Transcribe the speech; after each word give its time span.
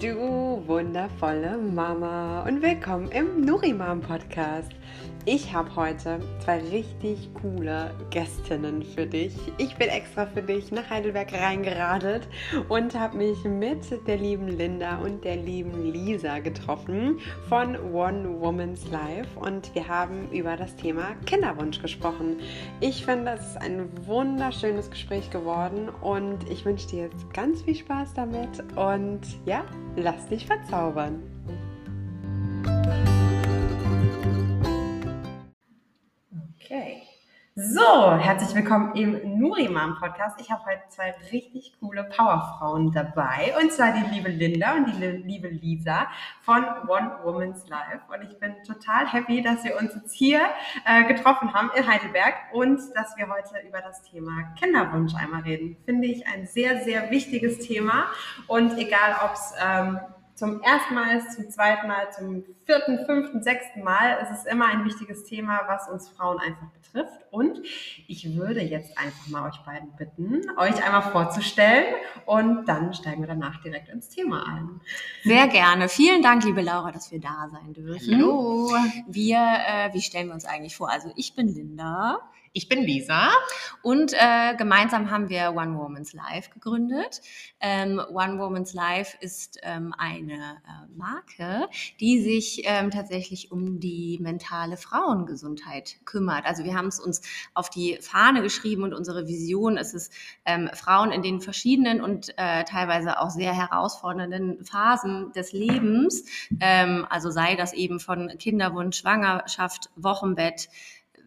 du 0.00 0.62
wundervolle 0.66 1.58
Mama 1.58 2.44
und 2.46 2.62
willkommen 2.62 3.10
im 3.12 3.44
Nurimam 3.44 4.00
Podcast. 4.00 4.72
Ich 5.26 5.54
habe 5.54 5.74
heute 5.74 6.20
zwei 6.40 6.58
richtig 6.58 7.30
coole 7.32 7.94
Gästinnen 8.10 8.82
für 8.82 9.06
dich. 9.06 9.34
Ich 9.56 9.74
bin 9.76 9.88
extra 9.88 10.26
für 10.26 10.42
dich 10.42 10.70
nach 10.70 10.90
Heidelberg 10.90 11.32
reingeradelt 11.32 12.28
und 12.68 12.94
habe 12.94 13.16
mich 13.16 13.42
mit 13.44 14.06
der 14.06 14.18
lieben 14.18 14.48
Linda 14.48 14.98
und 14.98 15.24
der 15.24 15.36
lieben 15.36 15.90
Lisa 15.90 16.40
getroffen 16.40 17.20
von 17.48 17.74
One 17.94 18.38
Woman's 18.38 18.90
Life 18.90 19.40
und 19.40 19.74
wir 19.74 19.88
haben 19.88 20.30
über 20.30 20.58
das 20.58 20.76
Thema 20.76 21.14
Kinderwunsch 21.24 21.80
gesprochen. 21.80 22.36
Ich 22.80 23.06
finde, 23.06 23.32
es 23.32 23.46
ist 23.46 23.56
ein 23.56 23.88
wunderschönes 24.06 24.90
Gespräch 24.90 25.30
geworden 25.30 25.88
und 26.02 26.50
ich 26.50 26.66
wünsche 26.66 26.88
dir 26.88 27.04
jetzt 27.04 27.32
ganz 27.32 27.62
viel 27.62 27.76
Spaß 27.76 28.12
damit 28.12 28.62
und 28.76 29.22
ja, 29.46 29.64
lass 29.96 30.28
dich 30.28 30.44
verzaubern. 30.46 31.22
Okay. 36.64 37.02
So, 37.54 38.16
herzlich 38.16 38.54
willkommen 38.54 38.94
im 38.94 39.38
Nurimam 39.38 39.98
Podcast. 40.00 40.40
Ich 40.40 40.50
habe 40.50 40.64
heute 40.64 40.80
zwei 40.88 41.14
richtig 41.30 41.74
coole 41.78 42.04
Powerfrauen 42.04 42.90
dabei. 42.90 43.52
Und 43.60 43.70
zwar 43.70 43.92
die 43.92 44.14
liebe 44.14 44.30
Linda 44.30 44.74
und 44.74 44.86
die 44.86 45.06
liebe 45.06 45.48
Lisa 45.48 46.06
von 46.40 46.64
One 46.88 47.18
Woman's 47.22 47.68
Life. 47.68 48.00
Und 48.08 48.22
ich 48.22 48.38
bin 48.38 48.54
total 48.66 49.06
happy, 49.06 49.42
dass 49.42 49.62
wir 49.62 49.76
uns 49.78 49.94
jetzt 49.94 50.14
hier 50.14 50.40
äh, 50.86 51.04
getroffen 51.04 51.52
haben 51.52 51.70
in 51.76 51.86
Heidelberg 51.86 52.34
und 52.54 52.80
dass 52.94 53.14
wir 53.18 53.28
heute 53.28 53.66
über 53.68 53.82
das 53.82 54.02
Thema 54.04 54.54
Kinderwunsch 54.58 55.14
einmal 55.14 55.42
reden. 55.42 55.76
Finde 55.84 56.08
ich 56.08 56.26
ein 56.26 56.46
sehr, 56.46 56.80
sehr 56.80 57.10
wichtiges 57.10 57.58
Thema. 57.58 58.06
Und 58.46 58.78
egal, 58.78 59.16
ob 59.22 59.34
es 59.34 59.52
ähm, 59.62 60.00
zum 60.34 60.60
ersten 60.62 60.94
Mal 60.94 61.16
ist, 61.18 61.32
zum 61.32 61.48
zweiten 61.50 61.86
Mal, 61.86 62.10
zum 62.12 62.44
vierten, 62.66 63.04
fünften, 63.06 63.42
sechsten 63.42 63.82
Mal. 63.82 64.18
Es 64.22 64.30
ist 64.30 64.46
immer 64.46 64.66
ein 64.66 64.84
wichtiges 64.84 65.24
Thema, 65.24 65.60
was 65.66 65.88
uns 65.88 66.08
Frauen 66.08 66.38
einfach 66.40 66.66
betrifft. 66.70 67.20
Und 67.30 67.60
ich 68.08 68.36
würde 68.36 68.60
jetzt 68.60 68.96
einfach 68.98 69.28
mal 69.28 69.48
euch 69.48 69.58
beiden 69.64 69.94
bitten, 69.96 70.42
euch 70.58 70.84
einmal 70.84 71.02
vorzustellen 71.02 71.94
und 72.26 72.66
dann 72.66 72.94
steigen 72.94 73.22
wir 73.22 73.28
danach 73.28 73.60
direkt 73.62 73.88
ins 73.88 74.08
Thema 74.08 74.46
ein. 74.46 74.80
Sehr 75.22 75.48
gerne. 75.48 75.88
Vielen 75.88 76.22
Dank, 76.22 76.44
liebe 76.44 76.62
Laura, 76.62 76.92
dass 76.92 77.10
wir 77.10 77.20
da 77.20 77.48
sein 77.50 77.72
dürfen. 77.72 78.14
Hallo. 78.14 78.72
Wir, 79.06 79.38
äh, 79.38 79.94
wie 79.94 80.00
stellen 80.00 80.28
wir 80.28 80.34
uns 80.34 80.44
eigentlich 80.44 80.76
vor? 80.76 80.90
Also 80.90 81.12
ich 81.16 81.34
bin 81.34 81.48
Linda. 81.48 82.20
Ich 82.56 82.68
bin 82.68 82.84
Lisa. 82.84 83.30
Und 83.82 84.12
äh, 84.12 84.54
gemeinsam 84.56 85.10
haben 85.10 85.28
wir 85.28 85.54
One 85.56 85.76
Woman's 85.76 86.12
Life 86.12 86.50
gegründet. 86.54 87.20
Ähm, 87.58 88.00
One 88.10 88.38
Woman's 88.38 88.72
Life 88.74 89.16
ist 89.20 89.58
ähm, 89.64 89.92
eine 89.98 90.34
äh, 90.34 90.86
Marke, 90.96 91.68
die 91.98 92.22
sich 92.22 92.62
ähm, 92.64 92.92
tatsächlich 92.92 93.50
um 93.50 93.80
die 93.80 94.20
mentale 94.22 94.76
Frauengesundheit 94.76 95.96
kümmert. 96.04 96.46
Also 96.46 96.62
wir 96.62 96.76
haben 96.76 96.86
es 96.86 97.00
uns 97.00 97.22
auf 97.54 97.70
die 97.70 97.98
Fahne 98.00 98.40
geschrieben 98.40 98.84
und 98.84 98.94
unsere 98.94 99.26
Vision 99.26 99.76
ist 99.76 99.92
es, 99.92 100.10
ähm, 100.44 100.70
Frauen 100.74 101.10
in 101.10 101.22
den 101.22 101.40
verschiedenen 101.40 102.00
und 102.00 102.38
äh, 102.38 102.62
teilweise 102.62 103.18
auch 103.18 103.30
sehr 103.30 103.52
herausfordernden 103.52 104.64
Phasen 104.64 105.32
des 105.32 105.50
Lebens, 105.50 106.24
ähm, 106.60 107.04
also 107.10 107.32
sei 107.32 107.56
das 107.56 107.72
eben 107.72 107.98
von 107.98 108.28
Kinderwunsch, 108.38 108.98
Schwangerschaft, 108.98 109.90
Wochenbett, 109.96 110.68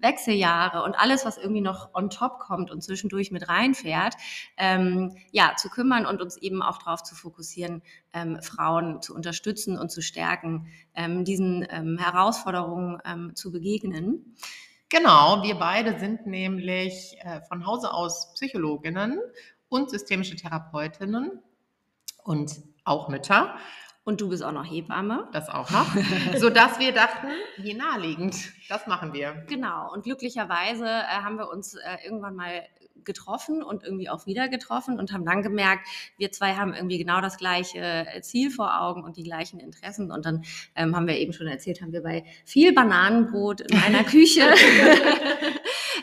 Wechseljahre 0.01 0.83
und 0.83 0.95
alles, 0.95 1.25
was 1.25 1.37
irgendwie 1.37 1.61
noch 1.61 1.93
on 1.93 2.09
top 2.09 2.39
kommt 2.39 2.71
und 2.71 2.83
zwischendurch 2.83 3.31
mit 3.31 3.49
reinfährt, 3.49 4.15
ähm, 4.57 5.15
ja, 5.31 5.53
zu 5.57 5.69
kümmern 5.69 6.05
und 6.05 6.21
uns 6.21 6.37
eben 6.37 6.61
auch 6.61 6.77
darauf 6.77 7.03
zu 7.03 7.15
fokussieren, 7.15 7.81
ähm, 8.13 8.41
Frauen 8.41 9.01
zu 9.01 9.15
unterstützen 9.15 9.77
und 9.77 9.91
zu 9.91 10.01
stärken, 10.01 10.67
ähm, 10.93 11.25
diesen 11.25 11.65
ähm, 11.69 11.97
Herausforderungen 11.97 12.99
ähm, 13.05 13.35
zu 13.35 13.51
begegnen. 13.51 14.35
Genau, 14.89 15.43
wir 15.43 15.55
beide 15.55 15.99
sind 15.99 16.27
nämlich 16.27 17.17
äh, 17.19 17.41
von 17.41 17.65
Hause 17.65 17.93
aus 17.93 18.33
Psychologinnen 18.35 19.19
und 19.69 19.89
systemische 19.89 20.35
Therapeutinnen 20.35 21.41
und 22.23 22.61
auch 22.85 23.09
Mütter. 23.09 23.57
Und 24.07 24.21
du 24.21 24.29
bist 24.29 24.41
auch 24.41 24.53
noch 24.53 24.63
Hebamme. 24.63 25.27
Das 25.33 25.49
auch 25.49 25.69
noch. 25.69 25.85
Sodass 26.37 26.79
wir 26.79 26.93
dachten, 26.93 27.27
wie 27.57 27.73
naheliegend, 27.73 28.37
das 28.69 28.87
machen 28.87 29.11
wir. 29.11 29.43
Genau. 29.49 29.91
Und 29.91 30.03
glücklicherweise 30.03 30.85
äh, 30.85 31.23
haben 31.25 31.35
wir 31.35 31.49
uns 31.49 31.73
äh, 31.73 32.05
irgendwann 32.05 32.37
mal 32.37 32.63
getroffen 33.03 33.61
und 33.61 33.83
irgendwie 33.83 34.07
auch 34.09 34.25
wieder 34.25 34.47
getroffen 34.47 34.97
und 34.97 35.11
haben 35.11 35.25
dann 35.25 35.41
gemerkt, 35.41 35.85
wir 36.17 36.31
zwei 36.31 36.55
haben 36.55 36.73
irgendwie 36.73 36.97
genau 36.97 37.19
das 37.19 37.35
gleiche 37.35 37.79
äh, 37.79 38.21
Ziel 38.21 38.49
vor 38.49 38.79
Augen 38.79 39.03
und 39.03 39.17
die 39.17 39.23
gleichen 39.23 39.59
Interessen. 39.59 40.09
Und 40.09 40.25
dann 40.25 40.45
ähm, 40.77 40.95
haben 40.95 41.07
wir 41.07 41.17
eben 41.17 41.33
schon 41.33 41.47
erzählt, 41.47 41.81
haben 41.81 41.91
wir 41.91 42.01
bei 42.01 42.23
viel 42.45 42.73
Bananenbrot 42.73 43.59
in 43.59 43.77
einer 43.77 44.03
Küche 44.05 44.41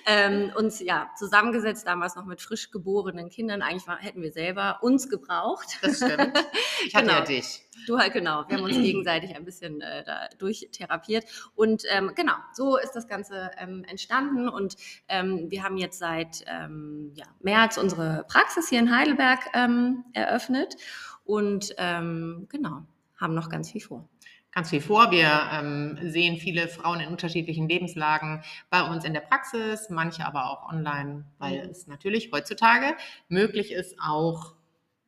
ähm, 0.07 0.53
uns 0.57 0.81
ja 0.81 1.11
zusammengesetzt, 1.17 1.87
damals 1.87 2.15
noch 2.17 2.25
mit 2.25 2.41
frisch 2.41 2.71
geborenen 2.71 3.31
Kindern. 3.31 3.63
Eigentlich 3.63 3.87
war, 3.87 3.99
hätten 3.99 4.23
wir 4.23 4.33
selber 4.33 4.79
uns 4.83 5.09
gebraucht. 5.09 5.79
Das 5.83 5.97
stimmt. 5.97 6.39
Ich 6.87 6.95
hatte 6.95 7.07
genau. 7.07 7.19
ja 7.21 7.25
dich. 7.25 7.63
Du 7.87 7.99
halt 7.99 8.13
genau. 8.13 8.45
Wir 8.47 8.59
haben 8.59 8.65
uns 8.65 8.77
gegenseitig 8.77 9.35
ein 9.35 9.47
bisschen 9.47 9.81
äh, 9.81 10.05
da 10.05 10.29
durchtherapiert. 10.39 11.25
Und 11.55 11.85
ähm, 11.89 12.13
genau, 12.15 12.35
so 12.53 12.77
ist 12.77 12.93
das 12.93 13.09
Ganze 13.09 13.51
ähm, 13.57 13.85
entstanden. 13.85 14.51
Und 14.51 14.77
ähm, 15.09 15.51
wir 15.51 15.63
haben 15.63 15.79
jetzt 15.79 15.99
seit 15.99 16.45
ähm, 16.47 17.13
ja, 17.15 17.25
März 17.41 17.79
unsere 17.79 18.27
Praxis 18.29 18.69
hier 18.69 18.81
in 18.81 18.95
Heidelberg 18.95 19.41
ähm, 19.55 20.05
eröffnet. 20.13 20.77
Und 21.25 21.75
ähm, 21.79 22.49
genau, 22.51 22.83
haben 23.17 23.35
noch 23.35 23.49
ganz 23.49 23.71
viel 23.71 23.81
vor 23.81 24.09
ganz 24.55 24.71
viel 24.71 24.81
vor. 24.81 25.11
Wir 25.11 25.49
ähm, 25.53 25.99
sehen 26.03 26.37
viele 26.39 26.69
Frauen 26.69 27.01
in 27.01 27.09
unterschiedlichen 27.09 27.69
Lebenslagen 27.69 28.43
bei 28.71 28.83
uns 28.83 29.05
in 29.05 29.13
der 29.13 29.21
Praxis, 29.21 29.89
manche 29.91 30.27
aber 30.27 30.51
auch 30.51 30.71
online, 30.71 31.25
weil 31.39 31.65
mhm. 31.65 31.71
es 31.71 31.87
natürlich 31.87 32.31
heutzutage 32.33 32.97
möglich 33.29 33.73
ist, 33.73 33.97
auch 34.01 34.55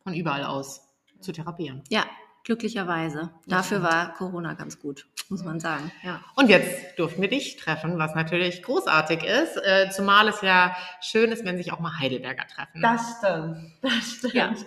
von 0.03 0.15
überall 0.15 0.45
aus 0.45 0.89
zu 1.21 1.33
therapieren. 1.33 1.83
Ja, 1.89 2.05
Glücklicherweise. 2.47 3.31
Dafür 3.49 3.83
war 3.83 4.15
Corona 4.15 4.55
ganz 4.55 4.79
gut, 4.79 5.09
muss 5.29 5.43
man 5.43 5.59
sagen. 5.59 5.91
Ja. 6.05 6.21
Und 6.37 6.49
jetzt 6.49 6.97
durften 6.97 7.21
wir 7.21 7.28
dich 7.28 7.57
treffen, 7.57 7.99
was 7.99 8.15
natürlich 8.15 8.63
großartig 8.63 9.25
ist, 9.25 9.57
äh, 9.57 9.91
zumal 9.91 10.28
es 10.28 10.43
ja 10.43 10.77
schön 11.01 11.33
ist, 11.33 11.45
wenn 11.45 11.57
sich 11.57 11.73
auch 11.73 11.81
mal 11.81 11.99
Heidelberger 11.99 12.47
treffen. 12.47 12.81
Das 12.81 13.17
stimmt, 13.19 13.73
das 13.83 14.13
stimmt. 14.13 14.34
Ja. 14.34 14.55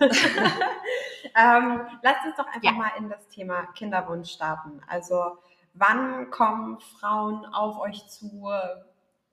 ähm, 1.36 1.86
lasst 2.02 2.24
uns 2.26 2.36
doch 2.36 2.46
einfach 2.46 2.62
ja. 2.62 2.72
mal 2.72 2.90
in 2.98 3.08
das 3.08 3.28
Thema 3.28 3.66
Kinderwunsch 3.74 4.30
starten. 4.30 4.80
Also 4.86 5.38
wann 5.74 6.30
kommen 6.30 6.78
Frauen 6.80 7.46
auf 7.46 7.78
euch 7.78 8.06
zu? 8.08 8.48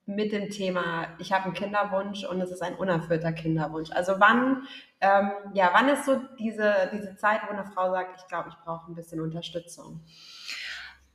mit 0.08 0.32
dem 0.32 0.50
Thema, 0.50 1.10
ich 1.20 1.34
habe 1.34 1.46
einen 1.46 1.54
Kinderwunsch 1.54 2.24
und 2.24 2.40
es 2.40 2.50
ist 2.50 2.64
ein 2.64 2.76
unerfüllter 2.76 3.34
Kinderwunsch. 3.34 3.92
Also 3.92 4.14
wann, 4.20 4.66
ähm, 5.02 5.32
ja, 5.54 5.70
wann 5.74 5.90
ist 5.90 6.06
so 6.06 6.22
diese, 6.40 6.90
diese 6.94 7.18
Zeit, 7.18 7.42
wo 7.46 7.52
eine 7.52 7.66
Frau 7.66 7.92
sagt, 7.92 8.22
ich 8.22 8.28
glaube, 8.28 8.48
ich 8.50 8.56
brauche 8.64 8.90
ein 8.90 8.96
bisschen 8.96 9.20
Unterstützung? 9.20 10.00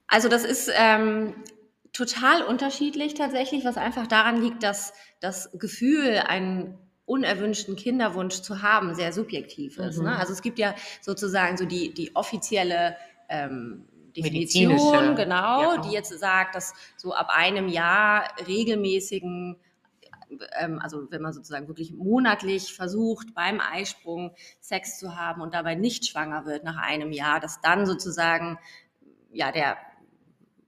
Also 0.06 0.28
das 0.28 0.44
ist 0.44 0.70
ähm, 0.74 1.34
total 1.94 2.42
unterschiedlich 2.42 3.14
tatsächlich, 3.14 3.64
was 3.64 3.78
einfach 3.78 4.06
daran 4.06 4.42
liegt, 4.42 4.62
dass 4.62 4.92
das 5.20 5.50
Gefühl, 5.58 6.22
einen 6.28 6.78
unerwünschten 7.12 7.76
Kinderwunsch 7.76 8.40
zu 8.40 8.62
haben, 8.62 8.94
sehr 8.94 9.12
subjektiv 9.12 9.78
ist. 9.78 9.98
Ne? 9.98 10.04
Mhm. 10.04 10.10
Ne? 10.10 10.18
Also 10.18 10.32
es 10.32 10.40
gibt 10.40 10.58
ja 10.58 10.74
sozusagen 11.00 11.56
so 11.56 11.66
die, 11.66 11.92
die 11.92 12.16
offizielle 12.16 12.96
ähm, 13.28 13.84
Definition, 14.16 15.14
genau, 15.16 15.74
ja. 15.74 15.80
die 15.82 15.90
jetzt 15.90 16.18
sagt, 16.18 16.54
dass 16.54 16.74
so 16.96 17.14
ab 17.14 17.28
einem 17.30 17.68
Jahr 17.68 18.28
regelmäßigen 18.46 19.56
ähm, 20.58 20.78
also 20.80 21.10
wenn 21.10 21.20
man 21.22 21.32
sozusagen 21.32 21.68
wirklich 21.68 21.92
monatlich 21.92 22.72
versucht, 22.72 23.34
beim 23.34 23.60
Eisprung 23.60 24.34
Sex 24.60 24.98
zu 24.98 25.16
haben 25.16 25.42
und 25.42 25.54
dabei 25.54 25.74
nicht 25.74 26.06
schwanger 26.06 26.46
wird 26.46 26.64
nach 26.64 26.76
einem 26.76 27.12
Jahr, 27.12 27.38
dass 27.38 27.60
dann 27.60 27.84
sozusagen 27.86 28.58
ja 29.30 29.52
der 29.52 29.76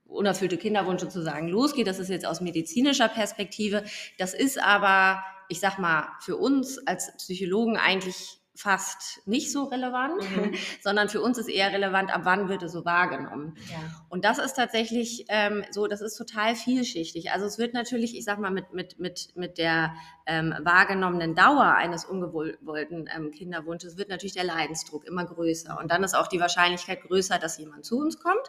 unerfüllte 0.07 0.57
Kinderwunsch 0.57 1.01
sozusagen 1.01 1.47
losgeht. 1.47 1.87
Das 1.87 1.99
ist 1.99 2.09
jetzt 2.09 2.25
aus 2.25 2.41
medizinischer 2.41 3.09
Perspektive. 3.09 3.83
Das 4.17 4.33
ist 4.33 4.61
aber, 4.61 5.23
ich 5.49 5.59
sag 5.59 5.77
mal, 5.79 6.07
für 6.21 6.37
uns 6.37 6.79
als 6.87 7.15
Psychologen 7.17 7.77
eigentlich 7.77 8.39
fast 8.55 9.21
nicht 9.27 9.51
so 9.51 9.65
relevant, 9.65 10.21
mhm. 10.21 10.53
sondern 10.81 11.09
für 11.09 11.21
uns 11.21 11.37
ist 11.37 11.49
eher 11.49 11.71
relevant, 11.71 12.13
ab 12.13 12.21
wann 12.23 12.47
wird 12.47 12.63
es 12.63 12.71
so 12.71 12.85
wahrgenommen. 12.85 13.55
Ja. 13.69 13.77
Und 14.09 14.25
das 14.25 14.39
ist 14.39 14.53
tatsächlich 14.53 15.25
ähm, 15.27 15.63
so, 15.71 15.87
das 15.87 16.01
ist 16.01 16.15
total 16.15 16.55
vielschichtig. 16.55 17.31
Also 17.31 17.45
es 17.45 17.57
wird 17.57 17.73
natürlich, 17.73 18.17
ich 18.17 18.23
sag 18.23 18.39
mal, 18.39 18.51
mit, 18.51 18.73
mit, 18.73 18.99
mit, 18.99 19.35
mit 19.35 19.57
der 19.57 19.93
ähm, 20.25 20.55
wahrgenommenen 20.59 21.35
Dauer 21.35 21.75
eines 21.75 22.05
ungewollten 22.05 23.09
ähm, 23.15 23.31
Kinderwunsches 23.31 23.97
wird 23.97 24.09
natürlich 24.09 24.33
der 24.33 24.45
Leidensdruck 24.45 25.05
immer 25.05 25.25
größer. 25.25 25.77
Und 25.79 25.91
dann 25.91 26.03
ist 26.03 26.15
auch 26.15 26.27
die 26.27 26.39
Wahrscheinlichkeit 26.39 27.01
größer, 27.01 27.37
dass 27.37 27.57
jemand 27.57 27.85
zu 27.85 27.99
uns 27.99 28.19
kommt. 28.19 28.47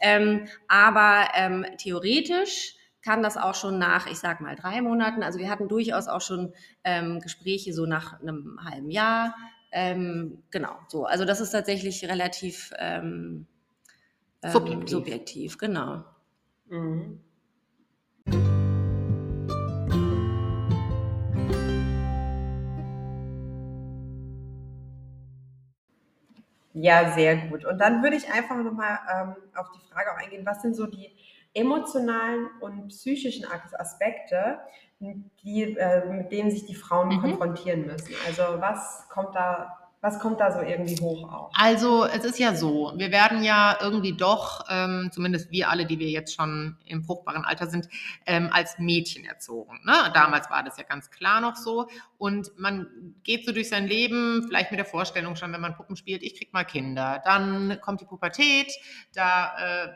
Ähm, 0.00 0.46
aber 0.68 1.28
ähm, 1.34 1.66
theoretisch 1.78 2.75
kann 3.06 3.22
das 3.22 3.36
auch 3.36 3.54
schon 3.54 3.78
nach, 3.78 4.08
ich 4.08 4.18
sag 4.18 4.40
mal, 4.40 4.56
drei 4.56 4.82
Monaten. 4.82 5.22
Also 5.22 5.38
wir 5.38 5.48
hatten 5.48 5.68
durchaus 5.68 6.08
auch 6.08 6.20
schon 6.20 6.52
ähm, 6.82 7.20
Gespräche 7.20 7.72
so 7.72 7.86
nach 7.86 8.20
einem 8.20 8.58
halben 8.68 8.90
Jahr, 8.90 9.34
Ähm, 9.72 10.42
genau, 10.50 10.74
so. 10.88 11.04
Also 11.06 11.24
das 11.24 11.40
ist 11.40 11.50
tatsächlich 11.50 12.04
relativ 12.08 12.72
ähm, 12.78 13.46
ähm, 14.42 14.52
Subjektiv. 14.52 14.88
subjektiv, 14.90 15.58
genau. 15.58 16.04
Mhm. 16.68 17.20
Ja, 26.74 27.12
sehr 27.14 27.36
gut. 27.48 27.64
Und 27.64 27.78
dann 27.78 28.02
würde 28.02 28.16
ich 28.16 28.30
einfach 28.30 28.56
nochmal 28.56 28.98
ähm, 29.14 29.36
auf 29.54 29.66
die 29.72 29.80
Frage 29.92 30.12
auch 30.12 30.18
eingehen, 30.18 30.44
was 30.44 30.62
sind 30.62 30.76
so 30.76 30.86
die 30.86 31.10
emotionalen 31.56 32.48
und 32.60 32.88
psychischen 32.88 33.44
As- 33.46 33.74
Aspekte, 33.74 34.58
die, 35.00 35.62
äh, 35.76 36.04
mit 36.10 36.30
denen 36.32 36.50
sich 36.50 36.66
die 36.66 36.74
Frauen 36.74 37.08
Mhm. 37.08 37.20
konfrontieren 37.20 37.86
müssen? 37.86 38.14
Also 38.26 38.42
was 38.60 39.08
kommt 39.10 39.34
da, 39.34 39.76
was 40.02 40.18
kommt 40.20 40.38
da 40.40 40.52
so 40.52 40.60
irgendwie 40.60 41.00
hoch 41.00 41.32
auf? 41.32 41.52
Also 41.54 42.04
es 42.04 42.24
ist 42.24 42.38
ja 42.38 42.54
so, 42.54 42.92
wir 42.96 43.10
werden 43.10 43.42
ja 43.42 43.76
irgendwie 43.80 44.12
doch, 44.16 44.64
ähm, 44.70 45.08
zumindest 45.12 45.50
wir 45.50 45.68
alle, 45.70 45.84
die 45.86 45.98
wir 45.98 46.08
jetzt 46.08 46.34
schon 46.34 46.76
im 46.86 47.02
fruchtbaren 47.02 47.44
Alter 47.44 47.66
sind, 47.66 47.88
ähm, 48.26 48.50
als 48.52 48.78
Mädchen 48.78 49.24
erzogen. 49.24 49.80
Ne? 49.84 49.94
Damals 50.14 50.48
war 50.50 50.62
das 50.62 50.76
ja 50.76 50.84
ganz 50.84 51.10
klar 51.10 51.40
noch 51.40 51.56
so. 51.56 51.88
Und 52.18 52.56
man 52.58 53.14
geht 53.22 53.44
so 53.46 53.52
durch 53.52 53.68
sein 53.70 53.86
Leben, 53.86 54.44
vielleicht 54.46 54.70
mit 54.70 54.78
der 54.78 54.86
Vorstellung 54.86 55.34
schon, 55.36 55.52
wenn 55.52 55.60
man 55.62 55.74
Puppen 55.74 55.96
spielt, 55.96 56.22
ich 56.22 56.36
krieg 56.38 56.52
mal 56.52 56.64
Kinder. 56.64 57.20
Dann 57.24 57.78
kommt 57.80 58.00
die 58.02 58.06
Pubertät, 58.06 58.72
da 59.14 59.56
äh, 59.58 59.88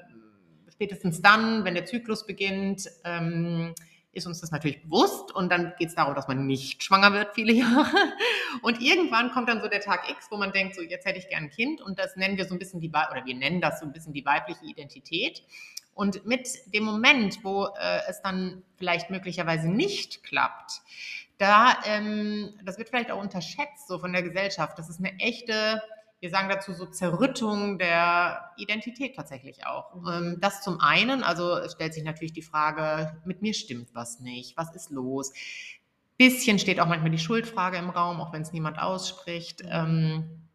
spätestens 0.80 1.20
dann, 1.20 1.62
wenn 1.66 1.74
der 1.74 1.84
Zyklus 1.84 2.24
beginnt, 2.24 2.88
ähm, 3.04 3.74
ist 4.12 4.26
uns 4.26 4.40
das 4.40 4.50
natürlich 4.50 4.82
bewusst 4.82 5.30
und 5.30 5.52
dann 5.52 5.74
geht 5.78 5.90
es 5.90 5.94
darum, 5.94 6.14
dass 6.14 6.26
man 6.26 6.46
nicht 6.46 6.82
schwanger 6.82 7.12
wird 7.12 7.34
viele 7.34 7.52
Jahre. 7.64 8.14
Und 8.62 8.80
irgendwann 8.80 9.30
kommt 9.30 9.50
dann 9.50 9.60
so 9.60 9.68
der 9.68 9.82
Tag 9.82 10.08
X, 10.10 10.28
wo 10.30 10.38
man 10.38 10.52
denkt, 10.52 10.74
so 10.74 10.80
jetzt 10.80 11.04
hätte 11.04 11.18
ich 11.18 11.28
gern 11.28 11.44
ein 11.44 11.50
Kind 11.50 11.82
und 11.82 11.98
das 11.98 12.16
nennen 12.16 12.38
wir 12.38 12.46
so 12.46 12.54
ein 12.54 12.58
bisschen 12.58 12.80
die 12.80 12.88
oder 12.88 13.22
wir 13.26 13.34
nennen 13.34 13.60
das 13.60 13.80
so 13.80 13.84
ein 13.84 13.92
bisschen 13.92 14.14
die 14.14 14.24
weibliche 14.24 14.64
Identität. 14.64 15.42
Und 15.92 16.24
mit 16.24 16.48
dem 16.72 16.84
Moment, 16.84 17.44
wo 17.44 17.66
äh, 17.66 18.00
es 18.08 18.22
dann 18.22 18.62
vielleicht 18.78 19.10
möglicherweise 19.10 19.68
nicht 19.68 20.24
klappt, 20.24 20.80
da, 21.36 21.76
ähm, 21.84 22.54
das 22.64 22.78
wird 22.78 22.88
vielleicht 22.88 23.10
auch 23.10 23.20
unterschätzt 23.20 23.86
so 23.86 23.98
von 23.98 24.14
der 24.14 24.22
Gesellschaft. 24.22 24.78
Das 24.78 24.88
ist 24.88 24.98
eine 24.98 25.12
echte, 25.18 25.82
wir 26.20 26.28
sagen 26.30 26.50
dazu 26.50 26.72
so 26.74 26.86
Zerrüttung 26.86 27.78
der 27.78 28.52
Identität 28.58 29.16
tatsächlich 29.16 29.66
auch. 29.66 29.94
Mhm. 29.94 30.08
Ähm, 30.12 30.38
das 30.40 30.62
zum 30.62 30.80
einen, 30.80 31.22
also 31.22 31.56
es 31.56 31.72
stellt 31.72 31.94
sich 31.94 32.04
natürlich 32.04 32.34
die 32.34 32.42
Frage, 32.42 33.20
mit 33.24 33.42
mir 33.42 33.54
stimmt 33.54 33.94
was 33.94 34.20
nicht, 34.20 34.56
was 34.56 34.74
ist 34.74 34.90
los? 34.90 35.32
Bisschen 36.18 36.58
steht 36.58 36.80
auch 36.80 36.86
manchmal 36.86 37.10
die 37.10 37.18
Schuldfrage 37.18 37.78
im 37.78 37.88
Raum, 37.88 38.20
auch 38.20 38.32
wenn 38.34 38.42
es 38.42 38.52
niemand 38.52 38.78
ausspricht. 38.78 39.62
Ähm, 39.64 40.46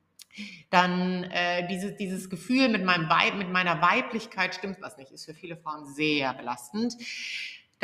dann 0.70 1.24
äh, 1.24 1.68
dieses, 1.68 1.96
dieses 1.98 2.30
Gefühl 2.30 2.70
mit, 2.70 2.84
meinem 2.84 3.10
Weib, 3.10 3.36
mit 3.36 3.50
meiner 3.50 3.82
Weiblichkeit 3.82 4.54
stimmt 4.54 4.78
was 4.82 4.98
nicht, 4.98 5.12
ist 5.12 5.26
für 5.26 5.34
viele 5.34 5.58
Frauen 5.58 5.86
sehr 5.86 6.34
belastend. 6.34 6.96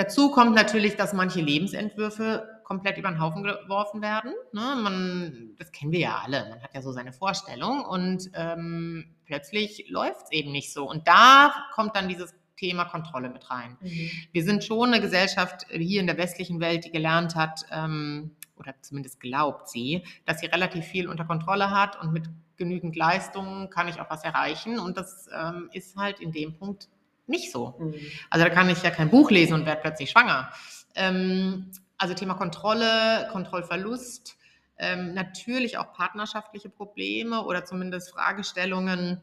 Dazu 0.02 0.32
kommt 0.32 0.56
natürlich, 0.56 0.96
dass 0.96 1.14
manche 1.14 1.42
Lebensentwürfe 1.42 2.62
komplett 2.64 2.98
über 2.98 3.10
den 3.10 3.22
Haufen 3.22 3.44
geworfen 3.44 4.02
werden. 4.02 4.34
Ne? 4.52 4.76
Man, 4.82 5.52
das 5.60 5.72
kennen 5.72 5.92
wir 5.92 6.00
ja 6.00 6.22
alle. 6.26 6.50
Man 6.50 6.60
hat 6.60 6.74
ja 6.74 6.82
so 6.82 6.92
seine 6.92 7.14
Vorstellung 7.14 7.86
und 7.86 8.32
ähm, 8.34 9.14
plötzlich 9.26 9.86
läuft 9.90 10.24
es 10.24 10.32
eben 10.32 10.52
nicht 10.52 10.74
so. 10.74 10.90
Und 10.90 11.08
da 11.08 11.54
kommt 11.76 11.96
dann 11.96 12.08
dieses 12.08 12.34
Thema 12.58 12.86
Kontrolle 12.86 13.30
mit 13.30 13.52
rein. 13.52 13.78
Mhm. 13.80 14.10
Wir 14.32 14.44
sind 14.44 14.64
schon 14.64 14.92
eine 14.92 15.02
Gesellschaft 15.02 15.68
hier 15.70 16.00
in 16.00 16.08
der 16.08 16.18
westlichen 16.18 16.60
Welt, 16.60 16.86
die 16.86 16.92
gelernt 16.92 17.36
hat, 17.36 17.64
ähm, 17.70 18.32
oder 18.56 18.74
zumindest 18.82 19.20
glaubt 19.20 19.70
sie, 19.70 20.04
dass 20.26 20.40
sie 20.40 20.48
relativ 20.48 20.84
viel 20.84 21.08
unter 21.08 21.26
Kontrolle 21.26 21.70
hat 21.70 22.02
und 22.02 22.12
mit 22.12 22.28
genügend 22.58 22.96
Leistung 22.96 23.70
kann 23.70 23.88
ich 23.88 24.02
auch 24.02 24.10
was 24.10 24.24
erreichen. 24.24 24.80
Und 24.80 24.98
das 24.98 25.30
ähm, 25.32 25.70
ist 25.74 25.96
halt 25.96 26.20
in 26.20 26.32
dem 26.32 26.58
Punkt 26.58 26.90
nicht 27.28 27.52
so. 27.52 27.76
Mhm. 27.80 27.96
Also 28.30 28.46
da 28.46 28.54
kann 28.54 28.70
ich 28.70 28.82
ja 28.84 28.92
kein 28.92 29.10
Buch 29.10 29.32
lesen 29.32 29.54
und 29.54 29.66
werde 29.66 29.82
plötzlich 29.82 30.12
schwanger. 30.12 30.52
Ähm, 30.96 31.72
also 31.98 32.14
Thema 32.14 32.34
Kontrolle, 32.34 33.30
Kontrollverlust, 33.32 34.38
ähm, 34.78 35.14
natürlich 35.14 35.78
auch 35.78 35.94
partnerschaftliche 35.94 36.70
Probleme 36.70 37.46
oder 37.46 37.66
zumindest 37.66 38.12
Fragestellungen. 38.12 39.22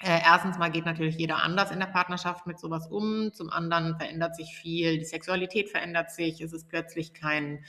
Äh, 0.00 0.20
erstens 0.24 0.56
mal 0.58 0.70
geht 0.70 0.86
natürlich 0.86 1.16
jeder 1.16 1.42
anders 1.42 1.70
in 1.70 1.80
der 1.80 1.86
Partnerschaft 1.86 2.46
mit 2.46 2.58
sowas 2.58 2.86
um. 2.86 3.32
Zum 3.32 3.50
anderen 3.50 3.96
verändert 3.96 4.34
sich 4.36 4.56
viel, 4.56 4.98
die 4.98 5.04
Sexualität 5.04 5.68
verändert 5.68 6.10
sich. 6.10 6.40
Es 6.40 6.52
ist 6.52 6.68
plötzlich 6.68 7.12
kein 7.14 7.64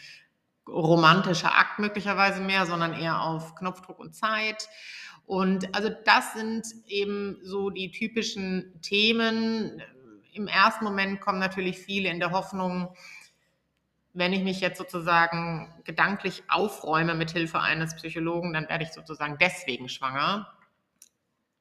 romantischer 0.68 1.58
Akt 1.58 1.80
möglicherweise 1.80 2.42
mehr, 2.42 2.66
sondern 2.66 2.94
eher 2.94 3.22
auf 3.22 3.56
Knopfdruck 3.56 4.00
und 4.00 4.16
Zeit. 4.16 4.70
Und 5.30 5.76
also 5.76 5.90
das 6.06 6.34
sind 6.34 6.66
eben 6.88 7.38
so 7.44 7.70
die 7.70 7.92
typischen 7.92 8.82
Themen. 8.82 9.80
Im 10.34 10.48
ersten 10.48 10.84
Moment 10.84 11.22
kommen 11.22 11.38
natürlich 11.38 11.78
viele 11.78 12.10
in 12.10 12.20
der 12.20 12.32
Hoffnung, 12.32 12.96
wenn 14.14 14.34
ich 14.34 14.42
mich 14.44 14.60
jetzt 14.60 14.80
sozusagen 14.80 15.72
gedanklich 15.84 16.42
aufräume 16.50 17.14
mit 17.14 17.30
Hilfe 17.30 17.60
eines 17.60 17.96
Psychologen, 17.96 18.54
dann 18.54 18.68
werde 18.70 18.84
ich 18.86 18.92
sozusagen 18.92 19.38
deswegen 19.40 19.88
schwanger. 19.88 20.52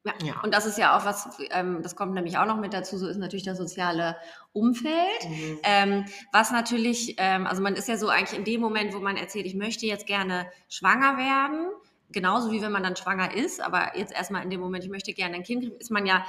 Ja. 0.03 0.13
Ja. 0.23 0.41
Und 0.41 0.51
das 0.51 0.65
ist 0.65 0.79
ja 0.79 0.97
auch 0.97 1.05
was, 1.05 1.37
ähm, 1.51 1.83
das 1.83 1.95
kommt 1.95 2.15
nämlich 2.15 2.39
auch 2.39 2.47
noch 2.47 2.57
mit 2.57 2.73
dazu, 2.73 2.97
so 2.97 3.07
ist 3.07 3.17
natürlich 3.17 3.45
das 3.45 3.59
soziale 3.59 4.17
Umfeld. 4.51 5.29
Mhm. 5.29 5.59
Ähm, 5.61 6.05
was 6.31 6.49
natürlich, 6.49 7.17
ähm, 7.19 7.45
also 7.45 7.61
man 7.61 7.75
ist 7.75 7.87
ja 7.87 7.97
so 7.97 8.09
eigentlich 8.09 8.35
in 8.35 8.45
dem 8.45 8.61
Moment, 8.61 8.95
wo 8.95 8.99
man 8.99 9.15
erzählt, 9.15 9.45
ich 9.45 9.53
möchte 9.53 9.85
jetzt 9.85 10.07
gerne 10.07 10.49
schwanger 10.69 11.17
werden, 11.17 11.67
genauso 12.11 12.51
wie 12.51 12.61
wenn 12.61 12.71
man 12.71 12.83
dann 12.83 12.95
schwanger 12.95 13.33
ist, 13.33 13.61
aber 13.61 13.95
jetzt 13.97 14.13
erstmal 14.13 14.43
in 14.43 14.49
dem 14.49 14.59
Moment, 14.59 14.83
ich 14.83 14.89
möchte 14.89 15.13
gerne 15.13 15.35
ein 15.35 15.43
Kind 15.43 15.63
kriegen, 15.63 15.77
ist 15.77 15.91
man 15.91 16.05
ja, 16.05 16.25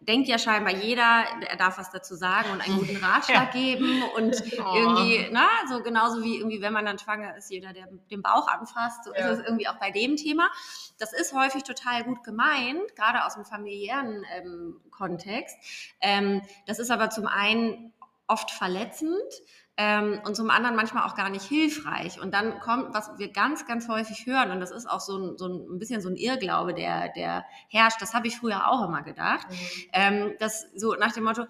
denkt 0.00 0.28
ja 0.28 0.38
scheinbar 0.38 0.74
jeder, 0.74 1.24
er 1.46 1.56
darf 1.56 1.78
was 1.78 1.90
dazu 1.90 2.14
sagen 2.14 2.50
und 2.50 2.60
einen 2.60 2.78
guten 2.78 2.96
Ratschlag 3.04 3.52
geben 3.52 4.02
und 4.16 4.42
Oh. 4.58 4.74
irgendwie, 4.74 5.28
na, 5.30 5.46
so 5.68 5.82
genauso 5.82 6.22
wie 6.22 6.38
irgendwie, 6.38 6.60
wenn 6.60 6.72
man 6.72 6.84
dann 6.84 6.98
schwanger 6.98 7.36
ist, 7.36 7.50
jeder, 7.50 7.72
der 7.72 7.86
den 8.10 8.22
Bauch 8.22 8.48
anfasst, 8.48 9.04
so 9.04 9.14
Ja. 9.14 9.28
ist 9.30 9.38
es 9.38 9.44
irgendwie 9.44 9.68
auch 9.68 9.76
bei 9.78 9.90
dem 9.90 10.16
Thema. 10.16 10.50
Das 10.98 11.12
ist 11.12 11.32
häufig 11.32 11.62
total 11.62 12.04
gut 12.04 12.24
gemeint, 12.24 12.96
gerade 12.96 13.24
aus 13.24 13.34
dem 13.34 13.44
familiären 13.44 14.24
ähm, 14.34 14.80
Kontext. 14.90 15.56
Ähm, 16.00 16.42
das 16.66 16.78
ist 16.78 16.90
aber 16.90 17.10
zum 17.10 17.26
einen 17.26 17.92
oft 18.26 18.50
verletzend 18.50 19.22
ähm, 19.80 20.20
und 20.26 20.34
zum 20.34 20.50
anderen 20.50 20.74
manchmal 20.74 21.06
auch 21.06 21.14
gar 21.14 21.30
nicht 21.30 21.44
hilfreich. 21.44 22.20
Und 22.20 22.34
dann 22.34 22.58
kommt, 22.58 22.92
was 22.94 23.16
wir 23.16 23.30
ganz, 23.30 23.64
ganz 23.64 23.88
häufig 23.88 24.26
hören, 24.26 24.50
und 24.50 24.58
das 24.60 24.72
ist 24.72 24.86
auch 24.86 24.98
so 24.98 25.16
ein, 25.16 25.38
so 25.38 25.46
ein 25.46 25.78
bisschen 25.78 26.00
so 26.00 26.08
ein 26.08 26.16
Irrglaube, 26.16 26.74
der, 26.74 27.10
der 27.10 27.44
herrscht, 27.68 28.02
das 28.02 28.12
habe 28.12 28.26
ich 28.26 28.36
früher 28.36 28.68
auch 28.68 28.84
immer 28.84 29.02
gedacht, 29.02 29.46
Mhm. 29.48 29.56
ähm, 29.92 30.34
dass 30.40 30.66
so 30.74 30.94
nach 30.94 31.12
dem 31.12 31.24
Motto, 31.24 31.44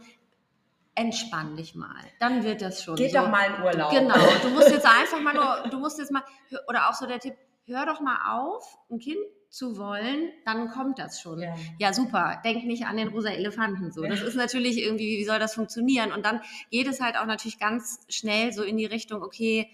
entspann 0.95 1.57
dich 1.57 1.75
mal, 1.75 2.05
dann 2.21 2.45
wird 2.45 2.61
das 2.61 2.83
schon. 2.83 2.97
Geht 2.97 3.13
so. 3.13 3.19
doch 3.19 3.29
mal 3.31 3.47
in 3.47 3.63
Urlaub. 3.63 3.91
Genau, 3.91 4.17
du 4.43 4.51
musst 4.51 4.71
jetzt 4.71 4.87
einfach 5.01 5.21
mal 5.21 5.33
nur, 5.35 5.71
du 5.71 5.79
musst 5.79 5.99
jetzt 5.99 6.13
mal, 6.13 6.23
oder 6.69 6.91
auch 6.91 6.95
so 6.95 7.07
der 7.07 7.21
Tipp, 7.21 7.35
hör 7.67 7.87
doch 7.87 8.01
mal 8.01 8.19
auf, 8.37 8.77
ein 8.91 8.99
Kind 8.99 9.19
zu 9.51 9.79
wollen, 9.79 10.31
dann 10.45 10.69
kommt 10.69 10.99
das 10.99 11.21
schon. 11.21 11.41
Ja. 11.41 11.55
Ja, 11.79 11.93
super. 11.93 12.41
Denk 12.45 12.65
nicht 12.65 12.87
an 12.87 12.97
den 12.97 13.09
rosa 13.09 13.31
Elefanten 13.31 13.93
so. 13.93 14.03
Das 14.03 14.21
ist 14.21 14.35
natürlich 14.35 14.79
irgendwie, 14.79 15.19
wie 15.19 15.25
soll 15.25 15.39
das 15.39 15.55
funktionieren? 15.55 16.13
Und 16.13 16.27
dann 16.27 16.41
geht 16.71 16.87
es 16.87 17.01
halt 17.01 17.17
auch 17.17 17.27
natürlich 17.27 17.59
ganz 17.59 18.01
schnell 18.09 18.53
so 18.53 18.63
in 18.63 18.77
die 18.77 18.87
Richtung, 18.87 19.23
okay, 19.23 19.69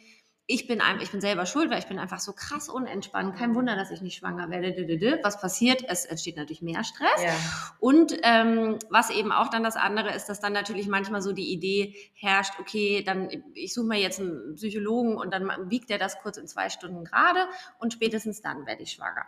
ich 0.47 0.67
bin, 0.67 0.83
ein, 0.83 1.01
ich 1.01 1.11
bin 1.11 1.23
selber 1.23 1.47
schuld, 1.47 1.71
weil 1.71 1.79
ich 1.79 1.87
bin 1.87 1.99
einfach 1.99 2.21
so 2.21 2.35
krass 2.35 2.69
unentspannt. 2.69 3.35
Kein 3.35 3.55
Wunder, 3.55 3.77
dass 3.77 3.91
ich 3.91 4.03
nicht 4.03 4.17
schwanger 4.17 4.51
werde. 4.51 5.21
Was 5.23 5.41
passiert? 5.41 5.83
Es 5.89 6.05
entsteht 6.05 6.37
natürlich 6.37 6.61
mehr 6.61 6.85
Stress. 6.85 7.23
Ja. 7.23 7.33
Und 7.79 8.19
ähm, 8.23 8.79
was 8.91 9.09
eben 9.09 9.33
auch 9.33 9.49
dann 9.49 9.63
das 9.63 9.77
andere 9.77 10.15
ist, 10.15 10.27
dass 10.27 10.41
dann 10.41 10.53
natürlich 10.53 10.87
manchmal 10.87 11.23
so 11.23 11.33
die 11.33 11.51
Idee 11.51 11.95
herrscht, 12.13 12.61
okay, 12.61 13.03
dann 13.03 13.31
ich 13.55 13.73
suche 13.73 13.87
mir 13.87 13.99
jetzt 13.99 14.21
einen 14.21 14.57
Psychologen 14.57 15.17
und 15.17 15.33
dann 15.33 15.51
wiegt 15.71 15.89
der 15.89 15.99
das 15.99 16.19
kurz 16.21 16.37
in 16.37 16.47
zwei 16.47 16.69
Stunden 16.69 17.05
gerade 17.05 17.41
und 17.79 17.95
spätestens 17.95 18.43
dann 18.43 18.67
werde 18.67 18.83
ich 18.83 18.93
schwanger. 18.93 19.25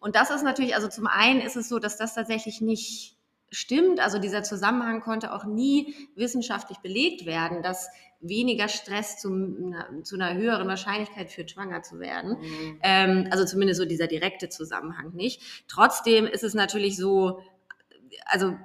Und 0.00 0.16
das 0.16 0.30
ist 0.30 0.42
natürlich, 0.42 0.74
also 0.74 0.88
zum 0.88 1.06
einen 1.06 1.40
ist 1.40 1.54
es 1.54 1.68
so, 1.68 1.78
dass 1.78 1.96
das 1.96 2.14
tatsächlich 2.14 2.60
nicht 2.60 3.15
stimmt. 3.50 4.00
Also 4.00 4.18
dieser 4.18 4.42
Zusammenhang 4.42 5.00
konnte 5.00 5.32
auch 5.32 5.44
nie 5.44 5.94
wissenschaftlich 6.14 6.78
belegt 6.78 7.26
werden, 7.26 7.62
dass 7.62 7.88
weniger 8.20 8.68
Stress 8.68 9.18
zum, 9.18 9.74
zu 10.02 10.16
einer 10.16 10.34
höheren 10.34 10.66
Wahrscheinlichkeit 10.68 11.30
führt, 11.30 11.50
schwanger 11.50 11.82
zu 11.82 12.00
werden. 12.00 12.38
Mhm. 12.40 12.78
Ähm, 12.82 13.28
also 13.30 13.44
zumindest 13.44 13.80
so 13.80 13.86
dieser 13.86 14.06
direkte 14.06 14.48
Zusammenhang 14.48 15.12
nicht. 15.14 15.42
Trotzdem 15.68 16.26
ist 16.26 16.42
es 16.42 16.54
natürlich 16.54 16.96
so, 16.96 17.40
also 18.24 18.56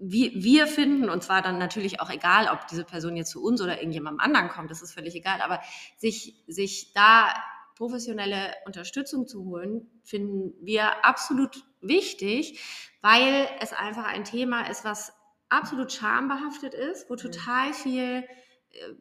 wir, 0.00 0.32
wir 0.34 0.66
finden, 0.66 1.08
und 1.08 1.22
zwar 1.22 1.42
dann 1.42 1.58
natürlich 1.58 2.00
auch 2.00 2.10
egal, 2.10 2.48
ob 2.52 2.66
diese 2.66 2.84
Person 2.84 3.16
jetzt 3.16 3.30
zu 3.30 3.42
uns 3.42 3.60
oder 3.60 3.78
irgendjemandem 3.78 4.20
anderen 4.20 4.48
kommt, 4.48 4.70
das 4.70 4.82
ist 4.82 4.92
völlig 4.94 5.14
egal, 5.14 5.40
aber 5.40 5.60
sich, 5.96 6.42
sich 6.48 6.92
da 6.92 7.32
professionelle 7.76 8.54
Unterstützung 8.66 9.26
zu 9.26 9.44
holen, 9.44 9.90
finden 10.02 10.54
wir 10.60 11.04
absolut 11.04 11.64
wichtig, 11.80 12.60
weil 13.02 13.48
es 13.60 13.72
einfach 13.72 14.04
ein 14.04 14.24
Thema 14.24 14.68
ist, 14.70 14.84
was 14.84 15.12
absolut 15.48 15.92
schambehaftet 15.92 16.72
ist, 16.72 17.10
wo 17.10 17.16
total 17.16 17.74
viel 17.74 18.24
äh, 18.70 18.94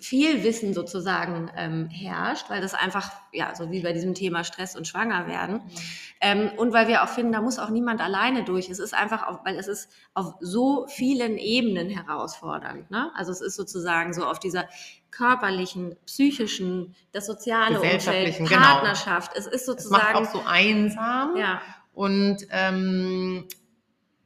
Fehlwissen 0.00 0.74
sozusagen 0.74 1.50
ähm, 1.56 1.88
herrscht, 1.88 2.48
weil 2.50 2.60
das 2.60 2.74
einfach, 2.74 3.10
ja, 3.32 3.56
so 3.56 3.72
wie 3.72 3.82
bei 3.82 3.92
diesem 3.92 4.14
Thema 4.14 4.44
Stress 4.44 4.76
und 4.76 4.86
Schwangerwerden. 4.86 5.56
Mhm. 5.56 5.70
Ähm, 6.20 6.50
und 6.56 6.72
weil 6.72 6.86
wir 6.86 7.02
auch 7.02 7.08
finden, 7.08 7.32
da 7.32 7.40
muss 7.40 7.58
auch 7.58 7.70
niemand 7.70 8.00
alleine 8.00 8.44
durch. 8.44 8.70
Es 8.70 8.78
ist 8.78 8.94
einfach, 8.94 9.26
auf, 9.26 9.40
weil 9.44 9.56
es 9.56 9.66
ist 9.66 9.90
auf 10.14 10.34
so 10.38 10.86
vielen 10.86 11.36
Ebenen 11.36 11.90
herausfordernd. 11.90 12.88
Ne? 12.92 13.10
Also 13.16 13.32
es 13.32 13.40
ist 13.40 13.56
sozusagen 13.56 14.12
so 14.12 14.24
auf 14.24 14.38
dieser 14.38 14.68
körperlichen, 15.10 15.96
psychischen, 16.06 16.94
das 17.10 17.26
soziale 17.26 17.80
Umfeld, 17.80 18.36
genau. 18.36 18.50
Partnerschaft. 18.50 19.34
Genau. 19.34 19.46
Es 19.46 19.52
ist 19.52 19.66
sozusagen. 19.66 20.00
Es 20.00 20.14
macht 20.14 20.28
auch 20.28 20.32
so 20.32 20.42
einsam. 20.46 21.36
Ja. 21.36 21.60
Und 21.98 22.46
ähm, 22.50 23.48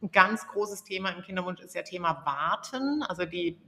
ein 0.03 0.11
ganz 0.11 0.47
großes 0.47 0.85
Thema 0.85 1.09
im 1.09 1.23
Kinderwunsch 1.23 1.63
ist 1.63 1.75
ja 1.75 1.81
Thema 1.81 2.21
Warten. 2.27 3.03
Also 3.03 3.25
die 3.25 3.59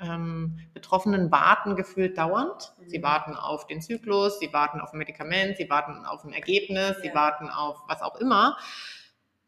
ähm, 0.00 0.58
Betroffenen 0.72 1.30
warten 1.30 1.76
gefühlt 1.76 2.18
dauernd. 2.18 2.74
Sie 2.84 2.98
mhm. 2.98 3.04
warten 3.04 3.36
auf 3.36 3.68
den 3.68 3.80
Zyklus, 3.80 4.40
sie 4.40 4.52
warten 4.52 4.80
auf 4.80 4.92
ein 4.92 4.98
Medikament, 4.98 5.56
sie 5.56 5.70
warten 5.70 6.04
auf 6.04 6.24
ein 6.24 6.32
Ergebnis, 6.32 6.96
ja. 6.96 7.00
sie 7.00 7.14
warten 7.14 7.48
auf 7.48 7.80
was 7.86 8.02
auch 8.02 8.16
immer. 8.16 8.56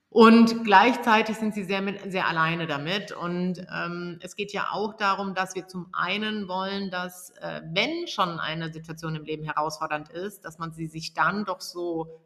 Und 0.09 0.63
gleichzeitig 0.63 1.37
sind 1.37 1.53
sie 1.53 1.65
sehr, 1.65 1.83
mit, 1.83 2.13
sehr 2.13 2.29
alleine 2.29 2.69
damit. 2.69 3.11
Und 3.11 3.67
ähm, 3.75 4.21
es 4.23 4.37
geht 4.37 4.53
ja 4.53 4.69
auch 4.71 4.95
darum, 4.95 5.35
dass 5.35 5.57
wir 5.57 5.67
zum 5.67 5.89
einen 5.93 6.47
wollen, 6.47 6.93
dass 6.93 7.31
äh, 7.41 7.61
wenn 7.73 8.07
schon 8.07 8.39
eine 8.39 8.73
Situation 8.73 9.17
im 9.17 9.25
Leben 9.25 9.43
herausfordernd 9.43 10.11
ist, 10.11 10.45
dass 10.45 10.59
man 10.59 10.73
sie 10.73 10.87
sich 10.87 11.13
dann 11.13 11.45
doch 11.45 11.61
so 11.61 12.21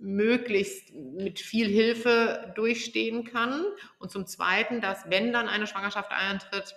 möglichst 0.00 0.94
mit 0.94 1.40
viel 1.40 1.68
Hilfe 1.68 2.52
durchstehen 2.54 3.24
kann. 3.24 3.64
Und 3.98 4.10
zum 4.10 4.26
Zweiten, 4.26 4.80
dass 4.80 5.08
wenn 5.08 5.32
dann 5.32 5.48
eine 5.48 5.66
Schwangerschaft 5.66 6.12
eintritt, 6.12 6.74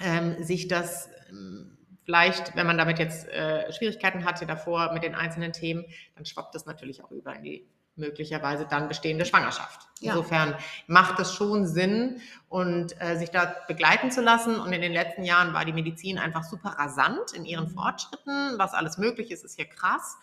ähm, 0.00 0.42
sich 0.42 0.68
das 0.68 1.08
ähm, 1.28 1.78
vielleicht, 2.04 2.56
wenn 2.56 2.66
man 2.66 2.78
damit 2.78 2.98
jetzt 2.98 3.28
äh, 3.28 3.72
Schwierigkeiten 3.72 4.24
hatte 4.24 4.46
davor 4.46 4.92
mit 4.92 5.02
den 5.02 5.14
einzelnen 5.14 5.52
Themen, 5.52 5.84
dann 6.16 6.26
schwappt 6.26 6.54
das 6.54 6.66
natürlich 6.66 7.04
auch 7.04 7.10
über 7.10 7.34
in 7.36 7.42
die 7.42 7.68
möglicherweise 7.94 8.66
dann 8.68 8.88
bestehende 8.88 9.24
Schwangerschaft. 9.24 9.80
Ja. 10.00 10.12
Insofern 10.12 10.56
macht 10.86 11.20
es 11.20 11.34
schon 11.34 11.66
Sinn 11.66 12.20
und 12.48 13.00
äh, 13.00 13.18
sich 13.18 13.30
da 13.30 13.54
begleiten 13.68 14.10
zu 14.10 14.22
lassen. 14.22 14.58
Und 14.58 14.72
in 14.72 14.80
den 14.80 14.92
letzten 14.92 15.24
Jahren 15.24 15.52
war 15.52 15.64
die 15.64 15.74
Medizin 15.74 16.18
einfach 16.18 16.42
super 16.42 16.70
rasant 16.70 17.32
in 17.34 17.44
ihren 17.44 17.66
mhm. 17.66 17.74
Fortschritten. 17.74 18.58
Was 18.58 18.72
alles 18.72 18.96
möglich 18.96 19.30
ist, 19.30 19.44
ist 19.44 19.56
hier 19.56 19.66
krass. 19.66 20.16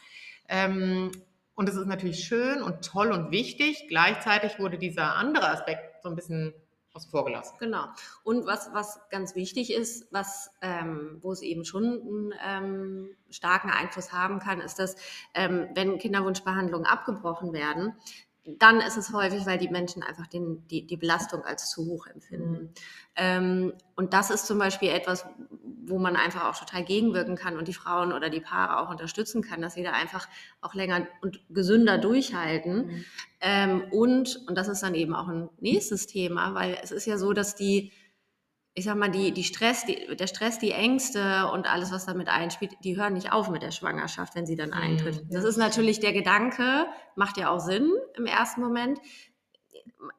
Ähm, 0.48 1.12
und 1.60 1.68
es 1.68 1.76
ist 1.76 1.88
natürlich 1.88 2.24
schön 2.24 2.64
und 2.64 2.86
toll 2.86 3.12
und 3.12 3.32
wichtig. 3.32 3.90
Gleichzeitig 3.90 4.60
wurde 4.60 4.78
dieser 4.78 5.18
andere 5.18 5.50
Aspekt 5.50 6.02
so 6.02 6.08
ein 6.08 6.16
bisschen 6.16 6.54
außen 6.94 7.12
vor 7.12 7.26
gelassen. 7.26 7.54
Genau. 7.60 7.84
Und 8.24 8.46
was, 8.46 8.70
was 8.72 9.02
ganz 9.10 9.36
wichtig 9.36 9.74
ist, 9.74 10.08
was, 10.10 10.52
ähm, 10.62 11.18
wo 11.22 11.34
es 11.34 11.42
eben 11.42 11.66
schon 11.66 11.84
einen 11.84 12.34
ähm, 12.48 13.10
starken 13.30 13.70
Einfluss 13.72 14.14
haben 14.14 14.40
kann, 14.40 14.62
ist, 14.62 14.80
dass 14.80 14.96
ähm, 15.34 15.68
wenn 15.76 15.98
Kinderwunschbehandlungen 15.98 16.88
abgebrochen 16.88 17.52
werden, 17.52 17.94
dann 18.58 18.82
ist 18.82 18.98
es 18.98 19.14
häufig, 19.14 19.46
weil 19.46 19.58
die 19.58 19.70
Menschen 19.70 20.02
einfach 20.04 20.28
den, 20.28 20.68
die, 20.68 20.88
die 20.88 20.98
Belastung 20.98 21.44
als 21.44 21.70
zu 21.70 21.86
hoch 21.86 22.08
empfinden. 22.08 22.52
Mhm. 22.52 22.70
Ähm, 23.16 23.74
und 23.96 24.14
das 24.14 24.32
ist 24.32 24.48
zum 24.48 24.58
Beispiel 24.58 24.90
etwas, 24.90 25.26
wo 25.86 26.00
man 26.00 26.16
einfach 26.16 26.50
auch 26.50 26.58
total 26.58 26.84
gegenwirken 26.84 27.36
kann 27.36 27.58
und 27.58 27.68
die 27.68 27.74
Frauen 27.74 28.14
oder 28.14 28.30
die 28.30 28.40
Paare 28.40 28.80
auch 28.80 28.90
unterstützen 28.90 29.42
kann, 29.42 29.62
dass 29.62 29.74
sie 29.74 29.84
da 29.84 29.92
einfach 29.92 30.28
auch 30.62 30.74
länger 30.74 31.08
und 31.22 31.42
gesünder 31.50 31.98
durchhalten. 31.98 32.88
Mhm. 32.88 33.06
Ähm, 33.42 33.84
und, 33.92 34.44
und 34.48 34.58
das 34.58 34.68
ist 34.68 34.84
dann 34.84 34.96
eben 34.96 35.14
auch 35.14 35.28
ein 35.28 35.50
nächstes 35.60 36.08
Thema, 36.08 36.54
weil 36.54 36.78
es 36.82 36.92
ist 36.92 37.06
ja 37.06 37.18
so, 37.18 37.34
dass 37.34 37.56
die 37.56 37.92
ich 38.74 38.86
sag 38.86 38.96
mal, 38.96 39.10
die, 39.10 39.32
die 39.32 39.44
Stress, 39.44 39.86
die, 39.86 40.16
der 40.16 40.28
Stress, 40.28 40.60
die 40.60 40.72
Ängste 40.72 41.48
und 41.52 41.70
alles, 41.70 41.92
was 41.92 42.06
damit 42.06 42.30
einspielt, 42.30 42.74
die 42.84 42.98
hören 42.98 43.14
nicht 43.14 43.32
auf 43.32 43.50
mit 43.50 43.62
der 43.62 43.72
Schwangerschaft, 43.72 44.36
wenn 44.36 44.46
sie 44.46 44.56
dann 44.56 44.74
eintritt. 44.74 45.26
Mhm. 45.26 45.30
Das 45.32 45.44
ist 45.44 45.58
natürlich 45.58 46.00
der 46.00 46.14
Gedanke, 46.14 46.88
macht 47.16 47.38
ja 47.38 47.50
auch 47.50 47.60
Sinn 47.60 47.92
im 48.16 48.26
ersten 48.26 48.62
Moment. 48.62 49.00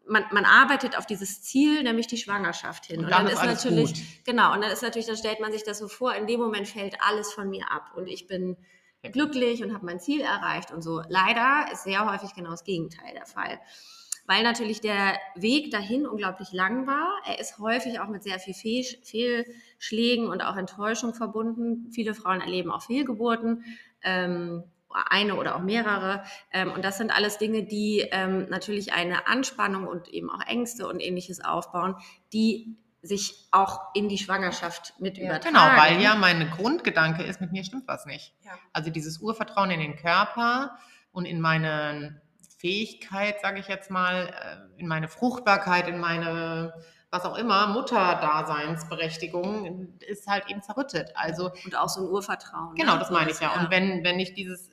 Man, 0.06 0.24
man 0.32 0.44
arbeitet 0.44 0.98
auf 0.98 1.06
dieses 1.06 1.42
Ziel, 1.42 1.82
nämlich 1.82 2.06
die 2.06 2.18
Schwangerschaft 2.18 2.86
hin. 2.86 2.98
Und, 2.98 3.04
und 3.04 3.10
dann, 3.12 3.24
dann, 3.24 3.32
ist, 3.32 3.44
natürlich, 3.44 3.94
gut. 3.94 4.24
genau, 4.24 4.52
und 4.52 4.62
dann 4.62 4.70
ist 4.70 4.82
natürlich, 4.82 5.06
dann 5.06 5.16
stellt 5.16 5.40
man 5.40 5.52
sich 5.52 5.62
das 5.62 5.78
so 5.78 5.88
vor, 5.88 6.14
in 6.14 6.26
dem 6.26 6.40
Moment 6.40 6.68
fällt 6.68 6.96
alles 7.00 7.32
von 7.32 7.48
mir 7.48 7.70
ab 7.70 7.92
und 7.96 8.08
ich 8.08 8.26
bin 8.26 8.56
glücklich 9.12 9.62
und 9.62 9.72
habe 9.72 9.86
mein 9.86 10.00
Ziel 10.00 10.20
erreicht 10.20 10.70
und 10.70 10.82
so. 10.82 11.02
Leider 11.08 11.72
ist 11.72 11.84
sehr 11.84 12.10
häufig 12.10 12.34
genau 12.34 12.50
das 12.50 12.64
Gegenteil 12.64 13.14
der 13.14 13.24
Fall 13.24 13.58
weil 14.30 14.44
natürlich 14.44 14.80
der 14.80 15.18
Weg 15.34 15.72
dahin 15.72 16.06
unglaublich 16.06 16.52
lang 16.52 16.86
war. 16.86 17.20
Er 17.26 17.40
ist 17.40 17.58
häufig 17.58 17.98
auch 17.98 18.06
mit 18.06 18.22
sehr 18.22 18.38
viel 18.38 18.54
Fehl 18.54 18.84
Fehlschlägen 19.02 20.28
und 20.28 20.40
auch 20.40 20.54
Enttäuschung 20.54 21.14
verbunden. 21.14 21.90
Viele 21.90 22.14
Frauen 22.14 22.40
erleben 22.40 22.70
auch 22.70 22.82
Fehlgeburten. 22.82 23.64
Ähm, 24.02 24.62
eine 24.88 25.34
oder 25.34 25.56
auch 25.56 25.62
mehrere. 25.62 26.22
Ähm, 26.52 26.70
und 26.70 26.84
das 26.84 26.98
sind 26.98 27.10
alles 27.10 27.38
Dinge, 27.38 27.64
die 27.64 28.06
ähm, 28.12 28.46
natürlich 28.48 28.92
eine 28.92 29.26
Anspannung 29.26 29.88
und 29.88 30.06
eben 30.06 30.30
auch 30.30 30.46
Ängste 30.46 30.86
und 30.86 31.00
ähnliches 31.00 31.44
aufbauen, 31.44 31.96
die 32.32 32.76
sich 33.02 33.48
auch 33.50 33.80
in 33.94 34.08
die 34.08 34.18
Schwangerschaft 34.18 34.94
mit 35.00 35.18
ja, 35.18 35.24
übertragen. 35.24 35.56
Genau, 35.56 35.82
weil 35.82 36.00
ja 36.00 36.14
mein 36.14 36.48
Grundgedanke 36.50 37.24
ist, 37.24 37.40
mit 37.40 37.50
mir 37.50 37.64
stimmt 37.64 37.88
was 37.88 38.06
nicht. 38.06 38.32
Ja. 38.44 38.52
Also 38.72 38.90
dieses 38.90 39.18
Urvertrauen 39.18 39.72
in 39.72 39.80
den 39.80 39.96
Körper 39.96 40.78
und 41.10 41.24
in 41.24 41.40
meinen 41.40 42.20
Fähigkeit, 42.60 43.40
sage 43.40 43.58
ich 43.58 43.68
jetzt 43.68 43.90
mal, 43.90 44.28
äh, 44.28 44.80
in 44.80 44.86
meine 44.86 45.08
Fruchtbarkeit, 45.08 45.88
in 45.88 45.98
meine 45.98 46.74
was 47.12 47.24
auch 47.24 47.36
immer, 47.36 47.66
Mutterdaseinsberechtigung 47.66 49.98
ist 49.98 50.28
halt 50.28 50.48
eben 50.48 50.62
zerrüttet. 50.62 51.10
Also 51.14 51.50
und 51.64 51.76
auch 51.76 51.88
so 51.88 52.02
ein 52.02 52.08
Urvertrauen. 52.08 52.76
Genau, 52.76 52.92
ne? 52.92 53.00
das 53.00 53.10
meine 53.10 53.32
ich 53.32 53.40
ja. 53.40 53.52
Und 53.58 53.68
wenn 53.70 54.04
wenn 54.04 54.20
ich 54.20 54.32
dieses, 54.34 54.68
äh, 54.68 54.72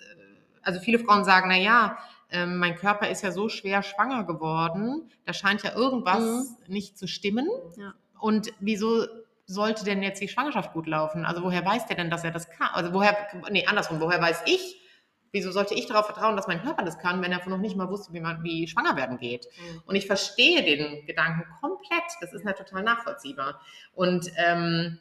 also 0.62 0.80
viele 0.80 1.00
Frauen 1.00 1.26
sagen, 1.26 1.50
na 1.50 1.58
ja, 1.58 1.98
ähm, 2.30 2.58
mein 2.58 2.76
Körper 2.76 3.10
ist 3.10 3.24
ja 3.24 3.32
so 3.32 3.50
schwer 3.50 3.82
schwanger 3.82 4.26
geworden, 4.26 5.10
da 5.26 5.34
scheint 5.34 5.64
ja 5.64 5.76
irgendwas 5.76 6.20
mhm. 6.20 6.46
nicht 6.68 6.96
zu 6.98 7.08
stimmen. 7.08 7.48
Ja. 7.78 7.94
Und 8.20 8.54
wieso 8.60 9.08
sollte 9.46 9.86
denn 9.86 10.04
jetzt 10.04 10.22
die 10.22 10.28
Schwangerschaft 10.28 10.74
gut 10.74 10.88
laufen? 10.88 11.26
Also 11.26 11.42
woher 11.42 11.66
weiß 11.66 11.88
der 11.88 11.96
denn, 11.96 12.12
dass 12.12 12.24
er 12.24 12.32
das 12.32 12.50
kann? 12.50 12.68
Also 12.74 12.94
woher, 12.94 13.16
nee, 13.50 13.66
andersrum, 13.66 14.02
woher 14.02 14.22
weiß 14.22 14.44
ich, 14.46 14.82
wieso 15.32 15.52
sollte 15.52 15.74
ich 15.74 15.88
darauf 15.88 16.06
vertrauen, 16.06 16.36
dass 16.36 16.48
mein 16.48 16.62
Körper 16.62 16.84
das 16.84 17.00
kann, 17.00 17.22
wenn 17.22 17.32
er 17.32 17.48
noch 17.48 17.58
nicht 17.58 17.76
mal 17.76 17.90
wusste, 17.90 18.14
wie 18.14 18.20
man 18.20 18.44
wie 18.44 18.68
schwanger 18.68 18.96
werden 18.96 19.18
geht? 19.18 19.48
Mhm. 19.58 19.84
Und 19.86 19.96
ich 19.96 20.08
verstehe 20.08 20.64
den 20.64 21.06
Gedanken 21.06 21.44
komplett. 21.60 22.04
Das 22.22 22.34
ist 22.34 22.46
ja 22.46 22.54
total 22.54 22.84
nachvollziehbar. 22.84 23.60
Und 23.94 24.32
ähm, 24.38 25.00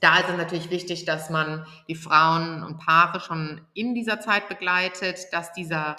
da 0.00 0.18
ist 0.18 0.28
es 0.28 0.36
natürlich 0.36 0.70
wichtig, 0.70 1.04
dass 1.04 1.30
man 1.30 1.66
die 1.88 1.94
Frauen 1.94 2.62
und 2.62 2.78
Paare 2.78 3.20
schon 3.20 3.62
in 3.74 3.94
dieser 3.94 4.20
Zeit 4.20 4.48
begleitet, 4.48 5.32
dass 5.32 5.52
dieser 5.52 5.96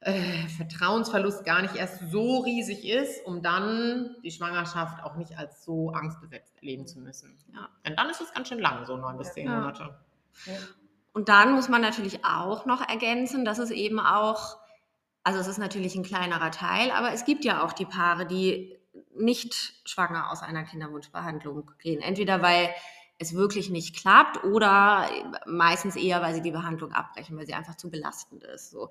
äh, 0.00 0.48
Vertrauensverlust 0.48 1.44
gar 1.44 1.62
nicht 1.62 1.76
erst 1.76 2.10
so 2.10 2.40
riesig 2.40 2.88
ist, 2.88 3.24
um 3.24 3.42
dann 3.42 4.16
die 4.24 4.30
Schwangerschaft 4.30 5.02
auch 5.02 5.16
nicht 5.16 5.38
als 5.38 5.64
so 5.64 5.90
angstbesetzt 5.90 6.56
erleben 6.56 6.86
zu 6.86 6.98
müssen. 6.98 7.38
Ja. 7.54 7.68
Denn 7.86 7.96
dann 7.96 8.10
ist 8.10 8.20
es 8.20 8.32
ganz 8.32 8.48
schön 8.48 8.58
lang, 8.58 8.84
so 8.84 8.96
neun 8.96 9.16
bis 9.16 9.32
zehn 9.32 9.46
ja. 9.46 9.56
Monate. 9.56 9.98
Ja. 10.46 10.52
Und 11.12 11.28
dann 11.28 11.52
muss 11.52 11.68
man 11.68 11.82
natürlich 11.82 12.24
auch 12.24 12.64
noch 12.64 12.86
ergänzen, 12.86 13.44
dass 13.44 13.58
es 13.58 13.70
eben 13.70 14.00
auch, 14.00 14.56
also 15.22 15.38
es 15.38 15.46
ist 15.46 15.58
natürlich 15.58 15.94
ein 15.94 16.02
kleinerer 16.02 16.50
Teil, 16.50 16.90
aber 16.90 17.12
es 17.12 17.24
gibt 17.24 17.44
ja 17.44 17.62
auch 17.62 17.72
die 17.72 17.84
Paare, 17.84 18.26
die 18.26 18.76
nicht 19.14 19.74
schwanger 19.84 20.30
aus 20.30 20.42
einer 20.42 20.64
Kinderwunschbehandlung 20.64 21.70
gehen. 21.78 22.00
Entweder 22.00 22.42
weil 22.42 22.70
es 23.22 23.34
wirklich 23.34 23.70
nicht 23.70 23.96
klappt 23.96 24.44
oder 24.44 25.08
meistens 25.46 25.96
eher, 25.96 26.20
weil 26.22 26.34
sie 26.34 26.42
die 26.42 26.50
Behandlung 26.50 26.92
abbrechen, 26.92 27.36
weil 27.36 27.46
sie 27.46 27.54
einfach 27.54 27.76
zu 27.76 27.90
belastend 27.90 28.44
ist. 28.44 28.70
So. 28.70 28.90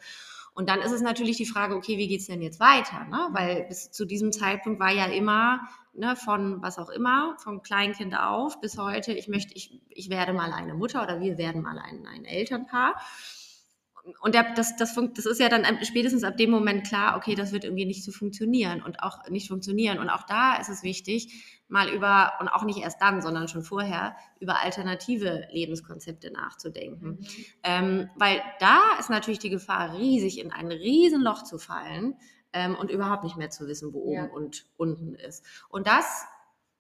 Und 0.54 0.70
dann 0.70 0.82
ist 0.82 0.92
es 0.92 1.02
natürlich 1.02 1.38
die 1.38 1.46
Frage, 1.46 1.76
okay, 1.76 1.98
wie 1.98 2.08
geht 2.08 2.22
es 2.22 2.28
denn 2.28 2.42
jetzt 2.42 2.60
weiter? 2.60 3.06
Ne? 3.06 3.30
Weil 3.32 3.64
bis 3.64 3.92
zu 3.92 4.06
diesem 4.06 4.32
Zeitpunkt 4.32 4.80
war 4.80 4.92
ja 4.92 5.06
immer 5.06 5.62
ne, 5.94 6.16
von 6.16 6.62
was 6.62 6.78
auch 6.78 6.90
immer, 6.90 7.36
vom 7.40 7.62
Kleinkind 7.62 8.18
auf 8.18 8.60
bis 8.60 8.78
heute, 8.78 9.14
ich 9.14 9.28
möchte, 9.28 9.54
ich, 9.54 9.82
ich 9.90 10.10
werde 10.10 10.34
mal 10.34 10.52
eine 10.52 10.74
Mutter 10.74 11.04
oder 11.04 11.22
wir 11.22 11.38
werden 11.38 11.62
mal 11.62 11.80
ein, 11.80 12.06
ein 12.08 12.26
Elternpaar. 12.26 12.96
Und 14.22 14.36
der, 14.36 14.54
das, 14.56 14.76
das, 14.78 14.96
das 14.96 15.26
ist 15.26 15.40
ja 15.40 15.50
dann 15.50 15.66
spätestens 15.84 16.24
ab 16.24 16.38
dem 16.38 16.50
Moment 16.50 16.86
klar, 16.86 17.18
okay, 17.18 17.36
das 17.36 17.52
wird 17.52 17.64
irgendwie 17.64 17.86
nicht 17.86 18.04
so 18.04 18.12
funktionieren 18.12 18.82
und 18.82 19.04
auch 19.04 19.28
nicht 19.30 19.48
funktionieren. 19.48 20.00
Und 20.00 20.10
auch 20.10 20.26
da 20.26 20.56
ist 20.56 20.70
es 20.70 20.84
wichtig, 20.84 21.62
mal 21.68 21.90
über, 21.90 22.34
und 22.40 22.48
auch 22.48 22.64
nicht 22.64 22.80
erst 22.80 23.02
dann, 23.02 23.22
sondern 23.22 23.48
schon 23.48 23.64
vorher, 23.64 24.16
über 24.40 24.60
alternative 24.62 25.48
Lebenskonzepte 25.52 26.32
nachzudenken. 26.32 27.08
Mhm. 27.08 27.26
Ähm, 27.64 28.10
weil 28.16 28.42
da 28.60 28.80
ist 29.00 29.10
natürlich 29.10 29.40
die 29.40 29.50
Gefahr 29.50 29.94
riesig, 29.98 30.40
in 30.40 30.52
ein 30.52 30.68
Riesenloch 30.68 31.44
zu 31.44 31.58
fallen, 31.58 32.16
ähm, 32.54 32.76
und 32.76 32.92
überhaupt 32.92 33.24
nicht 33.24 33.38
mehr 33.38 33.50
zu 33.50 33.68
wissen, 33.68 33.94
wo 33.94 34.00
oben 34.00 34.14
ja. 34.14 34.26
und 34.26 34.66
unten 34.78 35.16
ist. 35.16 35.46
Und 35.70 35.88
das 35.88 36.26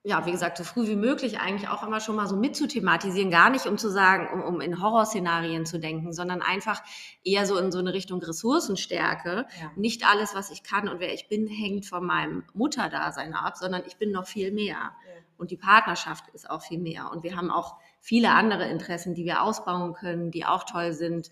ja, 0.03 0.25
wie 0.25 0.31
gesagt, 0.31 0.57
so 0.57 0.63
früh 0.63 0.87
wie 0.87 0.95
möglich 0.95 1.39
eigentlich 1.39 1.69
auch 1.69 1.83
immer 1.83 1.99
schon 1.99 2.15
mal 2.15 2.27
so 2.27 2.35
mitzuthematisieren, 2.35 3.29
gar 3.29 3.51
nicht 3.51 3.67
um 3.67 3.77
zu 3.77 3.89
sagen, 3.91 4.29
um, 4.33 4.41
um 4.55 4.61
in 4.61 4.81
Horrorszenarien 4.81 5.65
zu 5.67 5.79
denken, 5.79 6.11
sondern 6.11 6.41
einfach 6.41 6.81
eher 7.23 7.45
so 7.45 7.57
in 7.57 7.71
so 7.71 7.77
eine 7.77 7.93
Richtung 7.93 8.19
Ressourcenstärke. 8.19 9.45
Ja. 9.59 9.71
Nicht 9.75 10.03
alles, 10.07 10.33
was 10.33 10.49
ich 10.49 10.63
kann 10.63 10.89
und 10.89 10.99
wer 10.99 11.13
ich 11.13 11.27
bin, 11.27 11.45
hängt 11.45 11.85
von 11.85 12.03
meinem 12.03 12.43
Mutterdasein 12.53 13.35
ab, 13.35 13.57
sondern 13.57 13.83
ich 13.85 13.97
bin 13.97 14.11
noch 14.11 14.25
viel 14.25 14.51
mehr. 14.51 14.71
Ja. 14.71 14.91
und 15.37 15.51
die 15.51 15.57
Partnerschaft 15.57 16.27
ist 16.33 16.49
auch 16.49 16.61
viel 16.61 16.79
mehr. 16.79 17.11
Und 17.11 17.23
wir 17.23 17.35
haben 17.35 17.51
auch 17.51 17.77
viele 17.99 18.31
andere 18.31 18.69
Interessen, 18.69 19.13
die 19.13 19.25
wir 19.25 19.43
ausbauen 19.43 19.93
können, 19.93 20.31
die 20.31 20.45
auch 20.45 20.63
toll 20.63 20.93
sind. 20.93 21.29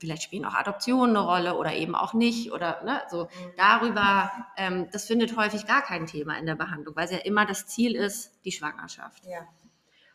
Vielleicht 0.00 0.22
spielen 0.22 0.44
auch 0.44 0.54
Adoptionen 0.54 1.16
eine 1.16 1.24
Rolle 1.26 1.56
oder 1.56 1.72
eben 1.74 1.94
auch 1.94 2.12
nicht 2.14 2.52
oder 2.52 2.82
ne, 2.84 3.02
so 3.08 3.24
Mhm. 3.24 3.28
darüber. 3.56 4.30
Ähm, 4.56 4.88
das 4.90 5.06
findet 5.06 5.36
häufig 5.36 5.66
gar 5.66 5.82
kein 5.82 6.06
Thema 6.06 6.36
in 6.38 6.46
der 6.46 6.56
Behandlung, 6.56 6.96
weil 6.96 7.04
es 7.04 7.12
ja 7.12 7.18
immer 7.18 7.46
das 7.46 7.66
Ziel 7.66 7.94
ist, 7.94 8.32
die 8.44 8.52
Schwangerschaft. 8.52 9.24
Ja. 9.24 9.40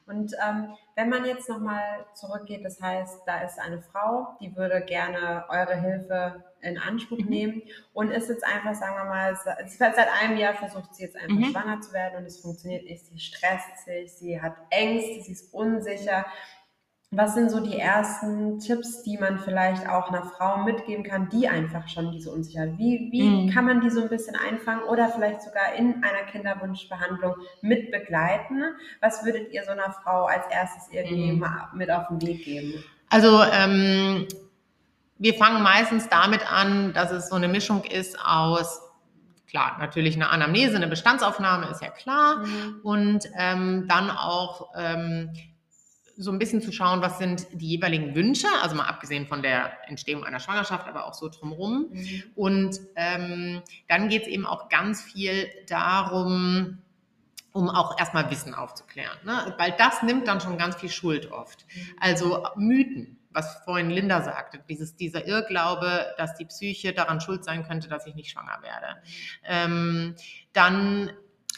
Und 0.07 0.33
ähm, 0.45 0.75
wenn 0.95 1.09
man 1.09 1.23
jetzt 1.25 1.47
nochmal 1.47 2.05
zurückgeht, 2.15 2.65
das 2.65 2.81
heißt, 2.81 3.21
da 3.25 3.41
ist 3.43 3.59
eine 3.59 3.81
Frau, 3.81 4.35
die 4.41 4.53
würde 4.57 4.81
gerne 4.81 5.45
eure 5.47 5.75
Hilfe 5.79 6.43
in 6.59 6.77
Anspruch 6.77 7.19
Mhm. 7.19 7.29
nehmen 7.29 7.61
und 7.93 8.09
ist 8.11 8.27
jetzt 8.27 8.43
einfach, 8.43 8.73
sagen 8.75 8.95
wir 8.97 9.05
mal, 9.05 9.35
se- 9.37 9.55
seit 9.77 9.97
einem 10.21 10.37
Jahr 10.37 10.55
versucht 10.55 10.93
sie 10.95 11.03
jetzt 11.03 11.15
einfach 11.15 11.35
Mhm. 11.35 11.45
schwanger 11.51 11.79
zu 11.81 11.93
werden 11.93 12.17
und 12.17 12.25
es 12.25 12.41
funktioniert 12.41 12.83
nicht. 12.83 13.05
Sie 13.05 13.19
stresst 13.19 13.85
sich, 13.85 14.11
sie 14.13 14.41
hat 14.41 14.55
Ängste, 14.69 15.21
sie 15.21 15.31
ist 15.31 15.53
unsicher. 15.53 16.25
Was 17.13 17.33
sind 17.33 17.51
so 17.51 17.59
die 17.59 17.77
ersten 17.77 18.59
Tipps, 18.59 19.03
die 19.03 19.17
man 19.17 19.37
vielleicht 19.37 19.85
auch 19.89 20.07
einer 20.07 20.23
Frau 20.23 20.59
mitgeben 20.63 21.03
kann, 21.03 21.27
die 21.27 21.49
einfach 21.49 21.89
schon 21.89 22.09
diese 22.13 22.31
Unsicherheit? 22.31 22.77
Wie, 22.77 23.09
wie 23.11 23.23
Mhm. 23.29 23.49
kann 23.53 23.65
man 23.65 23.81
die 23.81 23.89
so 23.89 24.01
ein 24.01 24.07
bisschen 24.07 24.37
einfangen 24.37 24.83
oder 24.83 25.09
vielleicht 25.09 25.41
sogar 25.41 25.73
in 25.77 26.01
einer 26.05 26.23
Kinderwunschbehandlung 26.31 27.35
mit 27.61 27.91
begleiten? 27.91 28.63
Was 29.01 29.25
würdet 29.25 29.51
ihr 29.51 29.61
so 29.65 29.71
einer 29.71 29.91
Frau 29.91 30.23
als 30.27 30.45
erstes 30.49 30.83
irgendwie 30.93 31.33
Mhm. 31.33 31.39
mal 31.39 31.67
mit 31.73 31.91
auf 31.91 32.07
den 32.07 32.21
Weg 32.21 32.45
geben? 32.45 32.81
Also 33.09 33.43
ähm, 33.43 34.25
wir 35.17 35.33
fangen 35.33 35.63
meistens 35.63 36.07
damit 36.07 36.49
an, 36.49 36.93
dass 36.93 37.11
es 37.11 37.27
so 37.27 37.35
eine 37.35 37.49
Mischung 37.49 37.83
ist 37.83 38.17
aus, 38.25 38.79
klar, 39.49 39.75
natürlich 39.81 40.15
eine 40.15 40.29
Anamnese, 40.29 40.77
eine 40.77 40.87
Bestandsaufnahme 40.87 41.67
ist 41.71 41.81
ja 41.81 41.89
klar. 41.89 42.45
Und 42.83 43.29
ähm, 43.37 43.85
dann 43.89 44.09
auch 44.11 44.69
ähm, 44.77 45.33
so 46.21 46.31
ein 46.31 46.39
bisschen 46.39 46.61
zu 46.61 46.71
schauen, 46.71 47.01
was 47.01 47.17
sind 47.17 47.47
die 47.51 47.69
jeweiligen 47.69 48.13
Wünsche, 48.15 48.47
also 48.61 48.75
mal 48.75 48.85
abgesehen 48.85 49.25
von 49.27 49.41
der 49.41 49.71
Entstehung 49.87 50.23
einer 50.23 50.39
Schwangerschaft, 50.39 50.87
aber 50.87 51.07
auch 51.07 51.13
so 51.13 51.29
drumherum. 51.29 51.87
Mhm. 51.91 52.23
Und 52.35 52.79
ähm, 52.95 53.61
dann 53.87 54.07
geht 54.09 54.23
es 54.23 54.27
eben 54.27 54.45
auch 54.45 54.69
ganz 54.69 55.01
viel 55.01 55.49
darum, 55.67 56.77
um 57.53 57.69
auch 57.69 57.99
erstmal 57.99 58.29
Wissen 58.29 58.53
aufzuklären. 58.53 59.17
Ne? 59.25 59.53
Weil 59.57 59.73
das 59.77 60.03
nimmt 60.03 60.27
dann 60.27 60.39
schon 60.41 60.57
ganz 60.57 60.75
viel 60.75 60.89
Schuld 60.89 61.31
oft. 61.31 61.65
Also 61.99 62.45
Mythen, 62.55 63.17
was 63.31 63.63
vorhin 63.65 63.89
Linda 63.89 64.21
sagte, 64.21 64.63
dieses, 64.69 64.95
dieser 64.95 65.25
Irrglaube, 65.25 66.13
dass 66.17 66.35
die 66.35 66.45
Psyche 66.45 66.93
daran 66.93 67.19
schuld 67.19 67.43
sein 67.43 67.65
könnte, 67.67 67.87
dass 67.87 68.05
ich 68.05 68.15
nicht 68.15 68.29
schwanger 68.29 68.59
werde. 68.61 69.01
Ähm, 69.43 70.15
dann 70.53 71.11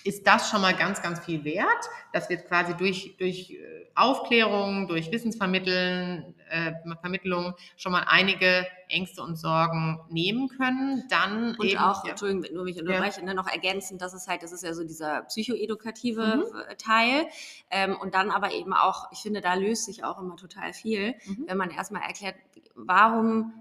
ist 0.04 0.28
das 0.28 0.50
schon 0.50 0.62
mal 0.62 0.76
ganz, 0.76 1.02
ganz 1.02 1.20
viel 1.24 1.44
wert, 1.44 1.90
dass 2.12 2.30
wir 2.30 2.38
quasi 2.38 2.74
durch, 2.76 3.16
durch 3.18 3.52
äh, 3.52 3.86
Aufklärung, 3.96 4.88
durch 4.88 5.12
Wissensvermitteln, 5.12 6.36
äh, 6.50 6.74
Vermittlung 7.02 7.54
schon 7.78 7.92
mal 7.92 8.06
einige 8.08 8.66
Ängste 8.90 9.22
und 9.22 9.36
Sorgen 9.38 10.00
nehmen 10.10 10.50
können. 10.50 11.04
Dann 11.10 11.56
Und 11.56 11.66
eben, 11.68 11.78
auch, 11.80 12.04
ja. 12.04 12.12
Entschuldigung, 12.12 12.46
nur 12.54 12.64
mich 12.64 12.80
unterbreche, 12.80 13.24
ne, 13.24 13.34
noch 13.34 13.48
ergänzend, 13.48 14.02
das 14.02 14.14
ist 14.14 14.28
halt, 14.28 14.44
das 14.44 14.52
ist 14.52 14.64
ja 14.64 14.74
so 14.74 14.84
dieser 14.84 15.22
psychoedukative 15.24 16.24
Mhm. 16.38 16.60
äh, 16.70 16.76
Teil. 16.76 17.28
Ähm, 17.70 17.96
und 18.00 18.14
dann 18.14 18.32
aber 18.32 18.52
eben 18.52 18.74
auch, 18.74 19.12
ich 19.12 19.20
finde, 19.20 19.42
da 19.42 19.54
löst 19.54 19.86
sich 19.86 20.04
auch 20.04 20.20
immer 20.20 20.36
total 20.36 20.74
viel, 20.74 21.16
Mhm. 21.26 21.46
wenn 21.48 21.58
man 21.58 21.72
erstmal 21.72 22.02
erklärt, 22.02 22.36
warum 22.76 23.54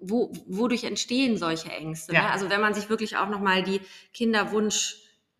wo, 0.00 0.32
wodurch 0.48 0.82
entstehen 0.84 1.36
solche 1.36 1.70
Ängste. 1.70 2.12
Ja. 2.12 2.22
Ne? 2.22 2.30
Also 2.32 2.50
wenn 2.50 2.60
man 2.60 2.74
sich 2.74 2.88
wirklich 2.90 3.16
auch 3.18 3.28
nochmal 3.28 3.62
die 3.62 3.80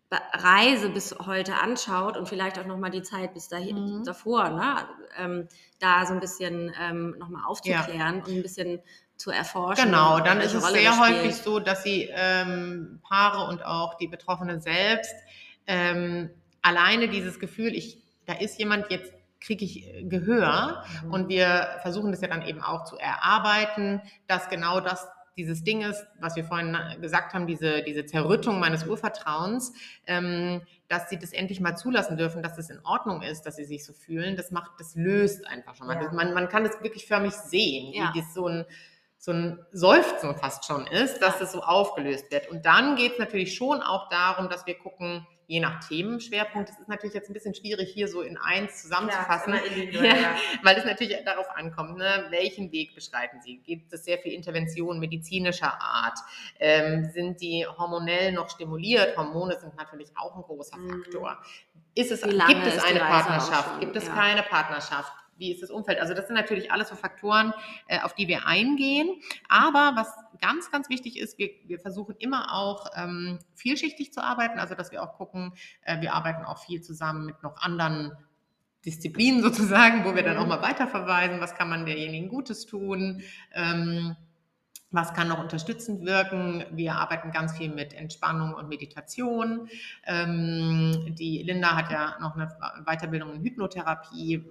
Kinderwunschreise 0.09 0.89
bis 0.89 1.15
heute 1.25 1.55
anschaut 1.55 2.17
und 2.17 2.27
vielleicht 2.29 2.57
auch 2.59 2.65
nochmal 2.65 2.91
die 2.91 3.01
Zeit 3.01 3.33
bis 3.33 3.47
dahin, 3.49 3.99
Mhm. 3.99 4.03
davor, 4.05 4.49
ne? 4.49 4.75
ähm, 5.17 5.47
da 5.79 6.05
so 6.05 6.13
ein 6.13 6.19
bisschen 6.19 6.73
ähm, 6.79 7.15
nochmal 7.19 7.43
aufzuklären 7.45 8.21
und 8.21 8.27
ein 8.29 8.41
bisschen 8.41 8.79
zu 9.17 9.31
erforschen. 9.31 9.85
Genau, 9.85 10.19
dann 10.19 10.39
welche 10.39 10.57
ist 10.57 10.63
es 10.63 10.63
Rolle 10.63 10.79
sehr 10.79 10.89
das 10.91 10.99
häufig 10.99 11.35
so, 11.35 11.59
dass 11.59 11.83
die 11.83 12.09
ähm, 12.13 12.99
Paare 13.07 13.47
und 13.49 13.65
auch 13.65 13.95
die 13.95 14.07
Betroffene 14.07 14.61
selbst 14.61 15.13
ähm, 15.65 16.29
alleine 16.61 17.09
dieses 17.09 17.39
Gefühl, 17.39 17.75
ich, 17.75 18.01
da 18.25 18.33
ist 18.33 18.59
jemand, 18.59 18.89
jetzt 18.91 19.11
kriege 19.39 19.65
ich 19.65 19.87
äh, 19.87 20.03
Gehör 20.03 20.83
Mhm. 21.03 21.13
und 21.13 21.29
wir 21.29 21.79
versuchen 21.81 22.11
das 22.11 22.21
ja 22.21 22.27
dann 22.27 22.43
eben 22.43 22.61
auch 22.61 22.85
zu 22.85 22.97
erarbeiten, 22.97 24.01
dass 24.27 24.49
genau 24.49 24.79
das 24.79 25.07
dieses 25.37 25.63
Ding 25.63 25.81
ist, 25.83 26.05
was 26.19 26.35
wir 26.35 26.43
vorhin 26.43 26.75
gesagt 26.99 27.33
haben, 27.33 27.45
diese, 27.47 27.83
diese 27.83 28.05
Zerrüttung 28.05 28.59
meines 28.59 28.85
Urvertrauens, 28.85 29.71
ähm, 30.07 30.61
dass 30.87 31.09
sie 31.09 31.19
das 31.19 31.31
endlich 31.31 31.59
mal 31.61 31.75
zulassen 31.75 32.17
dürfen, 32.17 32.41
dass 32.41 32.57
es 32.57 32.69
in 32.69 32.79
Ordnung 32.83 33.21
ist, 33.21 33.43
dass 33.43 33.55
sie 33.55 33.65
sich 33.65 33.85
so 33.85 33.93
fühlen, 33.93 34.35
das 34.35 34.51
macht, 34.51 34.71
das 34.79 34.95
löst 34.95 35.45
einfach 35.47 35.75
schon 35.75 35.87
mal. 35.87 36.01
Ja. 36.01 36.11
Man, 36.11 36.33
man 36.33 36.49
kann 36.49 36.63
das 36.63 36.81
wirklich 36.81 37.05
förmlich 37.07 37.33
sehen, 37.33 37.93
Ja. 37.93 38.11
wie 38.13 38.19
das 38.19 38.33
so 38.33 38.47
ein, 38.47 38.65
so 39.19 39.31
ein 39.31 39.59
Seufzen 39.71 40.35
fast 40.35 40.65
schon 40.65 40.87
ist, 40.87 41.19
dass 41.21 41.35
Ja. 41.35 41.39
das 41.41 41.51
so 41.51 41.61
aufgelöst 41.61 42.31
wird. 42.31 42.49
Und 42.49 42.65
dann 42.65 42.95
geht 42.95 43.13
es 43.13 43.19
natürlich 43.19 43.55
schon 43.55 43.81
auch 43.81 44.09
darum, 44.09 44.49
dass 44.49 44.65
wir 44.65 44.75
gucken, 44.77 45.25
je 45.47 45.61
nach 45.61 45.79
Themenschwerpunkt, 45.87 46.69
das 46.69 46.79
ist 46.79 46.89
natürlich 46.89 47.13
jetzt 47.15 47.29
ein 47.29 47.33
bisschen 47.33 47.55
schwierig, 47.55 47.89
hier 47.93 48.07
so 48.09 48.21
in 48.21 48.37
eins 48.37 48.81
zusammenzufassen. 48.81 49.53
Individuell, 49.53 50.21
ja. 50.21 50.35
Weil 50.61 50.77
es 50.77 50.85
natürlich 50.85 51.17
darauf 51.23 51.49
ankommt, 51.55 51.97
ne? 51.97 52.27
welchen 52.29 52.71
Weg 52.73 52.93
beschreiten 52.93 53.41
Sie? 53.41 53.57
Gibt 53.59 53.91
es 53.93 54.03
sehr 54.03 54.17
viel 54.19 54.33
Intervention 54.33 54.99
medizinischer 54.99 55.81
Art? 55.81 56.19
Ähm, 56.59 57.05
sind 57.13 57.41
die 57.41 57.65
hormonell 57.65 58.33
noch 58.33 58.49
stimuliert? 58.49 59.15
Hormone 59.17 59.57
sind 59.59 59.75
natürlich 59.77 60.09
auch 60.17 60.35
ein 60.35 60.41
großer 60.43 60.77
Mhm. 60.77 61.03
Faktor. 61.03 61.37
Ist 61.95 62.11
es, 62.11 62.21
gibt 62.21 62.37
es 62.67 62.83
eine 62.83 62.99
Partnerschaft? 62.99 63.69
schon? 63.71 63.79
Gibt 63.79 63.95
es 63.95 64.05
Ja. 64.07 64.13
keine 64.13 64.43
Partnerschaft? 64.43 65.11
Wie 65.37 65.51
ist 65.51 65.61
das 65.61 65.69
Umfeld? 65.69 65.99
Also 65.99 66.13
das 66.13 66.27
sind 66.27 66.35
natürlich 66.35 66.71
alles 66.71 66.89
so 66.89 66.95
Faktoren, 66.95 67.53
äh, 67.87 67.99
auf 68.01 68.13
die 68.13 68.27
wir 68.27 68.47
eingehen. 68.47 69.21
Aber 69.49 69.93
was 69.95 70.11
ganz, 70.41 70.71
ganz 70.71 70.89
wichtig 70.89 71.19
ist, 71.19 71.37
wir, 71.37 71.49
wir 71.65 71.79
versuchen 71.79 72.15
immer 72.19 72.53
auch 72.53 72.87
ähm, 72.95 73.39
vielschichtig 73.55 74.13
zu 74.13 74.23
arbeiten. 74.23 74.59
Also 74.59 74.75
dass 74.75 74.91
wir 74.91 75.03
auch 75.03 75.13
gucken, 75.13 75.53
äh, 75.83 76.01
wir 76.01 76.13
arbeiten 76.13 76.45
auch 76.45 76.63
viel 76.63 76.81
zusammen 76.81 77.25
mit 77.25 77.43
noch 77.43 77.57
anderen 77.61 78.11
Disziplinen 78.85 79.41
sozusagen, 79.43 80.05
wo 80.05 80.15
wir 80.15 80.23
dann 80.23 80.35
Mhm. 80.37 80.43
auch 80.43 80.47
mal 80.47 80.61
weiterverweisen, 80.61 81.39
was 81.39 81.55
kann 81.55 81.69
man 81.69 81.85
derjenigen 81.85 82.29
Gutes 82.29 82.65
tun, 82.65 83.21
ähm, 83.53 84.15
was 84.91 85.13
kann 85.13 85.27
noch 85.27 85.39
unterstützend 85.39 86.05
wirken. 86.05 86.63
Wir 86.71 86.95
arbeiten 86.95 87.31
ganz 87.31 87.57
viel 87.57 87.69
mit 87.69 87.93
Entspannung 87.93 88.53
und 88.53 88.69
Meditation. 88.69 89.67
Ähm, 90.05 91.13
die 91.17 91.43
Linda 91.43 91.75
hat 91.75 91.91
ja 91.91 92.17
noch 92.21 92.35
eine 92.35 92.47
Weiterbildung 92.85 93.33
in 93.33 93.41
Hypnotherapie. 93.41 94.45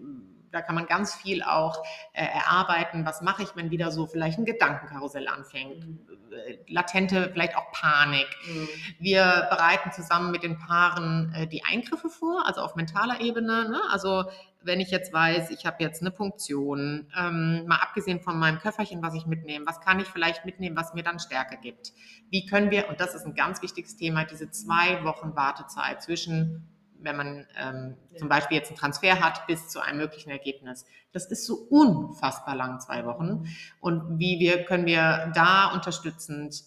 Da 0.53 0.63
kann 0.63 0.75
man 0.75 0.87
ganz 0.87 1.15
viel 1.15 1.43
auch 1.43 1.83
äh, 2.13 2.25
erarbeiten. 2.25 3.05
Was 3.05 3.23
mache 3.23 3.43
ich, 3.43 3.57
wenn 3.57 3.71
wieder 3.71 3.91
so 3.91 4.07
vielleicht 4.07 4.39
ein 4.39 4.45
Gedankenkarussell 4.45 5.29
anfängt? 5.29 5.85
Äh, 6.33 6.59
Latente, 6.69 7.31
vielleicht 7.33 7.57
auch 7.57 7.71
Panik. 7.73 8.27
Mhm. 8.49 8.69
Wir 8.99 9.47
bereiten 9.51 9.93
zusammen 9.93 10.31
mit 10.31 10.43
den 10.43 10.59
Paaren 10.59 11.33
äh, 11.35 11.47
die 11.47 11.65
Eingriffe 11.65 12.09
vor, 12.09 12.47
also 12.47 12.61
auf 12.61 12.77
mentaler 12.77 13.21
Ebene. 13.21 13.69
Ne? 13.69 13.81
Also 13.91 14.25
wenn 14.67 14.81
ich 14.81 14.91
jetzt 14.91 15.13
weiß, 15.13 15.51
ich 15.51 15.65
habe 15.65 15.77
jetzt 15.81 16.03
eine 16.03 16.11
Punktion, 16.11 17.07
ähm, 17.17 17.65
mal 17.67 17.77
abgesehen 17.77 18.21
von 18.21 18.39
meinem 18.39 18.59
Köfferchen, 18.59 19.03
was 19.03 19.15
ich 19.15 19.27
mitnehme, 19.27 19.65
was 19.67 19.81
kann 19.81 20.01
ich 20.01 20.09
vielleicht 20.09 20.45
mitnehmen, 20.45 20.77
was 20.77 20.93
mir 20.93 21.03
dann 21.03 21.19
Stärke 21.21 21.57
gibt? 21.57 21.93
Wie 22.31 22.47
können 22.47 22.71
wir, 22.71 22.89
und 22.89 23.01
das 23.01 23.15
ist 23.15 23.25
ein 23.25 23.35
ganz 23.35 23.63
wichtiges 23.63 23.97
Thema, 23.97 24.25
diese 24.25 24.51
zwei 24.51 25.05
Wochen 25.05 25.37
Wartezeit 25.37 26.03
zwischen, 26.03 26.69
wenn 27.01 27.17
man 27.17 27.47
ähm, 27.57 27.97
zum 28.19 28.29
Beispiel 28.29 28.57
jetzt 28.57 28.69
einen 28.69 28.79
Transfer 28.79 29.21
hat, 29.21 29.47
bis 29.47 29.69
zu 29.69 29.81
einem 29.81 29.99
möglichen 29.99 30.31
Ergebnis. 30.31 30.85
Das 31.13 31.27
ist 31.27 31.47
so 31.47 31.55
unfassbar 31.71 32.57
lang, 32.57 32.81
zwei 32.81 33.05
Wochen. 33.07 33.47
Und 33.81 34.19
wie 34.19 34.39
wir, 34.39 34.65
können 34.65 34.87
wir 34.87 35.33
da 35.35 35.73
unterstützend 35.73 36.65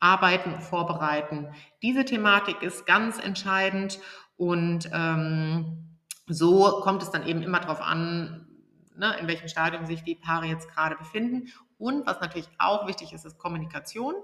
arbeiten, 0.00 0.60
vorbereiten. 0.60 1.48
Diese 1.82 2.04
Thematik 2.04 2.62
ist 2.62 2.86
ganz 2.86 3.18
entscheidend 3.18 3.98
und 4.36 4.88
ähm, 4.92 5.98
so 6.26 6.80
kommt 6.82 7.02
es 7.02 7.10
dann 7.10 7.26
eben 7.26 7.42
immer 7.42 7.60
darauf 7.60 7.80
an, 7.80 8.46
ne, 8.96 9.16
in 9.20 9.26
welchem 9.26 9.48
Stadium 9.48 9.86
sich 9.86 10.04
die 10.04 10.14
Paare 10.14 10.46
jetzt 10.46 10.68
gerade 10.70 10.96
befinden. 10.96 11.48
Und 11.78 12.06
was 12.06 12.20
natürlich 12.20 12.48
auch 12.58 12.88
wichtig 12.88 13.12
ist, 13.12 13.24
ist 13.24 13.38
Kommunikation. 13.38 14.14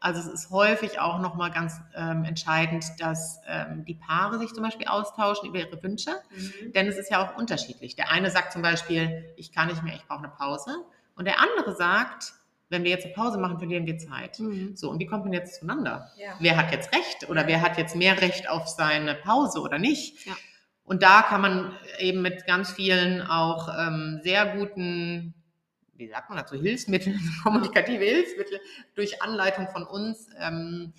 Also 0.00 0.20
es 0.20 0.26
ist 0.26 0.50
häufig 0.50 0.98
auch 0.98 1.20
nochmal 1.20 1.52
ganz 1.52 1.80
ähm, 1.94 2.24
entscheidend, 2.24 2.84
dass 2.98 3.40
ähm, 3.46 3.84
die 3.84 3.94
Paare 3.94 4.38
sich 4.38 4.52
zum 4.52 4.64
Beispiel 4.64 4.88
austauschen 4.88 5.48
über 5.48 5.58
ihre 5.58 5.80
Wünsche. 5.82 6.10
Mhm. 6.10 6.72
Denn 6.72 6.88
es 6.88 6.98
ist 6.98 7.10
ja 7.10 7.24
auch 7.24 7.36
unterschiedlich. 7.36 7.94
Der 7.94 8.10
eine 8.10 8.30
sagt 8.30 8.52
zum 8.52 8.62
Beispiel, 8.62 9.32
ich 9.36 9.52
kann 9.52 9.68
nicht 9.68 9.82
mehr, 9.82 9.94
ich 9.94 10.04
brauche 10.06 10.18
eine 10.18 10.28
Pause. 10.28 10.74
Und 11.14 11.26
der 11.26 11.40
andere 11.40 11.76
sagt, 11.76 12.34
wenn 12.68 12.82
wir 12.82 12.90
jetzt 12.90 13.04
eine 13.04 13.14
Pause 13.14 13.38
machen, 13.38 13.58
verlieren 13.58 13.86
wir 13.86 13.98
Zeit. 13.98 14.40
Mhm. 14.40 14.76
So, 14.76 14.90
und 14.90 14.98
wie 14.98 15.06
kommt 15.06 15.24
man 15.24 15.32
jetzt 15.32 15.60
zueinander? 15.60 16.10
Ja. 16.16 16.34
Wer 16.40 16.56
hat 16.56 16.72
jetzt 16.72 16.92
Recht 16.92 17.28
oder 17.28 17.46
wer 17.46 17.62
hat 17.62 17.78
jetzt 17.78 17.94
mehr 17.94 18.20
Recht 18.20 18.48
auf 18.48 18.66
seine 18.66 19.14
Pause 19.14 19.60
oder 19.60 19.78
nicht? 19.78 20.26
Ja. 20.26 20.34
Und 20.84 21.02
da 21.02 21.22
kann 21.22 21.40
man 21.40 21.72
eben 21.98 22.20
mit 22.20 22.46
ganz 22.46 22.72
vielen 22.72 23.22
auch 23.22 23.68
ähm, 23.78 24.20
sehr 24.22 24.56
guten, 24.56 25.34
wie 25.96 26.08
sagt 26.08 26.28
man 26.28 26.38
dazu, 26.38 26.56
Hilfsmitteln, 26.56 27.18
kommunikative 27.42 28.04
Hilfsmittel 28.04 28.60
durch 28.94 29.22
Anleitung 29.22 29.68
von 29.68 29.84
uns 29.84 30.28
ähm, 30.38 30.92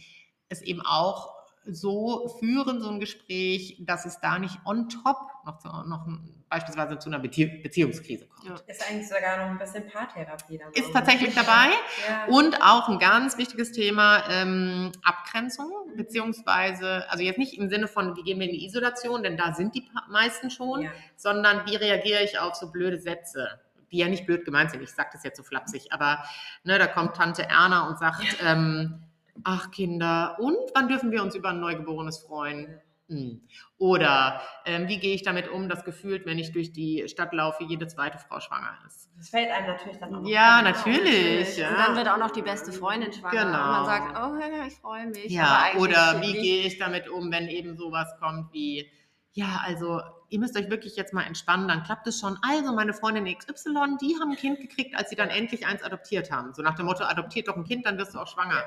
es 0.50 0.62
eben 0.62 0.82
auch 0.82 1.36
so 1.68 2.28
führen, 2.40 2.82
so 2.82 2.90
ein 2.90 3.00
Gespräch, 3.00 3.78
dass 3.80 4.06
es 4.06 4.20
da 4.20 4.38
nicht 4.38 4.60
on 4.66 4.88
top 4.90 5.18
noch, 5.46 5.58
zu, 5.58 5.68
noch 5.68 6.08
beispielsweise 6.48 7.00
zu 7.00 7.10
einer 7.10 7.20
Bezie 7.20 7.48
Beziehungskrise 7.48 8.28
kommt. 8.28 8.48
Ja. 8.48 8.56
Ist 8.68 8.88
eigentlich 8.88 9.08
sogar 9.08 9.38
noch 9.38 9.46
ein 9.48 9.58
bisschen 9.58 9.88
Paartherapie 9.88 10.58
dabei. 10.58 10.72
Ist 10.74 10.94
tatsächlich 10.94 11.34
dabei. 11.34 11.70
Ja. 12.08 12.26
Und 12.28 12.62
auch 12.62 12.90
ein 12.90 13.00
ganz 13.00 13.38
wichtiges 13.38 13.72
Thema 13.72 14.24
ähm, 14.30 14.92
Abgrenzung, 15.04 15.72
beziehungsweise, 15.96 17.10
also 17.10 17.24
jetzt 17.24 17.40
nicht 17.40 17.58
im 17.58 17.70
Sinne 17.70 17.88
von, 17.88 18.16
wie 18.16 18.24
gehen 18.24 18.40
wir 18.40 18.48
in 18.48 18.54
die 18.54 18.66
Isolation, 18.66 19.24
denn 19.24 19.38
da 19.38 19.54
sind 19.54 19.76
die 19.76 19.88
meisten 20.10 20.50
schon, 20.52 20.84
ja. 20.84 20.92
sondern 21.16 21.66
wie 21.66 21.76
reagiere 21.76 22.24
ich 22.24 22.38
auf 22.40 22.56
so 22.56 22.72
blöde 22.72 23.00
Sätze 23.00 23.60
die 23.92 23.98
ja 23.98 24.08
nicht 24.08 24.26
blöd 24.26 24.46
gemeint 24.46 24.72
sind. 24.72 24.82
Ich 24.82 24.92
sage 24.92 25.10
das 25.14 25.24
jetzt 25.24 25.38
so 25.38 25.44
flapsig, 25.44 25.92
aber 25.92 26.24
ne, 26.64 26.78
da 26.78 26.88
kommt 26.88 27.16
Tante 27.16 27.44
Erna 27.44 27.88
und 27.88 28.00
sagt, 28.00 28.38
ähm, 28.44 29.04
ach 29.44 29.72
Kinder, 29.72 30.38
und 30.40 30.58
wann 30.74 30.88
dürfen 30.88 31.12
wir 31.12 31.22
uns 31.22 31.36
über 31.36 31.50
ein 31.50 31.60
Neugeborenes 31.60 32.20
freuen? 32.20 32.82
Hm. 33.08 33.42
Oder 33.78 34.42
ähm, 34.66 34.88
wie 34.88 34.98
gehe 34.98 35.14
ich 35.14 35.22
damit 35.22 35.48
um, 35.48 35.70
dass 35.70 35.84
gefühlt, 35.84 36.26
wenn 36.26 36.40
ich 36.40 36.54
durch 36.54 36.74
die 36.74 37.08
Stadt 37.08 37.34
laufe, 37.34 37.64
jede 37.64 37.86
zweite 37.86 38.18
Frau 38.18 38.40
schwanger 38.40 38.74
ist? 38.88 39.10
Das 39.18 39.30
fällt 39.30 39.52
einem 39.52 39.68
natürlich 39.68 40.00
dann 40.00 40.16
auch 40.16 40.28
Ja, 40.28 40.62
natürlich. 40.64 41.56
Ja. 41.58 41.70
Und 41.70 41.78
dann 41.78 41.96
wird 41.96 42.10
auch 42.10 42.18
noch 42.18 42.32
die 42.32 42.42
beste 42.42 42.72
Freundin 42.72 43.14
schwanger. 43.14 43.46
Genau. 43.46 43.64
Und 43.64 43.70
man 43.70 43.86
sagt, 43.86 44.18
oh 44.18 44.40
ja, 44.40 44.66
ich 44.66 44.76
freue 44.76 45.06
mich. 45.08 45.32
Ja, 45.32 45.68
oder 45.78 46.20
wie 46.22 46.34
gehe 46.34 46.66
ich 46.66 46.80
damit 46.80 47.08
um, 47.08 47.32
wenn 47.32 47.48
eben 47.48 47.78
sowas 47.78 48.08
kommt 48.20 48.52
wie, 48.54 48.90
ja, 49.34 49.62
also 49.64 50.02
ihr 50.30 50.40
müsst 50.40 50.58
euch 50.58 50.70
wirklich 50.70 50.96
jetzt 50.96 51.14
mal 51.14 51.24
entspannen, 51.24 51.68
dann 51.68 51.84
klappt 51.84 52.08
es 52.08 52.20
schon. 52.20 52.38
Also 52.42 52.74
meine 52.74 52.94
Freundin 52.94 53.26
XY, 53.26 53.98
die 54.02 54.16
haben 54.20 54.32
ein 54.32 54.38
Kind 54.38 54.60
gekriegt, 54.60 54.96
als 54.96 55.10
sie 55.10 55.16
dann 55.16 55.30
endlich 55.30 55.66
eins 55.66 55.84
adoptiert 55.84 56.32
haben. 56.32 56.54
So 56.54 56.62
nach 56.62 56.76
dem 56.76 56.86
Motto, 56.86 57.04
adoptiert 57.04 57.48
doch 57.48 57.56
ein 57.56 57.64
Kind, 57.64 57.86
dann 57.86 57.98
wirst 57.98 58.14
du 58.14 58.20
auch 58.20 58.28
schwanger. 58.28 58.64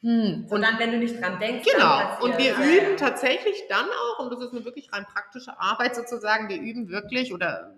Hm. 0.00 0.46
Und 0.50 0.62
dann, 0.62 0.78
wenn 0.78 0.92
du 0.92 0.98
nicht 0.98 1.20
dran 1.20 1.38
denkst. 1.38 1.66
Genau. 1.72 2.22
Und 2.22 2.38
wir 2.38 2.54
üben 2.56 2.96
tatsächlich 2.96 3.64
dann 3.68 3.86
auch, 3.86 4.20
und 4.20 4.32
das 4.32 4.40
ist 4.40 4.52
eine 4.52 4.64
wirklich 4.64 4.92
rein 4.92 5.06
praktische 5.06 5.58
Arbeit 5.58 5.96
sozusagen, 5.96 6.48
wir 6.48 6.60
üben 6.60 6.88
wirklich 6.88 7.32
oder 7.32 7.74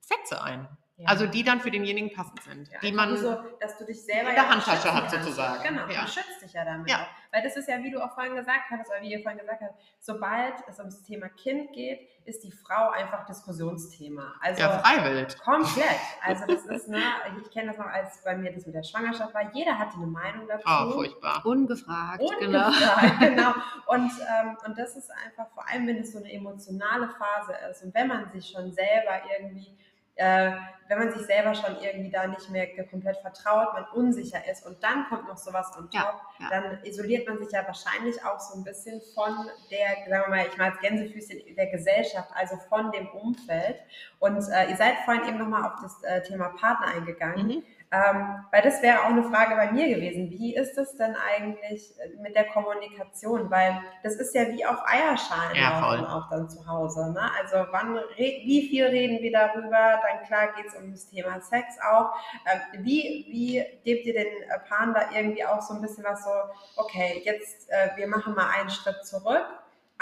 Sätze 0.00 0.42
ein. 0.42 0.68
Ja. 0.96 1.08
Also 1.08 1.26
die 1.26 1.42
dann 1.42 1.60
für 1.60 1.72
denjenigen 1.72 2.12
passend 2.12 2.40
sind. 2.42 2.70
Ja, 2.70 2.78
die 2.78 2.92
man 2.92 3.16
so, 3.16 3.36
dass 3.58 3.76
du 3.78 3.84
dich 3.84 4.00
selber 4.04 4.28
in 4.28 4.36
der 4.36 4.48
Handtasche 4.48 4.94
hat 4.94 5.10
sozusagen. 5.10 5.60
Genau, 5.64 5.88
ja. 5.88 6.02
du 6.02 6.08
schützt 6.08 6.40
dich 6.40 6.52
ja 6.52 6.64
damit. 6.64 6.88
Ja. 6.88 7.08
Weil 7.32 7.42
das 7.42 7.56
ist 7.56 7.68
ja, 7.68 7.82
wie 7.82 7.90
du 7.90 8.00
auch 8.00 8.14
vorhin 8.14 8.36
gesagt 8.36 8.70
hast, 8.70 8.88
oder 8.88 9.02
wie 9.02 9.10
ihr 9.10 9.20
vorhin 9.20 9.40
gesagt 9.40 9.60
habt, 9.60 9.74
sobald 9.98 10.54
es 10.68 10.78
ums 10.78 11.02
Thema 11.02 11.28
Kind 11.30 11.72
geht, 11.72 12.08
ist 12.26 12.44
die 12.44 12.52
Frau 12.52 12.90
einfach 12.90 13.26
Diskussionsthema. 13.26 14.34
Also 14.40 14.62
ja, 14.62 14.78
freiwillig. 14.78 15.36
Komplett. 15.38 15.84
Also 16.26 16.46
das 16.46 16.64
ist, 16.64 16.88
ne, 16.88 17.02
ich 17.42 17.50
kenne 17.50 17.68
das 17.68 17.78
noch, 17.78 17.86
als 17.86 18.22
bei 18.24 18.34
mir 18.34 18.50
das 18.50 18.64
mit 18.64 18.74
der 18.74 18.82
Schwangerschaft 18.82 19.34
war, 19.34 19.52
jeder 19.52 19.78
hatte 19.78 19.96
eine 19.96 20.06
Meinung 20.06 20.46
dazu. 20.48 20.64
Oh, 20.66 20.92
furchtbar. 20.92 21.44
Ungefragt, 21.44 22.22
genau. 22.38 22.66
Ungefragt, 22.66 23.18
genau. 23.18 23.52
genau. 23.52 23.54
Und, 23.86 24.10
ähm, 24.20 24.56
und 24.64 24.78
das 24.78 24.96
ist 24.96 25.10
einfach, 25.10 25.50
vor 25.52 25.68
allem 25.68 25.86
wenn 25.86 25.98
es 25.98 26.12
so 26.12 26.18
eine 26.18 26.32
emotionale 26.32 27.08
Phase 27.08 27.52
ist 27.70 27.82
und 27.82 27.94
wenn 27.94 28.08
man 28.08 28.30
sich 28.30 28.48
schon 28.48 28.72
selber 28.72 29.20
irgendwie 29.36 29.76
äh, 30.16 30.52
wenn 30.88 30.98
man 30.98 31.12
sich 31.12 31.26
selber 31.26 31.54
schon 31.54 31.76
irgendwie 31.80 32.10
da 32.10 32.26
nicht 32.26 32.50
mehr 32.50 32.66
komplett 32.86 33.16
vertraut, 33.18 33.72
man 33.72 33.84
unsicher 33.94 34.46
ist 34.50 34.66
und 34.66 34.82
dann 34.82 35.06
kommt 35.08 35.26
noch 35.28 35.38
sowas 35.38 35.70
on 35.76 35.90
top, 35.90 35.92
ja, 35.92 36.20
ja. 36.40 36.48
dann 36.50 36.84
isoliert 36.84 37.26
man 37.26 37.38
sich 37.38 37.52
ja 37.52 37.66
wahrscheinlich 37.66 38.22
auch 38.24 38.38
so 38.38 38.58
ein 38.58 38.64
bisschen 38.64 39.00
von 39.14 39.48
der, 39.70 40.08
sagen 40.08 40.24
wir 40.26 40.28
mal, 40.28 40.46
ich 40.46 40.56
mal 40.58 40.70
als 40.70 40.80
Gänsefüßchen 40.80 41.56
der 41.56 41.66
Gesellschaft, 41.68 42.28
also 42.34 42.56
von 42.68 42.92
dem 42.92 43.08
Umfeld. 43.08 43.78
Und 44.18 44.36
äh, 44.36 44.70
ihr 44.70 44.76
seid 44.76 44.98
vorhin 45.04 45.26
eben 45.26 45.38
nochmal 45.38 45.64
auf 45.64 45.80
das 45.80 46.02
äh, 46.02 46.22
Thema 46.22 46.50
Partner 46.60 46.88
eingegangen. 46.88 47.46
Mhm. 47.46 47.62
Ähm, 47.94 48.44
weil 48.50 48.62
das 48.62 48.82
wäre 48.82 49.02
auch 49.02 49.10
eine 49.10 49.22
Frage 49.22 49.54
bei 49.54 49.70
mir 49.70 49.88
gewesen. 49.88 50.28
Wie 50.30 50.56
ist 50.56 50.76
es 50.76 50.96
denn 50.96 51.14
eigentlich 51.14 51.94
mit 52.20 52.34
der 52.34 52.44
Kommunikation? 52.48 53.50
Weil 53.50 53.80
das 54.02 54.16
ist 54.16 54.34
ja 54.34 54.48
wie 54.48 54.66
auf 54.66 54.78
Eierschalen 54.84 55.54
ja, 55.54 56.08
auch 56.08 56.28
dann 56.28 56.48
zu 56.48 56.66
Hause. 56.66 57.12
Ne? 57.12 57.20
Also 57.40 57.66
wann 57.70 57.96
wie 58.16 58.68
viel 58.68 58.86
reden 58.86 59.22
wir 59.22 59.30
darüber? 59.30 60.00
Dann 60.02 60.26
klar 60.26 60.54
geht 60.56 60.66
es 60.66 60.74
um 60.74 60.90
das 60.90 61.08
Thema 61.08 61.40
Sex 61.40 61.76
auch. 61.88 62.14
Ähm, 62.52 62.84
wie, 62.84 63.26
wie 63.28 63.64
gebt 63.84 64.06
ihr 64.06 64.14
den 64.14 64.32
Paaren 64.68 64.92
da 64.92 65.10
irgendwie 65.14 65.44
auch 65.44 65.60
so 65.60 65.74
ein 65.74 65.80
bisschen 65.80 66.04
was 66.04 66.24
so, 66.24 66.30
okay, 66.76 67.22
jetzt 67.24 67.70
äh, 67.70 67.90
wir 67.96 68.08
machen 68.08 68.34
mal 68.34 68.48
einen 68.58 68.70
Schritt 68.70 69.06
zurück 69.06 69.46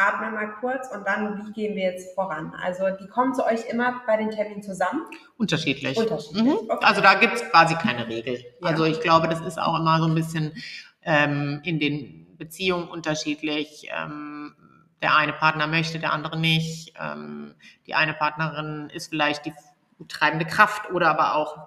atmen 0.09 0.35
mal 0.35 0.55
kurz 0.61 0.89
und 0.89 1.07
dann, 1.07 1.47
wie 1.47 1.53
gehen 1.53 1.77
wir 1.77 1.85
jetzt 1.85 2.15
voran? 2.15 2.53
Also 2.63 2.85
die 3.01 3.07
kommen 3.09 3.35
zu 3.35 3.45
euch 3.45 3.69
immer 3.71 4.03
bei 4.07 4.17
den 4.17 4.31
Terminen 4.31 4.63
zusammen? 4.63 5.03
Unterschiedlich. 5.37 5.97
Unterschiedlich. 5.97 6.43
Mhm. 6.43 6.59
Okay. 6.69 6.85
Also 6.85 7.01
da 7.01 7.15
gibt 7.15 7.35
es 7.35 7.51
quasi 7.51 7.75
keine 7.77 8.09
Regel. 8.09 8.45
Ja. 8.61 8.69
Also 8.69 8.85
ich 8.85 9.01
glaube, 9.01 9.29
das 9.29 9.41
ist 9.41 9.59
auch 9.59 9.79
immer 9.79 9.99
so 9.99 10.07
ein 10.07 10.15
bisschen 10.15 10.53
ähm, 11.03 11.61
in 11.65 11.79
den 11.79 12.37
Beziehungen 12.37 12.89
unterschiedlich. 12.89 13.89
Ähm, 13.97 14.55
der 15.01 15.17
eine 15.17 15.33
Partner 15.33 15.67
möchte, 15.67 15.99
der 15.99 16.13
andere 16.13 16.39
nicht. 16.39 16.95
Ähm, 17.01 17.55
die 17.87 17.95
eine 17.95 18.15
Partnerin 18.15 18.89
ist 18.95 19.09
vielleicht 19.09 19.47
die 19.47 19.53
treibende 20.09 20.47
Kraft 20.47 20.91
oder 20.91 21.11
aber 21.11 21.35
auch 21.35 21.59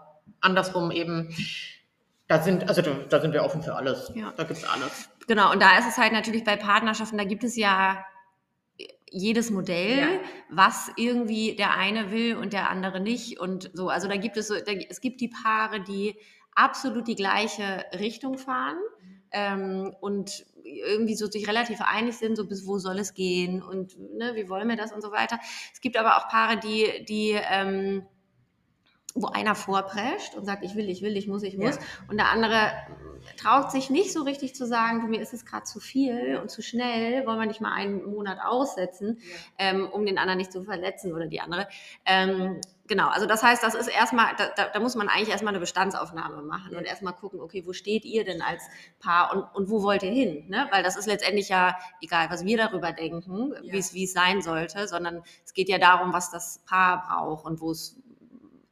andersrum 0.42 0.92
eben. 0.92 1.36
Da 2.28 2.42
sind, 2.42 2.68
also 2.68 2.82
da, 2.82 2.92
da 3.10 3.22
sind 3.22 3.34
wir 3.34 3.44
offen 3.44 3.62
für 3.62 3.76
alles. 3.76 4.12
Ja. 4.16 4.34
Da 4.36 4.44
gibt 4.44 4.60
es 4.60 4.68
alles. 4.68 5.10
Genau, 5.28 5.52
und 5.52 5.62
da 5.62 5.78
ist 5.78 5.88
es 5.88 5.98
halt 5.98 6.14
natürlich 6.14 6.44
bei 6.44 6.56
Partnerschaften, 6.56 7.18
da 7.18 7.24
gibt 7.24 7.44
es 7.44 7.56
ja 7.56 8.04
jedes 9.10 9.52
Modell, 9.52 10.00
ja. 10.00 10.08
was 10.50 10.92
irgendwie 10.98 11.56
der 11.56 11.76
eine 11.76 12.12
will 12.12 12.36
und 12.36 12.54
der 12.54 12.70
andere 12.70 13.00
nicht 13.00 13.40
und 13.40 13.72
so. 13.74 13.90
Also 13.90 14.08
da 14.08 14.18
gibt 14.18 14.38
es 14.38 14.48
so, 14.48 14.56
da, 14.56 14.72
es 14.72 15.02
gibt 15.02 15.22
die 15.22 15.30
Paare, 15.30 15.82
die 15.82 16.16
absolut 16.54 17.08
die 17.08 17.16
gleiche 17.16 17.86
Richtung 18.00 18.38
fahren 18.38 18.78
ähm, 19.32 19.94
und 20.02 20.46
irgendwie 20.64 21.16
so 21.16 21.28
sich 21.28 21.48
relativ 21.48 21.82
einig 21.82 22.18
sind, 22.18 22.36
so 22.36 22.48
bis 22.48 22.66
wo 22.66 22.80
soll 22.80 23.00
es 23.00 23.14
gehen 23.14 23.62
und 23.62 23.98
ne, 24.16 24.32
wie 24.36 24.50
wollen 24.50 24.68
wir 24.68 24.76
das 24.76 24.92
und 24.92 25.02
so 25.02 25.12
weiter. 25.12 25.40
Es 25.74 25.82
gibt 25.82 25.98
aber 25.98 26.18
auch 26.18 26.28
Paare, 26.28 26.58
die, 26.58 27.06
die 27.08 27.38
ähm, 27.50 28.06
wo 29.16 29.28
einer 29.28 29.56
vorprescht 29.56 30.36
und 30.36 30.46
sagt, 30.46 30.64
ich 30.64 30.76
will, 30.76 30.90
ich 30.90 31.02
will, 31.02 31.16
ich 31.16 31.28
muss, 31.28 31.42
ich 31.42 31.58
muss. 31.58 31.76
Ja. 31.76 31.82
Und 32.10 32.18
der 32.18 32.30
andere 32.32 32.72
traut 33.38 33.72
sich 33.72 33.90
nicht 33.90 34.12
so 34.12 34.24
richtig 34.24 34.54
zu 34.56 34.68
sagen, 34.68 35.10
mir 35.10 35.22
ist 35.22 35.34
es 35.34 35.46
gerade 35.46 35.64
zu 35.64 35.80
viel 35.80 36.38
und 36.42 36.52
zu 36.52 36.62
schnell, 36.62 37.26
wollen 37.26 37.40
wir 37.40 37.46
nicht 37.46 37.62
mal 37.62 37.72
einen 37.72 38.04
Monat 38.12 38.40
aussetzen, 38.44 39.20
ja. 39.20 39.70
ähm, 39.70 39.90
um 39.90 40.06
den 40.06 40.18
anderen 40.18 40.38
nicht 40.38 40.52
zu 40.52 40.64
verletzen 40.64 41.14
oder 41.14 41.28
die 41.28 41.40
andere. 41.40 41.70
Ähm, 42.06 42.60
genau, 42.88 43.08
also 43.08 43.26
das 43.26 43.42
heißt, 43.42 43.64
das 43.64 43.74
ist 43.74 43.88
erstmal, 43.88 44.36
da, 44.38 44.50
da, 44.54 44.68
da 44.68 44.80
muss 44.82 44.96
man 44.96 45.08
eigentlich 45.08 45.30
erstmal 45.30 45.54
eine 45.54 45.62
Bestandsaufnahme 45.62 46.42
machen 46.42 46.74
ja. 46.74 46.78
und 46.78 46.84
erstmal 46.84 47.14
gucken, 47.14 47.40
okay, 47.40 47.64
wo 47.66 47.72
steht 47.72 48.04
ihr 48.04 48.26
denn 48.26 48.42
als 48.42 48.64
Paar 49.00 49.34
und, 49.34 49.44
und 49.56 49.70
wo 49.70 49.82
wollt 49.82 50.04
ihr 50.04 50.12
hin? 50.12 50.50
Ne? 50.50 50.68
Weil 50.72 50.84
das 50.84 50.98
ist 50.98 51.06
letztendlich 51.06 51.48
ja 51.48 51.78
egal, 52.02 52.30
was 52.30 52.44
wir 52.44 52.58
darüber 52.58 52.92
denken, 52.92 53.54
ja. 53.64 53.72
wie 53.72 54.04
es 54.04 54.12
sein 54.12 54.42
sollte, 54.42 54.90
sondern 54.90 55.24
es 55.46 55.54
geht 55.54 55.70
ja 55.70 55.78
darum, 55.78 56.12
was 56.12 56.32
das 56.32 56.60
Paar 56.66 57.04
braucht 57.08 57.46
und 57.46 57.62
wo 57.62 57.72
es 57.72 57.98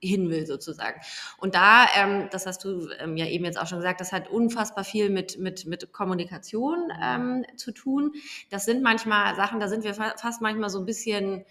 hin 0.08 0.30
will 0.30 0.46
sozusagen. 0.46 1.00
Und 1.38 1.56
da, 1.56 1.86
ähm, 1.96 2.28
das 2.32 2.46
hast 2.46 2.63
du 2.63 2.89
ähm, 3.00 3.18
ja 3.18 3.26
eben 3.26 3.46
jetzt 3.46 3.60
auch 3.60 3.68
schon 3.68 3.80
gesagt, 3.80 4.02
das 4.02 4.12
hat 4.12 4.30
unfassbar 4.30 4.84
viel 4.84 5.10
mit, 5.10 5.39
mit, 5.39 5.66
mit 5.66 5.92
Kommunikation 5.92 6.92
ähm, 7.02 7.46
zu 7.56 7.72
tun. 7.72 8.13
Das 8.50 8.66
sind 8.66 8.84
manchmal 8.84 9.36
Sachen, 9.36 9.60
da 9.60 9.68
sind 9.68 9.84
wir 9.84 9.94
fa 9.94 10.13
fast 10.18 10.42
manchmal 10.42 10.70
so 10.70 10.80
ein 10.80 10.86
bisschen, 10.86 11.46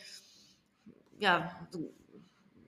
ja, 1.18 1.66
so 1.70 1.92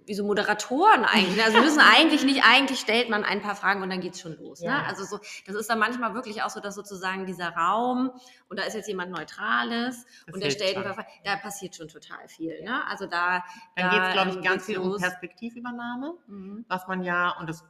wie 0.06 0.14
so 0.14 0.24
Moderatoren 0.24 1.04
eigentlich. 1.04 1.36
Ne? 1.36 1.44
Also 1.44 1.60
müssen 1.60 1.80
eigentlich 1.96 2.24
nicht, 2.24 2.44
eigentlich 2.44 2.80
stellt 2.80 3.08
man 3.08 3.24
ein 3.24 3.40
paar 3.40 3.54
Fragen 3.54 3.82
und 3.82 3.90
dann 3.90 4.00
geht's 4.00 4.20
schon 4.20 4.36
los. 4.36 4.60
Ne? 4.60 4.66
Ja. 4.66 4.82
Ne? 4.82 4.86
Also 4.86 5.04
so, 5.04 5.18
das 5.46 5.56
ist 5.56 5.70
dann 5.70 5.78
manchmal 5.78 6.14
wirklich 6.14 6.42
auch 6.42 6.50
so, 6.50 6.60
dass 6.60 6.74
sozusagen 6.74 7.26
dieser 7.26 7.50
Raum 7.50 8.10
und 8.48 8.58
da 8.58 8.64
ist 8.64 8.74
jetzt 8.74 8.88
jemand 8.88 9.10
Neutrales 9.10 10.04
das 10.26 10.34
und 10.34 10.42
der 10.42 10.50
stellt 10.50 10.76
ein 10.76 10.84
paar 10.84 10.94
Fragen, 10.94 11.08
da 11.24 11.36
passiert 11.36 11.74
schon 11.74 11.88
total 11.88 12.28
viel. 12.28 12.62
Ne? 12.62 12.86
Also 12.86 13.06
da. 13.06 13.44
Dann 13.76 13.90
da, 13.90 13.90
geht 13.90 14.02
es, 14.02 14.12
glaube 14.12 14.30
ich, 14.30 14.36
ähm, 14.36 14.42
ganz 14.42 14.66
viel 14.66 14.76
los. 14.76 14.96
um 14.96 15.02
Perspektivübernahme, 15.02 16.14
mhm. 16.26 16.64
was 16.68 16.86
man 16.86 17.02
ja, 17.02 17.30
und 17.38 17.48
das 17.48 17.64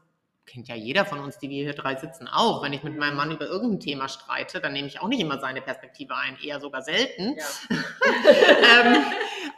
kennt 0.46 0.68
ja 0.68 0.74
jeder 0.74 1.04
von 1.04 1.20
uns, 1.20 1.38
die 1.38 1.48
wir 1.48 1.64
hier 1.64 1.74
drei 1.74 1.96
sitzen, 1.96 2.28
auch. 2.28 2.62
Wenn 2.62 2.72
ich 2.72 2.82
mit 2.82 2.96
meinem 2.96 3.16
Mann 3.16 3.30
über 3.30 3.46
irgendein 3.46 3.80
Thema 3.80 4.08
streite, 4.08 4.60
dann 4.60 4.72
nehme 4.72 4.88
ich 4.88 5.00
auch 5.00 5.08
nicht 5.08 5.20
immer 5.20 5.40
seine 5.40 5.62
Perspektive 5.62 6.16
ein, 6.16 6.36
eher 6.42 6.60
sogar 6.60 6.82
selten. 6.82 7.36
Ja. 7.36 7.76
ähm, 8.84 9.04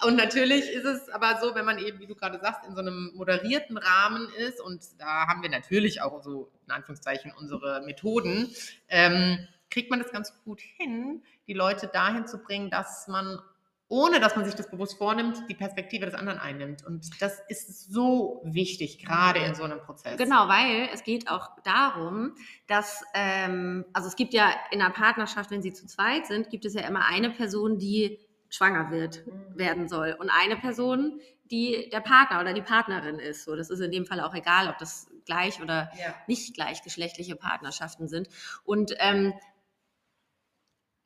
und 0.04 0.16
natürlich 0.16 0.70
ist 0.70 0.84
es 0.84 1.08
aber 1.08 1.38
so, 1.40 1.54
wenn 1.54 1.64
man 1.64 1.78
eben, 1.78 1.98
wie 2.00 2.06
du 2.06 2.14
gerade 2.14 2.38
sagst, 2.38 2.66
in 2.66 2.74
so 2.74 2.80
einem 2.80 3.12
moderierten 3.14 3.78
Rahmen 3.78 4.28
ist, 4.38 4.60
und 4.60 4.82
da 4.98 5.26
haben 5.26 5.42
wir 5.42 5.50
natürlich 5.50 6.02
auch 6.02 6.22
so, 6.22 6.50
in 6.66 6.72
Anführungszeichen, 6.72 7.32
unsere 7.38 7.82
Methoden, 7.84 8.54
ähm, 8.88 9.48
kriegt 9.70 9.90
man 9.90 10.00
das 10.00 10.12
ganz 10.12 10.32
gut 10.44 10.60
hin, 10.60 11.22
die 11.46 11.54
Leute 11.54 11.88
dahin 11.88 12.26
zu 12.26 12.38
bringen, 12.38 12.70
dass 12.70 13.08
man 13.08 13.40
ohne 13.88 14.18
dass 14.18 14.34
man 14.34 14.44
sich 14.44 14.54
das 14.54 14.70
bewusst 14.70 14.98
vornimmt, 14.98 15.38
die 15.48 15.54
Perspektive 15.54 16.06
des 16.06 16.14
anderen 16.14 16.38
einnimmt. 16.38 16.84
Und 16.84 17.08
das 17.20 17.40
ist 17.48 17.92
so 17.92 18.42
wichtig, 18.44 18.98
gerade 19.04 19.40
in 19.40 19.54
so 19.54 19.62
einem 19.62 19.80
Prozess. 19.80 20.16
Genau, 20.18 20.48
weil 20.48 20.88
es 20.92 21.04
geht 21.04 21.28
auch 21.30 21.50
darum, 21.62 22.34
dass, 22.66 23.04
ähm, 23.14 23.84
also 23.92 24.08
es 24.08 24.16
gibt 24.16 24.34
ja 24.34 24.52
in 24.72 24.80
einer 24.80 24.92
Partnerschaft, 24.92 25.50
wenn 25.50 25.62
sie 25.62 25.72
zu 25.72 25.86
zweit 25.86 26.26
sind, 26.26 26.50
gibt 26.50 26.64
es 26.64 26.74
ja 26.74 26.82
immer 26.82 27.06
eine 27.06 27.30
Person, 27.30 27.78
die 27.78 28.18
schwanger 28.48 28.90
wird, 28.90 29.24
mhm. 29.26 29.58
werden 29.58 29.88
soll 29.88 30.16
und 30.18 30.30
eine 30.30 30.56
Person, 30.56 31.20
die 31.50 31.88
der 31.92 32.00
Partner 32.00 32.40
oder 32.40 32.54
die 32.54 32.62
Partnerin 32.62 33.18
ist. 33.20 33.44
So, 33.44 33.54
das 33.54 33.70
ist 33.70 33.80
in 33.80 33.92
dem 33.92 34.06
Fall 34.06 34.20
auch 34.20 34.34
egal, 34.34 34.68
ob 34.68 34.78
das 34.78 35.08
gleich 35.26 35.62
oder 35.62 35.90
ja. 35.98 36.14
nicht 36.26 36.54
gleichgeschlechtliche 36.54 37.36
Partnerschaften 37.36 38.08
sind. 38.08 38.28
Und 38.64 38.94
ähm, 38.98 39.32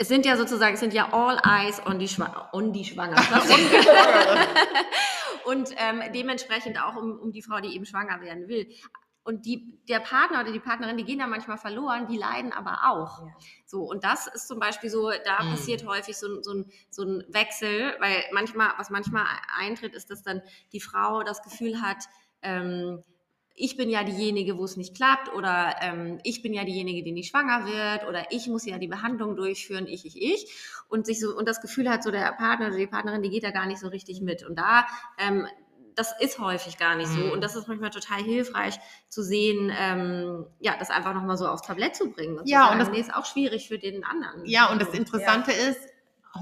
es 0.01 0.09
sind 0.09 0.25
ja 0.25 0.35
sozusagen, 0.39 0.75
es 0.75 0.81
sind 0.81 0.95
ja 0.95 1.13
all 1.13 1.39
eyes 1.45 1.85
on 1.85 1.99
die, 1.99 2.09
Schwa 2.09 2.49
on 2.55 2.73
die 2.73 2.87
Schwangerschaft. 2.87 3.51
und 5.45 5.75
ähm, 5.77 6.03
dementsprechend 6.15 6.83
auch 6.83 6.97
um, 6.97 7.19
um 7.19 7.33
die 7.33 7.43
Frau, 7.43 7.61
die 7.61 7.75
eben 7.75 7.85
schwanger 7.85 8.23
werden 8.23 8.49
will. 8.49 8.67
Und 9.25 9.45
die, 9.45 9.79
der 9.91 10.01
Partner 10.01 10.41
oder 10.41 10.53
die 10.53 10.59
Partnerin, 10.59 10.97
die 10.97 11.05
gehen 11.05 11.19
da 11.19 11.27
manchmal 11.27 11.59
verloren, 11.59 12.07
die 12.07 12.17
leiden 12.17 12.55
aber 12.55 12.79
auch. 12.89 13.27
Ja. 13.27 13.33
So, 13.67 13.83
und 13.83 14.03
das 14.03 14.27
ist 14.27 14.49
zum 14.49 14.59
Beispiel 14.59 14.89
so, 14.89 15.11
da 15.11 15.43
mhm. 15.43 15.51
passiert 15.51 15.87
häufig 15.87 16.17
so, 16.17 16.43
so, 16.43 16.55
ein, 16.55 16.73
so 16.89 17.03
ein 17.03 17.23
Wechsel, 17.29 17.95
weil 18.01 18.25
manchmal, 18.33 18.73
was 18.79 18.89
manchmal 18.89 19.27
eintritt, 19.59 19.93
ist, 19.93 20.11
dass 20.11 20.23
dann 20.23 20.41
die 20.73 20.81
Frau 20.81 21.23
das 21.25 21.43
Gefühl 21.43 21.83
hat, 21.83 22.05
ähm, 22.41 23.05
ich 23.61 23.77
bin 23.77 23.91
ja 23.91 24.03
diejenige, 24.03 24.59
wo 24.59 24.65
es 24.65 24.77
nicht 24.77 24.97
klappt 24.97 25.33
oder 25.35 25.77
ähm, 25.83 26.19
ich 26.25 26.43
bin 26.43 26.53
ja 26.53 26.65
diejenige, 26.65 27.03
die 27.03 27.13
nicht 27.13 27.31
schwanger 27.31 27.67
wird 27.67 28.09
oder 28.09 28.25
ich 28.31 28.49
muss 28.49 28.65
ja 28.65 28.79
die 28.79 28.89
Behandlung 28.89 29.37
durchführen, 29.37 29.87
ich, 29.87 30.07
ich, 30.07 30.21
ich 30.21 30.53
und 30.89 31.07
sich 31.07 31.21
so 31.21 31.37
und 31.37 31.49
das 31.49 31.61
Gefühl 31.61 31.89
hat 31.89 32.03
so 32.03 32.11
der 32.11 32.33
Partner 32.33 32.69
oder 32.69 32.77
die 32.77 32.87
Partnerin, 32.87 33.23
die 33.23 33.31
geht 33.31 33.45
da 33.45 33.51
gar 33.51 33.67
nicht 33.67 33.81
so 33.81 33.89
richtig 33.89 34.21
mit 34.21 34.47
und 34.47 34.59
da 34.59 34.87
ähm, 35.19 35.47
das 35.95 36.15
ist 36.19 36.39
häufig 36.39 36.79
gar 36.79 36.97
nicht 36.97 37.09
so. 37.09 37.21
Und 37.25 37.37
mhm. 37.37 37.41
das 37.41 37.57
ist 37.57 37.69
manchmal 37.69 37.91
total 37.91 38.23
hilfreich 38.23 38.79
zu 39.09 39.23
sehen, 39.23 39.73
ähm, 39.77 40.47
ja, 40.61 40.77
das 40.79 40.89
einfach 40.89 41.13
nochmal 41.15 41.37
so 41.37 41.47
aufs 41.47 41.63
Tablett 41.63 41.95
zu 41.95 42.11
bringen. 42.11 42.39
Und 42.39 42.49
ja, 42.49 42.69
zu 42.69 42.73
und 42.73 42.79
das 42.79 42.91
nee, 42.91 43.01
ist 43.01 43.15
auch 43.15 43.27
schwierig 43.27 43.69
für 43.69 43.79
den 43.79 44.05
anderen. 44.05 44.47
Ja, 44.47 44.71
und 44.71 44.81
das 44.81 44.95
Interessante 44.95 45.51
ja. 45.51 45.69
ist, 45.69 45.81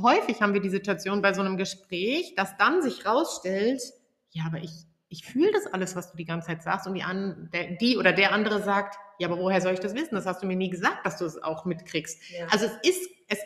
häufig 0.03 0.41
haben 0.43 0.55
wir 0.55 0.61
die 0.61 0.71
Situation 0.71 1.23
bei 1.23 1.33
so 1.33 1.41
einem 1.41 1.57
Gespräch, 1.57 2.35
dass 2.37 2.57
dann 2.57 2.83
sich 2.83 3.07
rausstellt, 3.07 3.81
ja, 4.31 4.45
aber 4.47 4.59
ich, 4.59 4.71
ich 5.09 5.25
fühle 5.25 5.51
das 5.53 5.67
alles, 5.67 5.97
was 5.97 6.11
du 6.11 6.17
die 6.17 6.25
ganze 6.25 6.49
Zeit 6.49 6.63
sagst. 6.63 6.87
Und 6.87 6.95
die, 6.95 7.03
an, 7.03 7.49
der, 7.53 7.77
die 7.77 7.97
oder 7.97 8.13
der 8.13 8.33
andere 8.33 8.63
sagt, 8.63 8.99
ja, 9.19 9.29
aber 9.29 9.39
woher 9.39 9.61
soll 9.61 9.73
ich 9.73 9.81
das 9.81 9.95
wissen? 9.95 10.15
Das 10.15 10.27
hast 10.27 10.43
du 10.43 10.47
mir 10.47 10.57
nie 10.57 10.71
gesagt, 10.71 11.05
dass 11.05 11.19
du 11.19 11.25
es 11.25 11.43
auch 11.43 11.65
mitkriegst. 11.65 12.21
Ja. 12.31 12.47
Also 12.51 12.67
es 12.67 12.89
ist, 12.89 13.11
es 13.29 13.39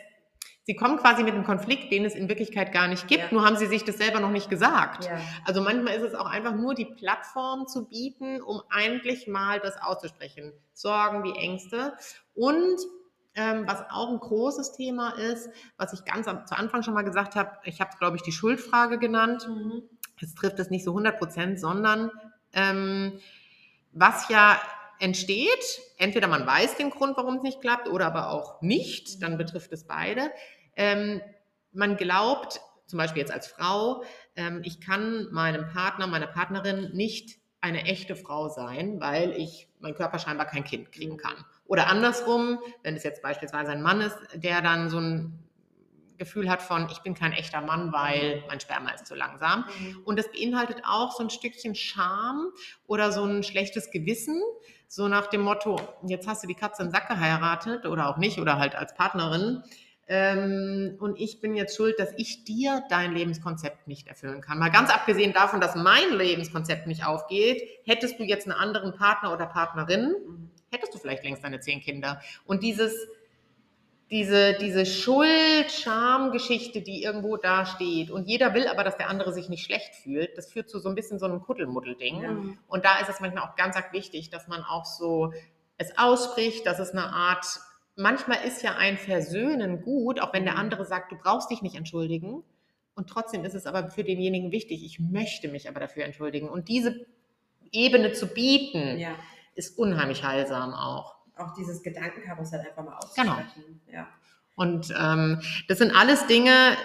Sie 0.65 0.75
kommen 0.77 0.97
quasi 0.97 1.23
mit 1.23 1.33
einem 1.33 1.43
Konflikt, 1.43 1.91
den 1.91 2.05
es 2.05 2.15
in 2.15 2.29
Wirklichkeit 2.29 2.71
gar 2.71 2.87
nicht 2.87 3.09
gibt, 3.09 3.23
ja. 3.23 3.27
nur 3.31 3.45
haben 3.45 3.57
sie 3.57 3.65
sich 3.65 3.83
das 3.83 3.97
selber 3.97 4.21
noch 4.21 4.31
nicht 4.31 4.49
gesagt. 4.49 5.03
Ja. 5.03 5.19
Also 5.43 5.59
manchmal 5.59 5.95
ist 5.95 6.03
es 6.03 6.15
auch 6.15 6.25
einfach 6.25 6.55
nur 6.55 6.73
die 6.73 6.85
Plattform 6.85 7.67
zu 7.67 7.89
bieten, 7.89 8.41
um 8.41 8.61
eigentlich 8.69 9.27
mal 9.27 9.59
das 9.59 9.75
auszusprechen. 9.81 10.53
Sorgen, 10.71 11.23
die 11.23 11.37
Ängste. 11.37 11.97
Und 12.33 12.79
ähm, 13.35 13.63
was 13.67 13.83
auch 13.89 14.09
ein 14.09 14.19
großes 14.19 14.71
Thema 14.73 15.09
ist, 15.17 15.49
was 15.75 15.91
ich 15.91 16.05
ganz 16.05 16.29
am, 16.29 16.45
zu 16.45 16.55
Anfang 16.55 16.81
schon 16.81 16.93
mal 16.93 17.01
gesagt 17.01 17.35
habe, 17.35 17.51
ich 17.65 17.81
habe 17.81 17.89
es, 17.91 17.99
glaube 17.99 18.15
ich, 18.15 18.21
die 18.21 18.31
Schuldfrage 18.31 18.99
genannt. 18.99 19.45
Mhm. 19.49 19.83
Jetzt 20.23 20.37
trifft 20.37 20.57
es 20.59 20.69
nicht 20.69 20.85
so 20.85 20.91
100 20.91 21.19
Prozent, 21.19 21.59
sondern 21.59 22.09
ähm, 22.53 23.19
was 23.91 24.29
ja 24.29 24.57
entsteht. 24.99 25.81
Entweder 25.97 26.27
man 26.27 26.47
weiß 26.47 26.77
den 26.77 26.91
Grund, 26.91 27.17
warum 27.17 27.35
es 27.35 27.43
nicht 27.43 27.59
klappt, 27.59 27.89
oder 27.89 28.05
aber 28.05 28.29
auch 28.29 28.61
nicht. 28.61 29.21
Dann 29.21 29.37
betrifft 29.37 29.73
es 29.73 29.85
beide. 29.85 30.31
Ähm, 30.77 31.21
man 31.73 31.97
glaubt, 31.97 32.61
zum 32.87 32.97
Beispiel 32.97 33.19
jetzt 33.19 33.33
als 33.33 33.47
Frau, 33.47 34.03
ähm, 34.37 34.61
ich 34.63 34.79
kann 34.79 35.27
meinem 35.31 35.67
Partner, 35.67 36.07
meiner 36.07 36.27
Partnerin 36.27 36.91
nicht 36.93 37.37
eine 37.59 37.83
echte 37.83 38.15
Frau 38.15 38.47
sein, 38.47 39.01
weil 39.01 39.31
ich 39.31 39.67
mein 39.79 39.95
Körper 39.95 40.19
scheinbar 40.19 40.45
kein 40.45 40.63
Kind 40.63 40.91
kriegen 40.93 41.17
kann. 41.17 41.35
Oder 41.65 41.87
andersrum, 41.87 42.59
wenn 42.81 42.95
es 42.95 43.03
jetzt 43.03 43.21
beispielsweise 43.21 43.71
ein 43.71 43.81
Mann 43.81 43.99
ist, 43.99 44.17
der 44.35 44.61
dann 44.61 44.89
so 44.89 44.99
ein 44.99 45.42
Gefühl 46.17 46.49
hat 46.49 46.61
von, 46.61 46.87
ich 46.91 46.99
bin 46.99 47.13
kein 47.13 47.33
echter 47.33 47.61
Mann, 47.61 47.91
weil 47.91 48.43
mein 48.47 48.59
Sperma 48.59 48.91
ist 48.91 49.07
zu 49.07 49.15
langsam. 49.15 49.65
Mhm. 49.79 50.01
Und 50.05 50.19
das 50.19 50.31
beinhaltet 50.31 50.81
auch 50.85 51.11
so 51.15 51.23
ein 51.23 51.29
Stückchen 51.29 51.75
Scham 51.75 52.51
oder 52.87 53.11
so 53.11 53.23
ein 53.23 53.43
schlechtes 53.43 53.91
Gewissen, 53.91 54.41
so 54.87 55.07
nach 55.07 55.27
dem 55.27 55.41
Motto, 55.41 55.79
jetzt 56.05 56.27
hast 56.27 56.43
du 56.43 56.47
die 56.47 56.53
Katze 56.53 56.83
im 56.83 56.91
Sack 56.91 57.07
geheiratet 57.07 57.85
oder 57.87 58.09
auch 58.09 58.17
nicht 58.17 58.39
oder 58.39 58.59
halt 58.59 58.75
als 58.75 58.93
Partnerin. 58.93 59.63
Ähm, 60.07 60.97
und 60.99 61.19
ich 61.19 61.39
bin 61.39 61.55
jetzt 61.55 61.75
schuld, 61.75 61.97
dass 61.97 62.11
ich 62.17 62.43
dir 62.43 62.83
dein 62.89 63.13
Lebenskonzept 63.13 63.87
nicht 63.87 64.07
erfüllen 64.07 64.41
kann. 64.41 64.59
Mal 64.59 64.69
ganz 64.69 64.89
abgesehen 64.89 65.33
davon, 65.33 65.61
dass 65.61 65.75
mein 65.75 66.13
Lebenskonzept 66.13 66.87
nicht 66.87 67.05
aufgeht, 67.05 67.63
hättest 67.85 68.19
du 68.19 68.23
jetzt 68.23 68.47
einen 68.47 68.57
anderen 68.57 68.93
Partner 68.93 69.33
oder 69.33 69.45
Partnerin, 69.45 70.13
mhm. 70.27 70.51
hättest 70.71 70.93
du 70.93 70.99
vielleicht 70.99 71.23
längst 71.23 71.43
deine 71.43 71.59
zehn 71.61 71.79
Kinder. 71.79 72.21
Und 72.45 72.63
dieses, 72.63 72.93
diese, 74.11 74.53
diese 74.53 74.85
Schuld-Scham-Geschichte, 74.85 76.81
die 76.81 77.01
irgendwo 77.03 77.37
da 77.37 77.65
steht. 77.65 78.11
Und 78.11 78.27
jeder 78.27 78.53
will 78.53 78.67
aber, 78.67 78.83
dass 78.83 78.97
der 78.97 79.09
andere 79.09 79.33
sich 79.33 79.49
nicht 79.49 79.65
schlecht 79.65 79.95
fühlt. 79.95 80.37
Das 80.37 80.51
führt 80.51 80.69
zu 80.69 80.79
so 80.79 80.89
ein 80.89 80.95
bisschen 80.95 81.17
so 81.19 81.25
einem 81.25 81.41
Kuddelmuddel-Ding. 81.41 82.21
Ja. 82.21 82.35
Und 82.67 82.85
da 82.85 82.99
ist 82.99 83.09
es 83.09 83.19
manchmal 83.19 83.43
auch 83.43 83.55
ganz, 83.55 83.75
ganz 83.75 83.91
wichtig, 83.91 84.29
dass 84.29 84.47
man 84.47 84.63
auch 84.63 84.85
so 84.85 85.33
es 85.77 85.97
ausspricht, 85.97 86.65
dass 86.67 86.79
es 86.79 86.91
eine 86.91 87.05
Art, 87.05 87.45
manchmal 87.95 88.45
ist 88.45 88.61
ja 88.61 88.75
ein 88.75 88.97
Versöhnen 88.97 89.81
gut, 89.81 90.21
auch 90.21 90.33
wenn 90.33 90.45
der 90.45 90.57
andere 90.57 90.85
sagt, 90.85 91.11
du 91.11 91.15
brauchst 91.15 91.49
dich 91.49 91.61
nicht 91.61 91.75
entschuldigen. 91.75 92.43
Und 92.95 93.09
trotzdem 93.09 93.43
ist 93.43 93.55
es 93.55 93.65
aber 93.65 93.89
für 93.89 94.03
denjenigen 94.03 94.51
wichtig, 94.51 94.85
ich 94.85 94.99
möchte 94.99 95.47
mich 95.47 95.67
aber 95.67 95.79
dafür 95.79 96.05
entschuldigen. 96.05 96.47
Und 96.47 96.69
diese 96.69 97.05
Ebene 97.71 98.11
zu 98.11 98.27
bieten, 98.27 98.99
ja. 98.99 99.15
ist 99.55 99.79
unheimlich 99.79 100.23
heilsam 100.23 100.73
auch 100.73 101.15
auch 101.37 101.53
dieses 101.53 101.81
Gedankenkarussell 101.83 102.61
einfach 102.61 102.83
mal 102.83 102.95
auszusprechen. 102.95 103.81
Genau. 103.85 103.97
Ja. 103.97 104.07
Und 104.55 104.93
ähm, 104.97 105.41
das 105.67 105.79
sind 105.79 105.95
alles 105.95 106.27
Dinge, 106.27 106.77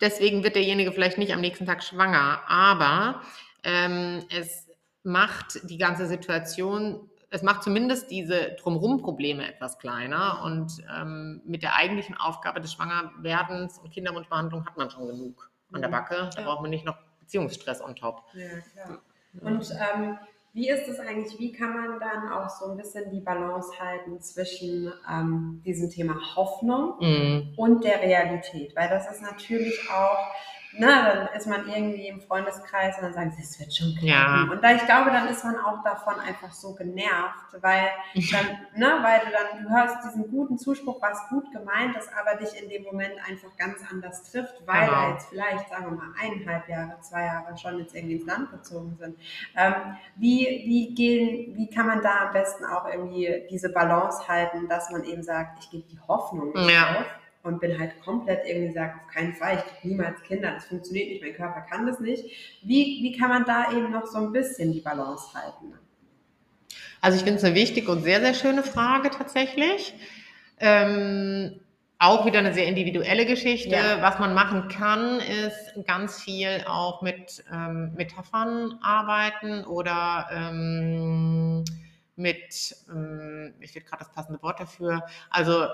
deswegen 0.00 0.44
wird 0.44 0.54
derjenige 0.54 0.92
vielleicht 0.92 1.18
nicht 1.18 1.32
am 1.32 1.40
nächsten 1.40 1.66
Tag 1.66 1.82
schwanger, 1.82 2.40
aber 2.46 3.22
ähm, 3.64 4.24
es 4.30 4.68
macht 5.02 5.60
die 5.68 5.78
ganze 5.78 6.06
Situation, 6.06 7.10
es 7.30 7.42
macht 7.42 7.64
zumindest 7.64 8.10
diese 8.10 8.56
Drumherum-Probleme 8.60 9.46
etwas 9.48 9.78
kleiner 9.78 10.42
und 10.44 10.72
ähm, 10.96 11.42
mit 11.44 11.62
der 11.62 11.74
eigentlichen 11.74 12.16
Aufgabe 12.16 12.60
des 12.60 12.72
Schwangerwerdens 12.72 13.78
und 13.78 13.90
Kinderwunschbehandlung 13.92 14.64
hat 14.64 14.76
man 14.76 14.90
schon 14.90 15.08
genug 15.08 15.50
an 15.72 15.80
der 15.80 15.88
mhm. 15.88 15.92
Backe. 15.92 16.30
Da 16.34 16.40
ja. 16.40 16.46
braucht 16.46 16.62
man 16.62 16.70
nicht 16.70 16.84
noch 16.84 16.96
Beziehungsstress 17.20 17.82
on 17.82 17.96
top. 17.96 18.22
Ja, 18.34 18.60
klar. 18.72 19.02
Und 19.40 19.70
ähm, 19.72 20.18
wie 20.56 20.70
ist 20.70 20.88
es 20.88 20.98
eigentlich, 20.98 21.38
wie 21.38 21.52
kann 21.52 21.74
man 21.74 22.00
dann 22.00 22.32
auch 22.32 22.48
so 22.48 22.70
ein 22.70 22.78
bisschen 22.78 23.10
die 23.10 23.20
Balance 23.20 23.78
halten 23.78 24.18
zwischen 24.22 24.90
ähm, 25.06 25.60
diesem 25.66 25.90
Thema 25.90 26.16
Hoffnung 26.34 26.94
mm. 26.98 27.58
und 27.58 27.84
der 27.84 28.00
Realität? 28.00 28.74
Weil 28.74 28.88
das 28.88 29.10
ist 29.10 29.20
natürlich 29.20 29.78
auch 29.90 30.16
na, 30.78 31.14
dann 31.14 31.28
ist 31.36 31.46
man 31.46 31.68
irgendwie 31.68 32.08
im 32.08 32.20
Freundeskreis 32.20 32.96
und 32.96 33.04
dann 33.04 33.14
sagen 33.14 33.32
sie, 33.36 33.42
es 33.42 33.58
wird 33.58 33.74
schon 33.74 33.94
klappen. 33.94 34.06
Ja. 34.06 34.48
Und 34.50 34.62
da, 34.62 34.72
ich 34.72 34.84
glaube, 34.84 35.10
dann 35.10 35.28
ist 35.28 35.44
man 35.44 35.56
auch 35.58 35.82
davon 35.82 36.18
einfach 36.20 36.52
so 36.52 36.74
genervt, 36.74 37.60
weil 37.60 37.88
dann, 38.32 38.46
ne, 38.74 38.98
weil 39.02 39.20
du 39.20 39.32
dann, 39.32 39.62
du 39.64 39.70
hörst 39.70 40.04
diesen 40.04 40.30
guten 40.30 40.58
Zuspruch, 40.58 41.00
was 41.00 41.28
gut 41.28 41.50
gemeint 41.52 41.96
ist, 41.96 42.10
aber 42.18 42.38
dich 42.38 42.60
in 42.60 42.68
dem 42.68 42.82
Moment 42.82 43.14
einfach 43.26 43.56
ganz 43.56 43.80
anders 43.90 44.30
trifft, 44.30 44.54
weil 44.66 44.86
genau. 44.86 44.92
da 44.92 45.10
jetzt 45.10 45.28
vielleicht, 45.28 45.68
sagen 45.68 45.86
wir 45.86 45.92
mal, 45.92 46.12
eineinhalb 46.20 46.68
Jahre, 46.68 47.00
zwei 47.00 47.24
Jahre 47.24 47.56
schon 47.56 47.78
jetzt 47.78 47.94
irgendwie 47.94 48.16
ins 48.16 48.26
Land 48.26 48.50
gezogen 48.50 48.96
sind. 48.98 49.18
Ähm, 49.56 49.74
wie, 50.16 50.62
wie 50.66 50.94
gehen, 50.94 51.56
wie 51.56 51.68
kann 51.68 51.86
man 51.86 52.02
da 52.02 52.26
am 52.26 52.32
besten 52.32 52.64
auch 52.64 52.86
irgendwie 52.86 53.46
diese 53.50 53.70
Balance 53.70 54.26
halten, 54.28 54.68
dass 54.68 54.90
man 54.90 55.04
eben 55.04 55.22
sagt, 55.22 55.58
ich 55.60 55.70
gebe 55.70 55.88
die 55.88 55.98
Hoffnung 56.06 56.52
nicht 56.52 56.70
ja. 56.70 57.00
auf, 57.00 57.06
und 57.46 57.60
bin 57.60 57.78
halt 57.78 58.00
komplett 58.02 58.46
irgendwie 58.46 58.68
gesagt, 58.68 59.00
auf 59.00 59.14
keinen 59.14 59.34
Fall, 59.34 59.56
ich 59.56 59.80
kriege 59.80 59.94
niemals 59.94 60.22
Kinder, 60.22 60.52
das 60.52 60.66
funktioniert 60.66 61.08
nicht, 61.08 61.22
mein 61.22 61.34
Körper 61.34 61.60
kann 61.62 61.86
das 61.86 62.00
nicht. 62.00 62.24
Wie, 62.62 62.98
wie 63.02 63.16
kann 63.16 63.28
man 63.28 63.44
da 63.44 63.70
eben 63.72 63.92
noch 63.92 64.06
so 64.06 64.18
ein 64.18 64.32
bisschen 64.32 64.72
die 64.72 64.80
Balance 64.80 65.32
halten? 65.32 65.74
Also 67.00 67.18
ich 67.18 67.24
finde 67.24 67.38
es 67.38 67.44
eine 67.44 67.54
wichtige 67.54 67.90
und 67.92 68.02
sehr, 68.02 68.20
sehr 68.20 68.34
schöne 68.34 68.62
Frage 68.62 69.10
tatsächlich. 69.10 69.94
Ähm, 70.58 71.60
auch 71.98 72.26
wieder 72.26 72.40
eine 72.40 72.52
sehr 72.52 72.66
individuelle 72.66 73.26
Geschichte. 73.26 73.70
Ja. 73.70 74.02
Was 74.02 74.18
man 74.18 74.34
machen 74.34 74.68
kann, 74.68 75.20
ist 75.20 75.86
ganz 75.86 76.20
viel 76.20 76.64
auch 76.66 77.02
mit 77.02 77.44
ähm, 77.52 77.94
Metaphern 77.94 78.78
arbeiten 78.82 79.64
oder 79.64 80.28
ähm, 80.30 81.64
mit, 82.16 82.76
ähm, 82.90 83.54
ich 83.60 83.72
finde 83.72 83.88
gerade 83.88 84.04
das 84.04 84.12
passende 84.12 84.42
Wort 84.42 84.60
dafür, 84.60 85.04
also 85.30 85.66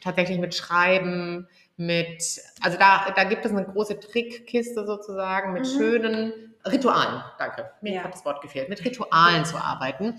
tatsächlich 0.00 0.38
mit 0.38 0.54
Schreiben, 0.54 1.48
mit, 1.76 2.40
also 2.62 2.78
da, 2.78 3.12
da 3.14 3.24
gibt 3.24 3.44
es 3.44 3.52
eine 3.52 3.64
große 3.64 4.00
Trickkiste 4.00 4.86
sozusagen 4.86 5.52
mit 5.52 5.62
mhm. 5.62 5.78
schönen 5.78 6.32
Ritualen. 6.64 7.22
Danke, 7.38 7.70
mir 7.80 7.94
ja. 7.94 8.04
hat 8.04 8.14
das 8.14 8.24
Wort 8.24 8.40
gefehlt, 8.40 8.68
mit 8.68 8.84
Ritualen 8.84 9.44
zu 9.44 9.56
arbeiten. 9.56 10.14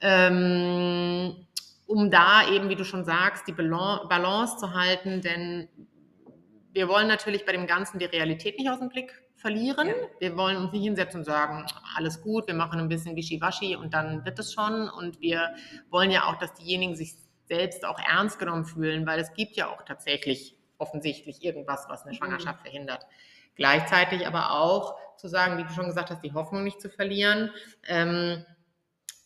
Ähm, 0.00 1.46
um 1.86 2.10
da 2.10 2.48
eben, 2.48 2.68
wie 2.68 2.76
du 2.76 2.84
schon 2.84 3.04
sagst, 3.04 3.46
die 3.46 3.52
Balance 3.52 4.56
zu 4.56 4.74
halten, 4.74 5.20
denn 5.20 5.68
wir 6.72 6.88
wollen 6.88 7.06
natürlich 7.06 7.44
bei 7.44 7.52
dem 7.52 7.66
Ganzen 7.66 7.98
die 7.98 8.06
Realität 8.06 8.58
nicht 8.58 8.70
aus 8.70 8.78
dem 8.78 8.88
Blick 8.88 9.12
verlieren. 9.36 9.88
Ja. 9.88 9.94
Wir 10.20 10.36
wollen 10.36 10.56
uns 10.56 10.72
nicht 10.72 10.84
hinsetzen 10.84 11.20
und 11.20 11.24
sagen, 11.24 11.66
alles 11.96 12.22
gut, 12.22 12.46
wir 12.46 12.54
machen 12.54 12.80
ein 12.80 12.88
bisschen 12.88 13.16
Wischiwaschi 13.16 13.76
und 13.76 13.92
dann 13.92 14.24
wird 14.24 14.38
es 14.38 14.52
schon. 14.52 14.88
Und 14.88 15.20
wir 15.20 15.54
wollen 15.90 16.10
ja 16.10 16.24
auch, 16.24 16.38
dass 16.38 16.54
diejenigen 16.54 16.96
sich 16.96 17.14
selbst 17.44 17.84
auch 17.84 17.98
ernst 17.98 18.38
genommen 18.38 18.64
fühlen, 18.64 19.06
weil 19.06 19.20
es 19.20 19.34
gibt 19.34 19.56
ja 19.56 19.68
auch 19.68 19.82
tatsächlich 19.82 20.56
offensichtlich 20.78 21.44
irgendwas, 21.44 21.86
was 21.88 22.02
eine 22.02 22.12
mhm. 22.12 22.16
Schwangerschaft 22.16 22.60
mhm. 22.60 22.64
verhindert. 22.64 23.06
Gleichzeitig 23.54 24.26
aber 24.26 24.52
auch 24.52 24.96
zu 25.16 25.28
sagen, 25.28 25.58
wie 25.58 25.64
du 25.64 25.72
schon 25.72 25.86
gesagt 25.86 26.10
hast, 26.10 26.22
die 26.22 26.32
Hoffnung 26.32 26.64
nicht 26.64 26.80
zu 26.80 26.88
verlieren. 26.88 27.50
Ähm, 27.86 28.44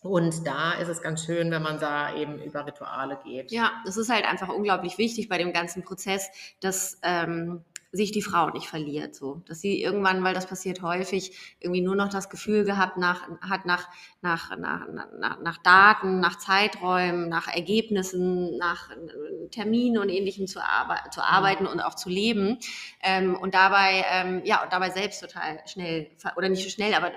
Und 0.02 0.46
da 0.46 0.74
ist 0.74 0.88
es 0.88 1.02
ganz 1.02 1.24
schön, 1.24 1.50
wenn 1.50 1.62
man 1.62 1.80
da 1.80 2.14
eben 2.14 2.40
über 2.40 2.64
Rituale 2.66 3.18
geht. 3.24 3.50
Ja, 3.50 3.72
das 3.84 3.96
ist 3.96 4.08
halt 4.08 4.24
einfach 4.24 4.48
unglaublich 4.48 4.98
wichtig 4.98 5.28
bei 5.28 5.38
dem 5.38 5.52
ganzen 5.52 5.82
Prozess, 5.82 6.30
dass 6.60 7.00
ähm, 7.02 7.64
sich 7.96 8.12
die 8.12 8.22
Frau 8.22 8.50
nicht 8.50 8.68
verliert, 8.68 9.14
so, 9.14 9.42
dass 9.46 9.60
sie 9.60 9.82
irgendwann, 9.82 10.22
weil 10.22 10.34
das 10.34 10.46
passiert 10.46 10.82
häufig, 10.82 11.56
irgendwie 11.60 11.80
nur 11.80 11.96
noch 11.96 12.08
das 12.08 12.28
Gefühl 12.28 12.64
gehabt 12.64 12.96
nach, 12.98 13.28
hat 13.40 13.66
nach, 13.66 13.88
nach, 14.20 14.56
nach, 14.56 14.86
nach, 15.18 15.40
nach 15.40 15.58
Daten, 15.58 16.20
nach 16.20 16.36
Zeiträumen, 16.38 17.28
nach 17.28 17.48
Ergebnissen, 17.48 18.56
nach 18.58 18.90
äh, 18.90 19.48
Terminen 19.50 19.98
und 19.98 20.08
Ähnlichem 20.08 20.46
zu, 20.46 20.60
arbe 20.60 20.94
zu 21.10 21.22
arbeiten 21.22 21.66
und 21.66 21.80
auch 21.80 21.94
zu 21.94 22.08
leben. 22.08 22.58
Ähm, 23.02 23.36
und 23.36 23.54
dabei, 23.54 24.04
ähm, 24.12 24.42
ja, 24.44 24.62
und 24.62 24.72
dabei 24.72 24.90
selbst 24.90 25.20
total 25.20 25.60
schnell, 25.66 26.10
oder 26.36 26.48
nicht 26.48 26.62
so 26.62 26.70
schnell, 26.70 26.94
aber 26.94 27.12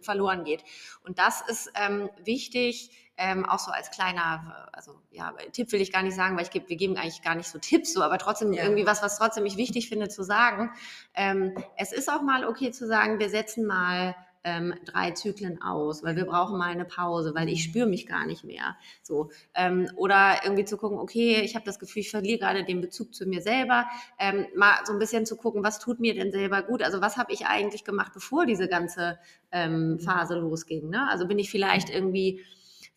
verloren 0.00 0.44
geht. 0.44 0.64
Und 1.04 1.18
das 1.18 1.42
ist 1.48 1.70
ähm, 1.74 2.08
wichtig, 2.24 3.09
ähm, 3.20 3.44
auch 3.44 3.58
so 3.58 3.70
als 3.70 3.90
kleiner, 3.90 4.68
also 4.72 4.94
ja, 5.10 5.34
Tipp 5.52 5.70
will 5.72 5.82
ich 5.82 5.92
gar 5.92 6.02
nicht 6.02 6.16
sagen, 6.16 6.36
weil 6.36 6.44
ich 6.44 6.50
geb, 6.50 6.70
wir 6.70 6.76
geben 6.76 6.96
eigentlich 6.96 7.20
gar 7.20 7.34
nicht 7.34 7.48
so 7.48 7.58
Tipps, 7.58 7.92
so, 7.92 8.02
aber 8.02 8.16
trotzdem 8.16 8.54
ja. 8.54 8.62
irgendwie 8.62 8.86
was, 8.86 9.02
was 9.02 9.18
trotzdem 9.18 9.44
ich 9.44 9.58
wichtig 9.58 9.90
finde 9.90 10.08
zu 10.08 10.22
sagen. 10.22 10.70
Ähm, 11.14 11.54
es 11.76 11.92
ist 11.92 12.10
auch 12.10 12.22
mal 12.22 12.46
okay 12.46 12.70
zu 12.70 12.86
sagen, 12.86 13.18
wir 13.18 13.28
setzen 13.28 13.66
mal 13.66 14.16
ähm, 14.42 14.74
drei 14.86 15.10
Zyklen 15.10 15.60
aus, 15.60 16.02
weil 16.02 16.16
wir 16.16 16.24
brauchen 16.24 16.56
mal 16.56 16.70
eine 16.70 16.86
Pause, 16.86 17.34
weil 17.34 17.50
ich 17.50 17.62
spüre 17.62 17.86
mich 17.86 18.06
gar 18.06 18.24
nicht 18.24 18.42
mehr. 18.42 18.74
So 19.02 19.30
ähm, 19.54 19.90
oder 19.96 20.40
irgendwie 20.42 20.64
zu 20.64 20.78
gucken, 20.78 20.98
okay, 20.98 21.42
ich 21.42 21.54
habe 21.54 21.66
das 21.66 21.78
Gefühl, 21.78 22.00
ich 22.00 22.10
verliere 22.10 22.38
gerade 22.38 22.64
den 22.64 22.80
Bezug 22.80 23.14
zu 23.14 23.26
mir 23.26 23.42
selber. 23.42 23.84
Ähm, 24.18 24.46
mal 24.56 24.76
so 24.84 24.94
ein 24.94 24.98
bisschen 24.98 25.26
zu 25.26 25.36
gucken, 25.36 25.62
was 25.62 25.78
tut 25.78 26.00
mir 26.00 26.14
denn 26.14 26.32
selber 26.32 26.62
gut? 26.62 26.82
Also 26.82 27.02
was 27.02 27.18
habe 27.18 27.34
ich 27.34 27.44
eigentlich 27.44 27.84
gemacht, 27.84 28.12
bevor 28.14 28.46
diese 28.46 28.66
ganze 28.66 29.18
ähm, 29.52 29.98
Phase 30.00 30.36
losging? 30.36 30.88
Ne? 30.88 31.06
Also 31.10 31.28
bin 31.28 31.38
ich 31.38 31.50
vielleicht 31.50 31.90
irgendwie 31.90 32.42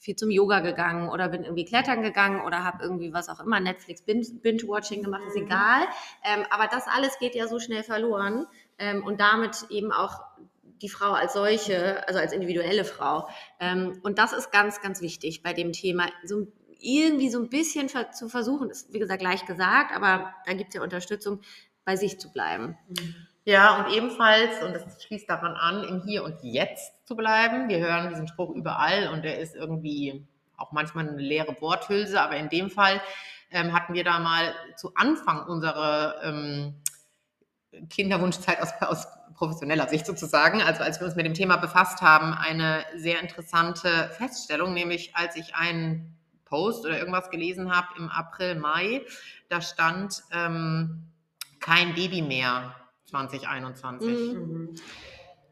viel 0.03 0.15
zum 0.17 0.29
Yoga 0.29 0.59
gegangen 0.59 1.09
oder 1.09 1.29
bin 1.29 1.43
irgendwie 1.43 1.63
klettern 1.63 2.03
gegangen 2.03 2.41
oder 2.45 2.63
habe 2.63 2.83
irgendwie 2.83 3.13
was 3.13 3.29
auch 3.29 3.39
immer, 3.39 3.59
Netflix 3.61 4.01
Binge-Watching 4.01 5.01
gemacht, 5.01 5.23
ist 5.27 5.37
egal. 5.37 5.83
Ähm, 6.23 6.45
aber 6.49 6.67
das 6.67 6.87
alles 6.87 7.17
geht 7.19 7.35
ja 7.35 7.47
so 7.47 7.59
schnell 7.59 7.83
verloren 7.83 8.45
ähm, 8.77 9.03
und 9.05 9.21
damit 9.21 9.65
eben 9.69 9.91
auch 9.93 10.19
die 10.81 10.89
Frau 10.89 11.13
als 11.13 11.33
solche, 11.33 12.05
also 12.07 12.19
als 12.19 12.33
individuelle 12.33 12.83
Frau. 12.83 13.29
Ähm, 13.61 14.01
und 14.03 14.19
das 14.19 14.33
ist 14.33 14.51
ganz, 14.51 14.81
ganz 14.81 15.01
wichtig 15.01 15.41
bei 15.41 15.53
dem 15.53 15.71
Thema. 15.71 16.07
So 16.25 16.47
irgendwie 16.79 17.29
so 17.29 17.39
ein 17.39 17.49
bisschen 17.49 17.87
zu 18.11 18.27
versuchen, 18.27 18.69
ist 18.69 18.91
wie 18.91 18.99
gesagt 18.99 19.21
gleich 19.21 19.45
gesagt, 19.45 19.95
aber 19.95 20.33
da 20.45 20.53
gibt 20.53 20.69
es 20.69 20.75
ja 20.75 20.83
Unterstützung, 20.83 21.39
bei 21.85 21.95
sich 21.95 22.19
zu 22.19 22.31
bleiben. 22.31 22.77
Mhm. 22.89 23.15
Ja, 23.45 23.77
und 23.77 23.93
ebenfalls, 23.93 24.63
und 24.63 24.73
das 24.73 25.03
schließt 25.03 25.29
daran 25.29 25.55
an, 25.55 25.83
im 25.83 26.01
Hier 26.01 26.23
und 26.23 26.41
Jetzt 26.43 27.05
zu 27.05 27.15
bleiben. 27.15 27.67
Wir 27.67 27.79
hören 27.79 28.09
diesen 28.09 28.27
Spruch 28.27 28.55
überall 28.55 29.09
und 29.09 29.23
der 29.23 29.39
ist 29.39 29.53
irgendwie 29.55 30.25
auch 30.55 30.71
manchmal 30.71 31.09
eine 31.09 31.17
leere 31.17 31.59
Worthülse, 31.59 32.21
aber 32.21 32.37
in 32.37 32.47
dem 32.47 32.69
Fall 32.69 33.01
ähm, 33.51 33.73
hatten 33.73 33.93
wir 33.93 34.05
da 34.05 34.19
mal 34.19 34.53
zu 34.77 34.93
Anfang 34.95 35.45
unserer 35.45 36.23
ähm, 36.23 36.75
Kinderwunschzeit 37.89 38.61
aus, 38.61 38.69
aus 38.79 39.07
professioneller 39.33 39.89
Sicht 39.89 40.05
sozusagen, 40.05 40.61
also 40.61 40.81
als 40.83 41.01
wir 41.01 41.07
uns 41.07 41.15
mit 41.15 41.25
dem 41.25 41.33
Thema 41.33 41.57
befasst 41.57 42.01
haben, 42.01 42.33
eine 42.33 42.85
sehr 42.95 43.19
interessante 43.19 44.09
Feststellung, 44.17 44.73
nämlich 44.73 45.15
als 45.17 45.35
ich 45.35 45.53
einen 45.55 46.17
Post 46.45 46.85
oder 46.85 46.97
irgendwas 46.97 47.29
gelesen 47.29 47.75
habe 47.75 47.87
im 47.97 48.09
April, 48.09 48.55
Mai, 48.55 49.01
da 49.49 49.59
stand 49.59 50.23
ähm, 50.31 51.09
kein 51.59 51.93
Baby 51.93 52.21
mehr 52.21 52.75
2021. 53.13 54.33
Mhm. 54.33 54.75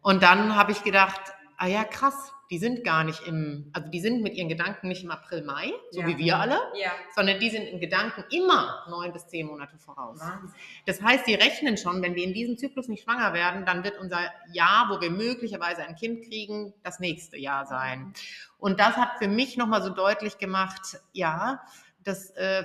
Und 0.02 0.24
dann 0.24 0.56
habe 0.56 0.72
ich 0.72 0.84
gedacht, 0.84 1.22
ah 1.58 1.68
ja, 1.68 1.84
krass, 1.84 2.34
die 2.50 2.58
sind 2.58 2.84
gar 2.84 3.04
nicht 3.04 3.28
im, 3.28 3.70
also 3.72 3.88
die 3.88 4.00
sind 4.02 4.24
mit 4.24 4.34
ihren 4.34 4.50
Gedanken 4.50 4.88
nicht 4.88 5.04
im 5.04 5.12
April, 5.12 5.44
Mai, 5.44 5.72
so 5.92 6.02
ja. 6.02 6.08
wie 6.08 6.18
wir 6.18 6.40
alle, 6.40 6.60
ja. 6.74 6.92
sondern 7.16 7.40
die 7.40 7.50
sind 7.50 7.64
in 7.64 7.80
Gedanken 7.80 8.26
immer 8.32 8.84
neun 8.90 9.14
bis 9.14 9.28
zehn 9.28 9.46
Monate 9.46 9.78
voraus. 9.78 10.20
Wahnsinn. 10.20 10.52
Das 10.88 11.02
heißt, 11.02 11.28
die 11.28 11.36
rechnen 11.36 11.78
schon, 11.78 12.02
wenn 12.02 12.16
wir 12.16 12.24
in 12.24 12.34
diesem 12.34 12.58
Zyklus 12.58 12.88
nicht 12.88 13.04
schwanger 13.04 13.34
werden, 13.34 13.64
dann 13.66 13.84
wird 13.84 14.00
unser 14.00 14.20
Jahr, 14.52 14.90
wo 14.90 15.00
wir 15.00 15.12
möglicherweise 15.12 15.84
ein 15.84 15.96
Kind 15.96 16.26
kriegen, 16.26 16.74
das 16.84 17.00
nächste 17.00 17.38
Jahr 17.38 17.68
sein. 17.68 18.12
Und 18.58 18.80
das 18.80 18.98
hat 18.98 19.20
für 19.20 19.28
mich 19.28 19.56
nochmal 19.56 19.84
so 19.84 19.90
deutlich 19.90 20.40
gemacht, 20.40 21.00
ja, 21.14 21.62
das 22.04 22.32
äh, 22.32 22.64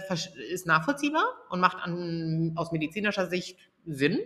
ist 0.50 0.66
nachvollziehbar 0.66 1.26
und 1.50 1.60
macht 1.60 1.76
an, 1.76 2.54
aus 2.56 2.72
medizinischer 2.72 3.26
Sicht 3.28 3.58
Sinn. 3.84 4.18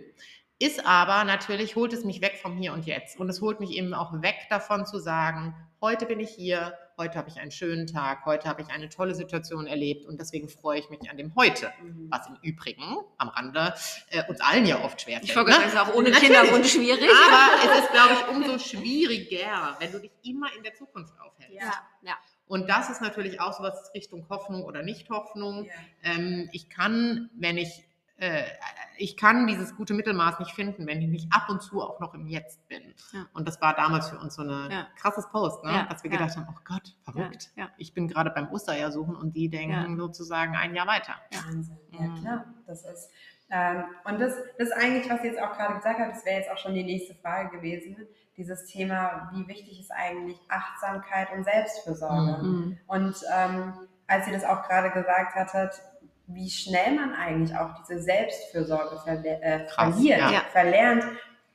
Ist 0.61 0.85
aber 0.85 1.23
natürlich, 1.23 1.75
holt 1.75 1.91
es 1.91 2.03
mich 2.03 2.21
weg 2.21 2.37
vom 2.39 2.55
Hier 2.55 2.73
und 2.73 2.85
Jetzt. 2.85 3.19
Und 3.19 3.27
es 3.29 3.41
holt 3.41 3.59
mich 3.59 3.71
eben 3.71 3.95
auch 3.95 4.21
weg 4.21 4.35
davon 4.47 4.85
zu 4.85 4.99
sagen, 4.99 5.55
heute 5.81 6.05
bin 6.05 6.19
ich 6.19 6.29
hier, 6.29 6.77
heute 6.99 7.17
habe 7.17 7.29
ich 7.29 7.39
einen 7.39 7.49
schönen 7.49 7.87
Tag, 7.87 8.27
heute 8.27 8.47
habe 8.47 8.61
ich 8.61 8.67
eine 8.67 8.87
tolle 8.87 9.15
Situation 9.15 9.65
erlebt 9.65 10.05
und 10.05 10.21
deswegen 10.21 10.49
freue 10.49 10.77
ich 10.77 10.91
mich 10.91 11.09
an 11.09 11.17
dem 11.17 11.33
Heute. 11.33 11.73
Mhm. 11.81 12.11
Was 12.11 12.27
im 12.27 12.37
Übrigen 12.43 12.83
am 13.17 13.29
Rande 13.29 13.73
äh, 14.11 14.21
uns 14.29 14.39
allen 14.39 14.67
ja 14.67 14.83
oft 14.83 15.01
schwer 15.01 15.19
Ich 15.23 15.33
vergesse 15.33 15.61
ne? 15.73 15.81
auch 15.81 15.95
ohne 15.95 16.11
Kinderwunsch 16.11 16.73
schwierig. 16.73 17.09
Aber 17.09 17.49
es 17.73 17.79
ist, 17.79 17.91
glaube 17.91 18.13
ich, 18.13 18.35
umso 18.35 18.59
schwieriger, 18.59 19.77
wenn 19.79 19.91
du 19.91 19.97
dich 19.97 20.11
immer 20.21 20.55
in 20.55 20.61
der 20.61 20.75
Zukunft 20.75 21.19
aufhältst. 21.19 21.55
Ja, 21.55 21.73
ja. 22.03 22.13
Und 22.45 22.69
das 22.69 22.91
ist 22.91 23.01
natürlich 23.01 23.41
auch 23.41 23.53
so 23.53 23.63
was 23.63 23.91
Richtung 23.95 24.29
Hoffnung 24.29 24.63
oder 24.63 24.83
Nicht-Hoffnung. 24.83 25.65
Ja. 25.65 25.71
Ähm, 26.03 26.49
ich 26.51 26.69
kann, 26.69 27.31
wenn 27.33 27.57
ich 27.57 27.83
äh, 28.21 28.43
ich 28.97 29.17
kann 29.17 29.47
dieses 29.47 29.75
gute 29.75 29.95
Mittelmaß 29.95 30.37
nicht 30.39 30.51
finden, 30.51 30.85
wenn 30.85 31.01
ich 31.01 31.07
nicht 31.07 31.33
ab 31.33 31.49
und 31.49 31.61
zu 31.61 31.81
auch 31.81 31.99
noch 31.99 32.13
im 32.13 32.27
Jetzt 32.27 32.67
bin. 32.67 32.93
Ja. 33.13 33.25
Und 33.33 33.47
das 33.47 33.59
war 33.59 33.75
damals 33.75 34.09
für 34.09 34.19
uns 34.19 34.35
so 34.35 34.43
ein 34.43 34.71
ja. 34.71 34.87
krasses 34.95 35.27
Post, 35.29 35.63
ne? 35.63 35.71
Ja. 35.71 35.85
dass 35.85 36.03
wir 36.03 36.11
gedacht 36.11 36.35
haben, 36.37 36.47
oh 36.47 36.59
Gott, 36.63 36.95
verrückt. 37.03 37.49
Ich 37.77 37.95
bin 37.95 38.07
gerade 38.07 38.29
beim 38.29 38.51
Ostereier 38.51 38.91
suchen 38.91 39.15
und 39.15 39.35
die 39.35 39.49
denken 39.49 39.97
sozusagen 39.97 40.55
ein 40.55 40.75
Jahr 40.75 40.85
weiter. 40.85 41.15
Wahnsinn. 41.31 41.77
Ja, 41.91 42.01
mhm. 42.01 42.15
klar. 42.21 42.45
Das 42.67 42.85
ist, 42.85 43.09
ähm, 43.49 43.85
und 44.05 44.21
das, 44.21 44.35
das 44.59 44.67
ist 44.67 44.73
eigentlich, 44.73 45.09
was 45.09 45.23
ihr 45.23 45.31
jetzt 45.31 45.41
auch 45.41 45.57
gerade 45.57 45.75
gesagt 45.75 45.99
habt, 45.99 46.15
das 46.15 46.25
wäre 46.25 46.37
jetzt 46.37 46.51
auch 46.51 46.57
schon 46.57 46.75
die 46.75 46.83
nächste 46.83 47.15
Frage 47.15 47.57
gewesen. 47.57 47.97
Dieses 48.37 48.65
Thema, 48.65 49.31
wie 49.33 49.47
wichtig 49.47 49.79
ist 49.79 49.91
eigentlich 49.91 50.39
Achtsamkeit 50.47 51.31
und 51.35 51.43
Selbstfürsorge? 51.43 52.43
Mhm. 52.43 52.77
Und 52.85 53.15
ähm, 53.35 53.73
als 54.05 54.27
ihr 54.27 54.33
das 54.33 54.43
auch 54.43 54.61
gerade 54.67 54.91
gesagt 54.91 55.33
hattet, 55.33 55.81
wie 56.33 56.49
schnell 56.49 56.95
man 56.95 57.13
eigentlich 57.13 57.55
auch 57.57 57.83
diese 57.83 58.01
Selbstfürsorge 58.01 58.99
verle 59.03 59.41
äh, 59.41 59.65
Krass, 59.67 59.95
verliert, 59.95 60.19
ja. 60.19 60.41
verlernt. 60.51 61.03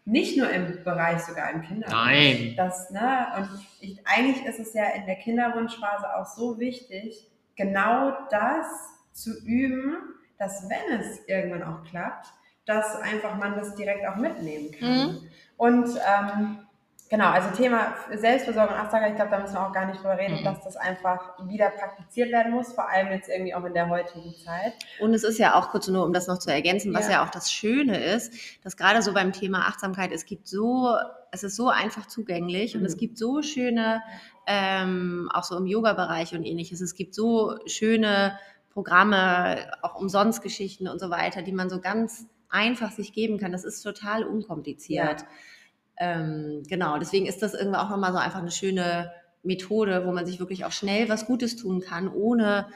Nicht 0.05 0.37
nur 0.37 0.49
im 0.51 0.85
Bereich 0.85 1.21
sogar 1.23 1.51
im 1.51 1.63
Kinderwunsch. 1.63 1.93
Nein. 1.93 2.55
Das, 2.57 2.91
ne, 2.91 3.27
und 3.37 3.49
ich, 3.81 3.99
eigentlich 4.07 4.47
ist 4.47 4.61
es 4.61 4.73
ja 4.73 4.85
in 4.91 5.05
der 5.07 5.17
Kinderwunschphase 5.17 6.15
auch 6.15 6.27
so 6.27 6.61
wichtig, 6.61 7.29
genau 7.57 8.13
das 8.31 8.67
zu 9.13 9.37
üben, 9.45 9.97
dass 10.39 10.69
wenn 10.69 11.01
es 11.01 11.27
irgendwann 11.27 11.65
auch 11.65 11.83
klappt, 11.91 12.29
dass 12.67 12.97
einfach 13.01 13.37
man 13.37 13.57
das 13.57 13.75
direkt 13.75 14.07
auch 14.07 14.17
mitnehmen 14.17 14.71
kann. 14.73 15.07
Mhm. 15.07 15.31
Und 15.57 15.89
ähm, 15.89 16.66
Genau, 17.09 17.29
also 17.29 17.57
Thema 17.57 17.95
Selbstversorgung 18.13 18.75
und 18.75 18.81
Achtsamkeit, 18.81 19.11
ich 19.11 19.17
glaube, 19.17 19.31
da 19.31 19.39
müssen 19.39 19.55
wir 19.55 19.65
auch 19.65 19.73
gar 19.73 19.87
nicht 19.87 19.99
drüber 19.99 20.19
reden, 20.19 20.41
mhm. 20.41 20.45
dass 20.45 20.65
das 20.65 20.77
einfach 20.77 21.35
wieder 21.47 21.71
praktiziert 21.71 22.33
werden 22.33 22.53
muss, 22.53 22.73
vor 22.73 22.89
allem 22.89 23.13
jetzt 23.13 23.29
irgendwie 23.29 23.55
auch 23.55 23.65
in 23.65 23.75
der 23.75 23.89
heutigen 23.89 24.35
Zeit. 24.45 24.73
Und 24.99 25.15
es 25.15 25.23
ist 25.23 25.39
ja 25.39 25.55
auch 25.55 25.71
kurz 25.71 25.87
nur, 25.87 26.05
um 26.05 26.13
das 26.13 26.27
noch 26.27 26.39
zu 26.39 26.51
ergänzen, 26.51 26.93
was 26.93 27.07
ja, 27.07 27.13
ja 27.13 27.25
auch 27.25 27.31
das 27.31 27.53
Schöne 27.53 28.03
ist, 28.03 28.33
dass 28.65 28.77
gerade 28.77 29.03
so 29.03 29.15
beim 29.15 29.33
Thema 29.33 29.69
Achtsamkeit, 29.69 30.11
es 30.11 30.27
gibt 30.27 30.49
so, 30.49 30.97
es 31.31 31.45
ist 31.45 31.55
so 31.55 31.69
einfach 31.69 32.07
zugänglich 32.07 32.75
mhm. 32.75 32.81
und 32.81 32.87
es 32.87 32.97
mhm. 32.97 33.01
gibt 33.01 33.19
so 33.19 33.41
schöne, 33.41 34.03
ähm, 34.49 35.31
auch 35.33 35.45
so 35.45 35.57
im 35.57 35.67
Yoga-Bereich 35.67 36.35
und 36.35 36.45
ähnliches, 36.45 36.81
es 36.81 36.95
gibt 36.95 37.15
so 37.15 37.57
schöne 37.67 38.37
Programme, 38.73 39.71
auch 39.83 39.95
umsonst 39.95 40.43
Geschichten 40.43 40.89
und 40.89 40.99
so 40.99 41.09
weiter, 41.09 41.43
die 41.43 41.53
man 41.53 41.71
so 41.71 41.81
ganz 41.81 42.27
einfach 42.49 42.91
sich 42.91 43.13
geben 43.13 43.39
kann. 43.39 43.53
Das 43.53 43.65
ist 43.65 43.83
total 43.83 44.25
unkompliziert. 44.25 45.21
Ja. 45.21 45.27
Ähm, 45.99 46.63
genau, 46.69 46.99
deswegen 46.99 47.27
ist 47.27 47.43
das 47.43 47.55
irgendwie 47.55 47.79
auch 47.79 47.91
nochmal 47.91 48.13
so 48.13 48.19
einfach 48.19 48.41
eine 48.41 48.51
schöne 48.51 49.13
Methode, 49.43 50.05
wo 50.07 50.13
man 50.13 50.27
sich 50.27 50.41
wirklich 50.41 50.65
auch 50.65 50.73
schnell 50.73 51.09
was 51.09 51.27
Gutes 51.27 51.57
tun 51.57 51.81
kann, 51.81 52.09
ohne 52.09 52.67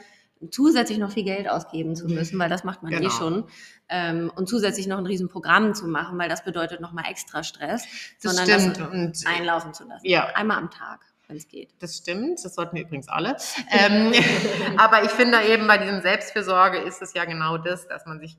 zusätzlich 0.49 0.97
noch 0.97 1.11
viel 1.11 1.23
Geld 1.23 1.47
ausgeben 1.47 1.95
zu 1.95 2.07
müssen, 2.07 2.39
weil 2.39 2.49
das 2.49 2.63
macht 2.63 2.81
man 2.81 2.91
eh 2.91 2.97
genau. 2.97 3.09
eh 3.09 3.11
schon. 3.11 3.43
Ähm, 3.89 4.31
und 4.35 4.49
zusätzlich 4.49 4.87
noch 4.87 4.97
ein 4.97 5.05
Riesenprogramm 5.05 5.75
zu 5.75 5.87
machen, 5.87 6.17
weil 6.17 6.29
das 6.29 6.43
bedeutet 6.43 6.81
nochmal 6.81 7.05
extra 7.09 7.43
Stress, 7.43 7.85
das 8.21 8.35
sondern 8.35 8.73
stimmt. 8.73 9.15
das 9.15 9.25
einlaufen 9.25 9.73
zu 9.73 9.83
lassen. 9.83 10.05
Ja. 10.07 10.27
Einmal 10.33 10.57
am 10.57 10.71
Tag 10.71 11.10
wenn 11.31 11.37
es 11.37 11.47
geht. 11.47 11.69
Das 11.79 11.97
stimmt, 11.97 12.43
das 12.43 12.53
sollten 12.53 12.75
wir 12.75 12.83
übrigens 12.83 13.07
alle. 13.07 13.37
ähm, 13.71 14.13
aber 14.77 15.03
ich 15.03 15.11
finde 15.11 15.41
eben 15.43 15.65
bei 15.65 15.77
diesem 15.77 16.01
Selbstfürsorge 16.01 16.77
ist 16.79 17.01
es 17.01 17.13
ja 17.13 17.25
genau 17.25 17.57
das, 17.57 17.87
dass 17.87 18.05
man 18.05 18.19
sich, 18.19 18.37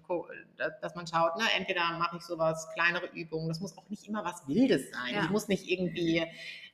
dass 0.80 0.94
man 0.94 1.06
schaut, 1.06 1.36
ne, 1.36 1.44
entweder 1.56 1.90
mache 1.98 2.18
ich 2.18 2.22
sowas, 2.22 2.68
kleinere 2.74 3.06
Übungen, 3.06 3.48
das 3.48 3.60
muss 3.60 3.76
auch 3.76 3.88
nicht 3.88 4.06
immer 4.06 4.24
was 4.24 4.46
Wildes 4.46 4.90
sein. 4.92 5.14
Ja. 5.14 5.22
Ich 5.22 5.30
muss 5.30 5.48
nicht 5.48 5.68
irgendwie 5.68 6.24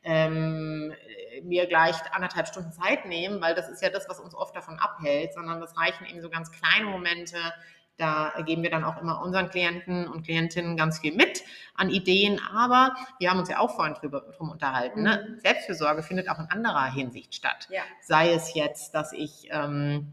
ähm, 0.02 0.92
mir 1.42 1.66
gleich 1.66 1.96
anderthalb 2.12 2.48
Stunden 2.48 2.72
Zeit 2.72 3.06
nehmen, 3.06 3.40
weil 3.40 3.54
das 3.54 3.68
ist 3.68 3.82
ja 3.82 3.90
das, 3.90 4.08
was 4.08 4.20
uns 4.20 4.34
oft 4.34 4.54
davon 4.54 4.78
abhält, 4.78 5.34
sondern 5.34 5.60
das 5.60 5.76
reichen 5.76 6.04
eben 6.06 6.20
so 6.20 6.28
ganz 6.28 6.50
kleine 6.50 6.86
Momente, 6.86 7.36
Da 7.98 8.32
geben 8.46 8.62
wir 8.62 8.70
dann 8.70 8.84
auch 8.84 9.00
immer 9.00 9.20
unseren 9.20 9.50
Klienten 9.50 10.06
und 10.06 10.22
Klientinnen 10.24 10.76
ganz 10.76 11.00
viel 11.00 11.14
mit 11.14 11.42
an 11.74 11.90
Ideen. 11.90 12.40
Aber 12.54 12.94
wir 13.18 13.30
haben 13.30 13.40
uns 13.40 13.48
ja 13.48 13.58
auch 13.58 13.74
vorhin 13.74 13.94
drüber 13.94 14.20
drum 14.36 14.50
unterhalten. 14.50 15.02
Ne? 15.02 15.26
Mhm. 15.28 15.40
Selbstfürsorge 15.40 16.02
findet 16.02 16.30
auch 16.30 16.38
in 16.38 16.46
anderer 16.46 16.86
Hinsicht 16.92 17.34
statt. 17.34 17.68
Ja. 17.70 17.82
Sei 18.00 18.32
es 18.32 18.54
jetzt, 18.54 18.94
dass 18.94 19.12
ich 19.12 19.48
ähm, 19.50 20.12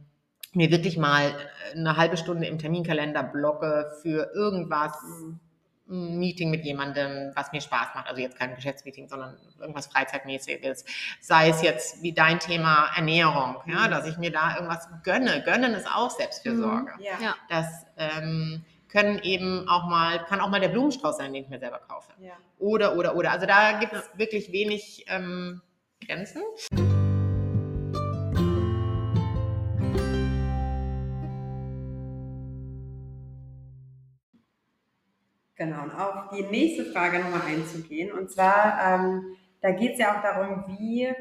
mir 0.54 0.72
wirklich 0.72 0.98
mal 0.98 1.36
eine 1.74 1.96
halbe 1.96 2.18
Stunde 2.18 2.48
im 2.48 2.58
Terminkalender 2.58 3.24
blocke 3.24 3.92
für 4.02 4.32
irgendwas, 4.34 4.94
Mhm. 5.04 5.40
Ein 5.88 6.18
Meeting 6.18 6.50
mit 6.50 6.66
jemandem, 6.66 7.32
was 7.36 7.52
mir 7.52 7.62
Spaß 7.62 7.90
macht. 7.94 8.08
Also 8.08 8.22
jetzt 8.22 8.38
kein 8.38 8.56
Geschäftsmeeting, 8.56 9.08
sondern 9.08 9.38
irgendwas 9.60 9.88
Freizeitmäßiges. 9.88 10.86
Sei 11.22 11.50
es 11.50 11.62
jetzt 11.62 12.02
wie 12.02 12.12
dein 12.14 12.40
Thema 12.40 12.90
Ernährung, 12.96 13.58
ja, 13.68 13.88
Mhm. 13.88 13.92
dass 13.92 14.08
ich 14.08 14.18
mir 14.18 14.32
da 14.32 14.56
irgendwas 14.56 14.88
gönne. 15.04 15.44
Gönnen 15.44 15.74
ist 15.74 15.88
auch 15.88 16.10
Selbstfürsorge. 16.10 16.94
Ja. 17.00 17.12
Ja. 17.22 17.36
Das 17.50 17.86
ähm, 17.98 18.66
können 18.90 19.20
eben 19.20 19.68
auch 19.70 19.86
mal, 19.88 20.26
kann 20.26 20.40
auch 20.42 20.50
mal 20.50 20.60
der 20.60 20.70
Blumenstrauß 20.70 21.18
sein, 21.18 21.34
den 21.34 21.44
ich 21.44 21.50
mir 21.50 21.60
selber 21.60 21.80
kaufe. 21.80 22.12
Ja. 22.20 22.34
Oder, 22.58 22.96
oder, 22.98 23.16
oder. 23.16 23.32
Also 23.32 23.46
da 23.46 23.74
gibt 23.80 23.94
es 23.94 24.10
wirklich 24.16 24.52
wenig 24.52 25.06
ähm, 25.08 25.62
Grenzen. 26.06 26.42
Genau, 35.58 35.84
und 35.84 35.91
auf 35.91 36.30
die 36.36 36.43
nächste 36.43 36.86
Frage 36.91 37.20
nochmal 37.20 37.47
einzugehen. 37.47 38.12
Und 38.12 38.30
zwar, 38.30 38.78
ähm, 38.86 39.38
da 39.62 39.72
geht 39.72 39.93
es 39.93 39.99
ja 39.99 40.18
auch 40.18 40.22
darum, 40.22 40.66
wie 40.68 41.14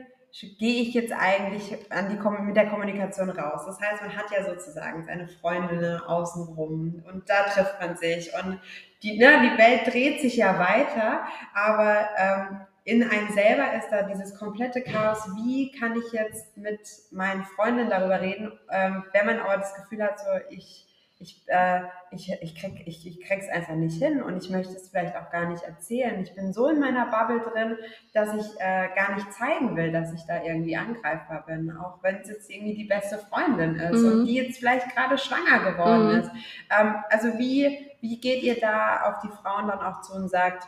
gehe 0.59 0.82
ich 0.82 0.95
jetzt 0.95 1.12
eigentlich 1.12 1.93
an 1.93 2.09
die, 2.09 2.43
mit 2.43 2.57
der 2.57 2.68
Kommunikation 2.68 3.30
raus. 3.30 3.62
Das 3.66 3.80
heißt, 3.80 4.03
man 4.03 4.16
hat 4.16 4.26
ja 4.32 4.45
sozusagen 4.45 5.05
seine 5.05 5.28
Freundinnen 5.28 6.01
außenrum 6.01 7.05
und 7.07 7.30
da 7.30 7.45
trifft 7.45 7.80
man 7.80 7.97
sich 7.97 8.32
und 8.35 8.59
die, 9.05 9.16
ne, 9.16 9.41
die 9.43 9.59
Welt 9.59 9.87
dreht 9.87 10.20
sich 10.20 10.37
ja 10.37 10.59
weiter, 10.59 11.24
aber 11.55 12.09
ähm, 12.16 12.61
in 12.82 13.03
einem 13.09 13.32
selber 13.32 13.74
ist 13.74 13.91
da 13.91 14.03
dieses 14.03 14.37
komplette 14.37 14.82
Chaos. 14.82 15.24
Wie 15.37 15.70
kann 15.70 15.95
ich 15.97 16.12
jetzt 16.12 16.57
mit 16.57 16.80
meinen 17.12 17.45
Freundinnen 17.45 17.91
darüber 17.91 18.20
reden, 18.20 18.53
ähm, 18.72 19.05
wenn 19.12 19.26
man 19.26 19.39
aber 19.39 19.59
das 19.59 19.74
Gefühl 19.74 20.03
hat, 20.03 20.18
so 20.18 20.26
ich 20.51 20.87
ich, 21.21 21.43
äh, 21.47 21.81
ich, 22.11 22.31
ich, 22.43 22.55
krieg, 22.57 22.83
ich, 22.87 23.07
ich 23.07 23.21
krieg's 23.21 23.49
einfach 23.49 23.75
nicht 23.75 24.03
hin 24.03 24.23
und 24.23 24.37
ich 24.43 24.51
möchte 24.51 24.75
es 24.75 24.89
vielleicht 24.89 25.17
auch 25.17 25.31
gar 25.31 25.49
nicht 25.49 25.62
erzählen. 25.62 26.21
Ich 26.23 26.35
bin 26.35 26.53
so 26.53 26.69
in 26.69 26.81
meiner 26.81 27.07
Bubble 27.07 27.41
drin, 27.53 27.77
dass 28.12 28.35
ich 28.35 28.61
äh, 28.61 28.89
gar 28.97 29.15
nicht 29.15 29.33
zeigen 29.33 29.77
will, 29.77 29.93
dass 29.93 30.12
ich 30.12 30.23
da 30.27 30.43
irgendwie 30.43 30.77
angreifbar 30.77 31.45
bin, 31.47 31.75
auch 31.77 32.03
wenn 32.03 32.17
es 32.17 32.29
jetzt 32.29 32.51
irgendwie 32.51 32.75
die 32.75 32.85
beste 32.85 33.19
Freundin 33.19 33.77
ist 33.77 34.03
Mhm. 34.03 34.12
und 34.12 34.25
die 34.25 34.35
jetzt 34.35 34.59
vielleicht 34.59 34.95
gerade 34.95 35.17
schwanger 35.17 35.71
geworden 35.71 36.09
Mhm. 36.09 36.21
ist. 36.21 36.31
Ähm, 36.79 36.95
also 37.11 37.39
wie, 37.39 37.91
wie 38.01 38.21
geht 38.21 38.43
ihr 38.43 38.61
da 38.61 39.03
auf 39.05 39.21
die 39.23 39.29
Frauen 39.43 39.69
dann 39.69 39.79
auch 39.81 40.03
zu 40.03 40.15
und 40.15 40.29
sagt, 40.29 40.67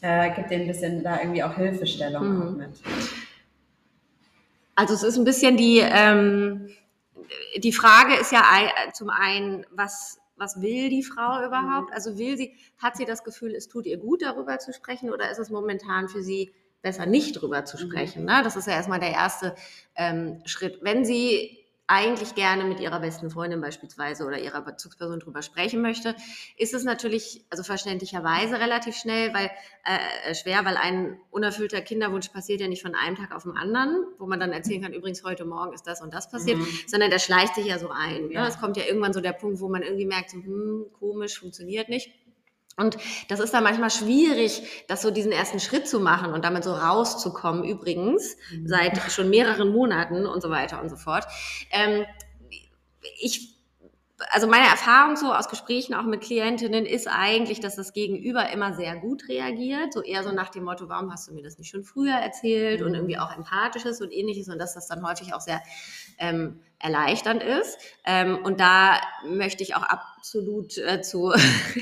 äh, 0.00 0.30
gibt 0.34 0.50
denen 0.50 0.62
ein 0.62 0.68
bisschen 0.68 1.04
da 1.04 1.20
irgendwie 1.20 1.44
auch 1.44 1.54
Hilfestellung 1.54 2.24
Mhm. 2.24 2.42
auch 2.42 2.52
mit? 2.56 2.80
Also 4.74 4.94
es 4.94 5.02
ist 5.02 5.16
ein 5.16 5.24
bisschen 5.24 5.56
die, 5.56 5.78
ähm, 5.82 6.68
die 7.58 7.72
Frage 7.72 8.14
ist 8.16 8.32
ja 8.32 8.42
ei- 8.50 8.90
zum 8.92 9.10
einen, 9.10 9.66
was, 9.70 10.18
was 10.36 10.60
will 10.60 10.88
die 10.90 11.02
Frau 11.02 11.44
überhaupt? 11.44 11.92
Also 11.92 12.18
will 12.18 12.36
sie, 12.36 12.56
hat 12.78 12.96
sie 12.96 13.04
das 13.04 13.24
Gefühl, 13.24 13.54
es 13.54 13.68
tut 13.68 13.86
ihr 13.86 13.96
gut, 13.98 14.22
darüber 14.22 14.58
zu 14.58 14.72
sprechen 14.72 15.10
oder 15.12 15.30
ist 15.30 15.38
es 15.38 15.50
momentan 15.50 16.08
für 16.08 16.22
sie 16.22 16.52
besser 16.82 17.06
nicht 17.06 17.40
drüber 17.40 17.64
zu 17.64 17.76
Mhm. 17.76 17.90
sprechen? 17.90 18.24
Ne? 18.24 18.42
Das 18.44 18.56
ist 18.56 18.66
ja 18.66 18.74
erstmal 18.74 19.00
der 19.00 19.12
erste 19.12 19.54
ähm, 19.96 20.42
Schritt. 20.44 20.78
Wenn 20.82 21.04
sie 21.04 21.65
eigentlich 21.88 22.34
gerne 22.34 22.64
mit 22.64 22.80
ihrer 22.80 22.98
besten 23.00 23.30
Freundin 23.30 23.60
beispielsweise 23.60 24.24
oder 24.26 24.38
ihrer 24.38 24.60
Bezugsperson 24.60 25.20
drüber 25.20 25.42
sprechen 25.42 25.82
möchte, 25.82 26.16
ist 26.56 26.74
es 26.74 26.82
natürlich, 26.82 27.44
also 27.48 27.62
verständlicherweise 27.62 28.58
relativ 28.58 28.96
schnell, 28.96 29.32
weil 29.32 29.50
äh, 29.84 30.34
schwer, 30.34 30.64
weil 30.64 30.76
ein 30.76 31.18
unerfüllter 31.30 31.80
Kinderwunsch 31.82 32.28
passiert 32.28 32.60
ja 32.60 32.66
nicht 32.68 32.82
von 32.82 32.94
einem 32.94 33.16
Tag 33.16 33.32
auf 33.34 33.44
den 33.44 33.56
anderen, 33.56 34.04
wo 34.18 34.26
man 34.26 34.40
dann 34.40 34.52
erzählen 34.52 34.82
kann, 34.82 34.92
übrigens 34.92 35.22
heute 35.22 35.44
Morgen 35.44 35.72
ist 35.74 35.86
das 35.86 36.02
und 36.02 36.12
das 36.12 36.28
passiert, 36.30 36.58
Mhm. 36.58 36.66
sondern 36.86 37.10
der 37.10 37.20
schleicht 37.20 37.54
sich 37.54 37.66
ja 37.66 37.78
so 37.78 37.90
ein. 37.90 38.30
Ja. 38.30 38.42
Ne? 38.42 38.48
Es 38.48 38.58
kommt 38.58 38.76
ja 38.76 38.84
irgendwann 38.84 39.12
so 39.12 39.20
der 39.20 39.32
Punkt, 39.32 39.60
wo 39.60 39.68
man 39.68 39.82
irgendwie 39.82 40.06
merkt, 40.06 40.30
so, 40.30 40.38
hm, 40.38 40.86
komisch, 40.98 41.38
funktioniert 41.38 41.88
nicht. 41.88 42.10
Und 42.78 42.98
das 43.28 43.40
ist 43.40 43.54
dann 43.54 43.64
manchmal 43.64 43.90
schwierig, 43.90 44.84
das 44.88 45.00
so 45.02 45.10
diesen 45.10 45.32
ersten 45.32 45.60
Schritt 45.60 45.88
zu 45.88 45.98
machen 45.98 46.32
und 46.34 46.44
damit 46.44 46.62
so 46.62 46.72
rauszukommen, 46.74 47.64
übrigens, 47.64 48.36
Mhm. 48.52 48.68
seit 48.68 49.00
schon 49.10 49.30
mehreren 49.30 49.70
Monaten 49.72 50.26
und 50.26 50.42
so 50.42 50.50
weiter 50.50 50.82
und 50.82 50.90
so 50.90 50.96
fort. 50.96 51.24
Ähm, 51.70 52.04
ich, 53.20 53.54
also 54.30 54.46
meine 54.46 54.66
Erfahrung 54.66 55.16
so 55.16 55.32
aus 55.32 55.48
Gesprächen 55.48 55.94
auch 55.94 56.04
mit 56.04 56.20
Klientinnen 56.22 56.86
ist 56.86 57.06
eigentlich, 57.06 57.60
dass 57.60 57.76
das 57.76 57.92
Gegenüber 57.92 58.50
immer 58.50 58.74
sehr 58.74 58.96
gut 58.96 59.28
reagiert, 59.28 59.92
so 59.92 60.02
eher 60.02 60.22
so 60.22 60.32
nach 60.32 60.48
dem 60.50 60.64
Motto, 60.64 60.88
warum 60.88 61.12
hast 61.12 61.28
du 61.28 61.34
mir 61.34 61.42
das 61.42 61.58
nicht 61.58 61.70
schon 61.70 61.84
früher 61.84 62.14
erzählt 62.14 62.82
und 62.82 62.88
Mhm. 62.90 62.94
irgendwie 62.94 63.18
auch 63.18 63.34
empathisches 63.36 64.00
und 64.00 64.12
ähnliches 64.12 64.48
und 64.48 64.58
dass 64.58 64.74
das 64.74 64.86
dann 64.88 65.06
häufig 65.06 65.34
auch 65.34 65.40
sehr 65.40 65.60
ähm, 66.18 66.60
erleichternd 66.78 67.42
ist. 67.42 67.78
Ähm, 68.04 68.38
und 68.44 68.60
da 68.60 69.00
möchte 69.24 69.62
ich 69.62 69.74
auch 69.74 69.82
absolut 69.82 70.76
äh, 70.78 71.00
zu, 71.00 71.32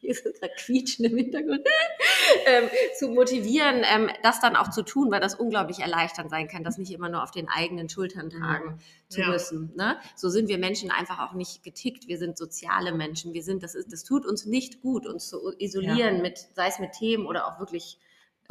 hier 0.00 0.10
ist 0.10 0.24
da 0.40 0.48
Quietschen 0.48 1.04
im 1.04 1.16
Hintergrund, 1.16 1.60
ähm, 2.46 2.68
zu 2.98 3.08
motivieren, 3.08 3.82
ähm, 3.84 4.10
das 4.22 4.40
dann 4.40 4.56
auch 4.56 4.70
zu 4.70 4.82
tun, 4.82 5.10
weil 5.10 5.20
das 5.20 5.34
unglaublich 5.34 5.80
erleichternd 5.80 6.30
sein 6.30 6.48
kann, 6.48 6.64
das 6.64 6.78
nicht 6.78 6.92
immer 6.92 7.08
nur 7.10 7.22
auf 7.22 7.30
den 7.30 7.48
eigenen 7.48 7.88
Schultern 7.88 8.30
tragen 8.30 8.80
zu 9.08 9.20
Ja. 9.20 9.28
müssen. 9.28 9.72
Ne? 9.76 9.98
So 10.16 10.30
sind 10.30 10.48
wir 10.48 10.58
Menschen 10.58 10.90
einfach 10.90 11.18
auch 11.20 11.34
nicht 11.34 11.62
getickt. 11.62 12.08
Wir 12.08 12.18
sind 12.18 12.38
soziale 12.38 12.92
Menschen. 12.92 13.34
Wir 13.34 13.42
sind, 13.42 13.62
das 13.62 13.74
ist, 13.74 13.92
das 13.92 14.02
tut 14.02 14.24
uns 14.24 14.46
nicht 14.46 14.80
gut, 14.80 15.06
uns 15.06 15.28
zu 15.28 15.52
isolieren 15.58 16.22
mit, 16.22 16.38
sei 16.54 16.68
es 16.68 16.78
mit 16.78 16.92
Themen 16.92 17.26
oder 17.26 17.46
auch 17.46 17.60
wirklich 17.60 17.98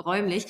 räumlich. 0.03 0.45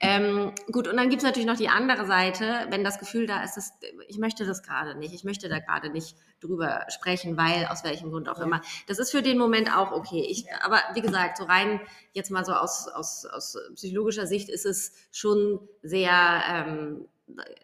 Ähm, 0.00 0.52
gut, 0.70 0.88
und 0.88 0.96
dann 0.96 1.08
gibt 1.10 1.22
es 1.22 1.26
natürlich 1.26 1.46
noch 1.46 1.56
die 1.56 1.68
andere 1.68 2.06
Seite, 2.06 2.66
wenn 2.70 2.84
das 2.84 2.98
Gefühl 2.98 3.26
da 3.26 3.42
ist, 3.42 3.56
dass, 3.56 3.72
ich 4.08 4.18
möchte 4.18 4.44
das 4.44 4.62
gerade 4.62 4.98
nicht, 4.98 5.14
ich 5.14 5.24
möchte 5.24 5.48
da 5.48 5.58
gerade 5.58 5.90
nicht 5.90 6.16
drüber 6.40 6.84
sprechen, 6.88 7.36
weil 7.36 7.66
aus 7.66 7.84
welchem 7.84 8.10
Grund 8.10 8.28
auch 8.28 8.38
Ja. 8.38 8.44
immer. 8.44 8.60
Das 8.86 8.98
ist 8.98 9.10
für 9.10 9.22
den 9.22 9.38
Moment 9.38 9.74
auch 9.74 9.92
okay. 9.92 10.26
Ich, 10.28 10.46
Aber 10.62 10.80
wie 10.94 11.00
gesagt, 11.02 11.38
so 11.38 11.44
rein 11.44 11.80
jetzt 12.12 12.30
mal 12.30 12.44
so 12.44 12.52
aus, 12.52 12.88
aus, 12.88 13.24
aus 13.26 13.56
psychologischer 13.74 14.26
Sicht 14.26 14.48
ist 14.48 14.66
es 14.66 14.92
schon 15.12 15.60
sehr 15.82 16.42
ähm, 16.48 17.08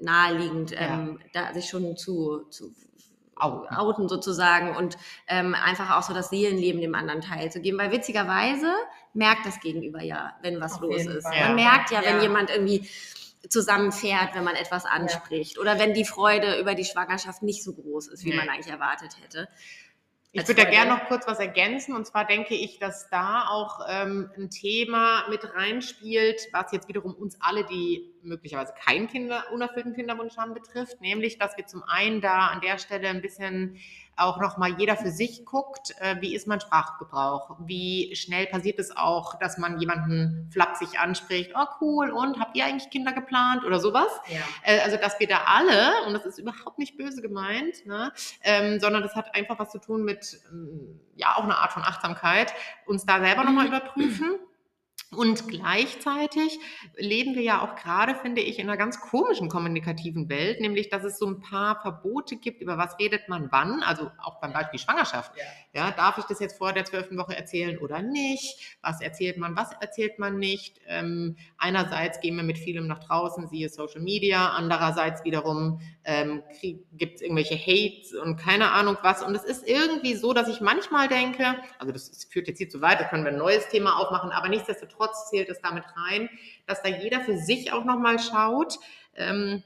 naheliegend, 0.01 0.73
ähm, 0.77 1.21
da 1.33 1.53
sich 1.55 1.67
schon 1.69 1.97
zu, 1.97 2.45
zu 2.51 2.75
Outen. 3.43 4.09
sozusagen 4.09 4.77
und 4.77 4.97
ähm, 5.29 5.55
einfach 5.55 5.97
auch 5.97 6.03
so 6.03 6.15
das 6.15 6.31
Seelenleben 6.31 6.81
dem 6.81 6.95
anderen 6.95 7.21
teilzugeben. 7.21 7.79
Weil 7.79 7.91
witzigerweise 7.93 8.73
merkt 9.15 9.45
das 9.47 9.61
Gegenüber 9.61 10.03
ja, 10.03 10.35
wenn 10.43 10.61
was 10.61 10.75
Auf 10.75 10.81
los 10.83 11.05
ist. 11.07 11.25
Fall. 11.27 11.41
Man 11.41 11.59
Ja. 11.59 11.71
merkt 11.71 11.91
ja, 11.91 12.03
wenn 12.05 12.17
Ja. 12.17 12.23
jemand 12.23 12.51
irgendwie 12.51 12.89
zusammenfährt, 13.49 14.35
wenn 14.35 14.45
man 14.45 14.55
etwas 14.55 14.85
anspricht 14.85 15.59
oder 15.59 15.79
wenn 15.79 15.95
die 15.95 16.05
Freude 16.05 16.61
über 16.61 16.75
die 16.75 16.85
Schwangerschaft 16.85 17.43
nicht 17.43 17.65
so 17.65 17.73
groß 17.75 18.09
ist, 18.09 18.25
wie 18.25 18.33
man 18.33 18.49
eigentlich 18.49 18.73
erwartet 18.73 19.17
hätte. 19.21 19.49
Ich 20.35 20.49
würde 20.49 20.65
da 20.65 20.71
gerne 20.71 20.93
noch 20.93 21.05
kurz 21.09 21.27
was 21.27 21.39
ergänzen. 21.41 21.95
Und 21.95 22.07
zwar 22.07 22.27
denke 22.27 22.55
ich, 22.55 22.79
dass 22.79 23.11
da 23.11 23.49
auch 23.49 23.81
ähm, 23.87 24.31
ein 24.35 24.49
Thema 24.49 25.29
mit 25.29 25.45
reinspielt, 25.55 26.49
was 26.53 26.73
jetzt 26.73 26.89
wiederum 26.89 27.15
uns 27.15 27.37
alle, 27.39 27.67
die 27.67 28.15
möglicherweise 28.23 28.73
keinen 28.83 29.09
Kinder, 29.09 29.45
unerfüllten 29.53 29.95
Kinderwunsch 29.95 30.39
haben, 30.39 30.55
betrifft. 30.55 31.03
Nämlich, 31.03 31.37
dass 31.37 31.59
wir 31.59 31.67
zum 31.67 31.83
einen 31.83 32.23
da 32.23 32.47
an 32.47 32.63
der 32.63 32.79
Stelle 32.79 33.09
ein 33.09 33.21
bisschen 33.21 33.77
auch 34.17 34.41
nochmal 34.41 34.79
jeder 34.79 34.97
für 34.97 35.11
sich 35.11 35.45
guckt, 35.45 35.95
äh, 36.01 36.17
wie 36.21 36.35
ist 36.35 36.47
mein 36.47 36.61
Sprachgebrauch? 36.61 37.57
Wie 37.61 38.15
schnell 38.15 38.47
passiert 38.47 38.79
es 38.79 38.95
auch, 38.97 39.39
dass 39.39 39.59
man 39.59 39.81
jemanden 39.81 40.49
flapsig 40.53 40.99
anspricht, 40.99 41.53
oh 41.55 41.67
cool, 41.81 42.11
und 42.11 42.39
habt 42.39 42.57
ihr 42.57 42.65
eigentlich 42.65 42.91
Kinder 42.91 43.13
geplant 43.13 43.65
oder 43.65 43.81
sowas? 43.81 44.11
Ja. 44.29 44.41
Äh, 44.65 44.81
also 44.81 44.97
dass 44.97 45.19
wir 45.19 45.29
da 45.29 45.43
alle, 45.47 46.07
und 46.07 46.13
das 46.13 46.27
ist 46.27 46.39
überhaupt 46.39 46.79
nicht 46.79 46.97
böse 46.97 47.23
gemeint, 47.23 47.87
ne, 47.87 48.13
ähm, 48.43 48.81
sondern 48.81 49.03
das 49.03 49.15
hat 49.15 49.35
einfach 49.35 49.59
was 49.59 49.71
zu 49.71 49.79
tun 49.79 50.05
mit, 50.05 50.41
ähm, 50.51 51.01
ja, 51.17 51.37
auch 51.37 51.45
eine 51.45 51.57
Art 51.57 51.73
von 51.73 51.83
Achtsamkeit, 51.83 52.53
uns 52.87 53.07
da 53.07 53.21
selber 53.21 53.45
nochmal 53.45 53.67
überprüfen. 53.69 54.39
Und 55.15 55.47
gleichzeitig 55.47 56.59
leben 56.97 57.35
wir 57.35 57.43
ja 57.43 57.61
auch 57.61 57.77
gerade, 57.77 58.15
finde 58.15 58.41
ich, 58.41 58.59
in 58.59 58.69
einer 58.69 58.79
ganz 58.79 58.99
komischen 58.99 59.51
kommunikativen 59.51 60.31
Welt, 60.31 60.61
nämlich, 60.61 60.89
dass 60.89 61.05
es 61.05 61.19
so 61.19 61.27
ein 61.27 61.41
paar 61.41 61.83
Verbote 61.83 62.37
gibt, 62.37 62.63
über 62.63 62.79
was 62.79 62.99
redet 62.99 63.29
man 63.29 63.53
wann, 63.53 63.83
also 63.83 64.11
auch 64.23 64.41
beim 64.41 64.55
Beispiel 64.55 64.81
Schwangerschaft. 64.81 65.33
Ja. 65.75 65.91
Darf 65.91 66.17
ich 66.17 66.25
das 66.25 66.41
jetzt 66.41 66.57
vor 66.57 66.73
der 66.73 66.87
zwölften 66.87 67.19
Woche 67.19 67.37
erzählen 67.37 67.77
oder 67.79 68.01
nicht? 68.01 68.79
Was 68.81 69.03
erzählt 69.03 69.37
man, 69.37 69.55
was 69.55 69.73
erzählt 69.81 70.19
man 70.19 70.39
nicht? 70.39 70.81
Ähm, 70.87 71.37
einerseits 71.59 72.21
gehen 72.21 72.37
wir 72.37 72.43
mit 72.43 72.59
vielem 72.59 72.87
nach 72.87 73.01
draußen, 73.01 73.49
siehe 73.49 73.69
Social 73.69 74.01
Media, 74.01 74.49
andererseits 74.49 75.25
wiederum 75.25 75.81
ähm, 76.05 76.43
gibt 76.93 77.17
es 77.17 77.23
irgendwelche 77.23 77.57
Hates 77.57 78.15
und 78.15 78.37
keine 78.37 78.71
Ahnung 78.73 78.97
was. 79.03 79.23
Und 79.23 79.35
es 79.35 79.45
ist 79.45 79.69
irgendwie 79.69 80.15
so, 80.15 80.33
dass 80.33 80.49
ich 80.49 80.61
manchmal 80.63 81.09
denke, 81.09 81.57
also 81.79 81.93
das 81.93 82.25
führt 82.31 82.49
jetzt 82.49 82.59
hier 82.59 82.71
zu 82.71 82.81
weit, 82.81 83.01
da 83.01 83.05
können 83.05 83.25
wir 83.25 83.33
ein 83.33 83.39
neues 83.39 83.69
Thema 83.69 83.99
aufmachen, 83.99 84.31
aber 84.31 84.49
nichtsdestotrotz 84.49 84.82
zählt 85.31 85.49
es 85.49 85.61
damit 85.61 85.85
rein, 85.97 86.29
dass 86.67 86.83
da 86.83 86.89
jeder 86.89 87.21
für 87.21 87.37
sich 87.39 87.73
auch 87.73 87.85
nochmal 87.85 88.19
schaut, 88.19 88.79
ähm, 89.17 89.63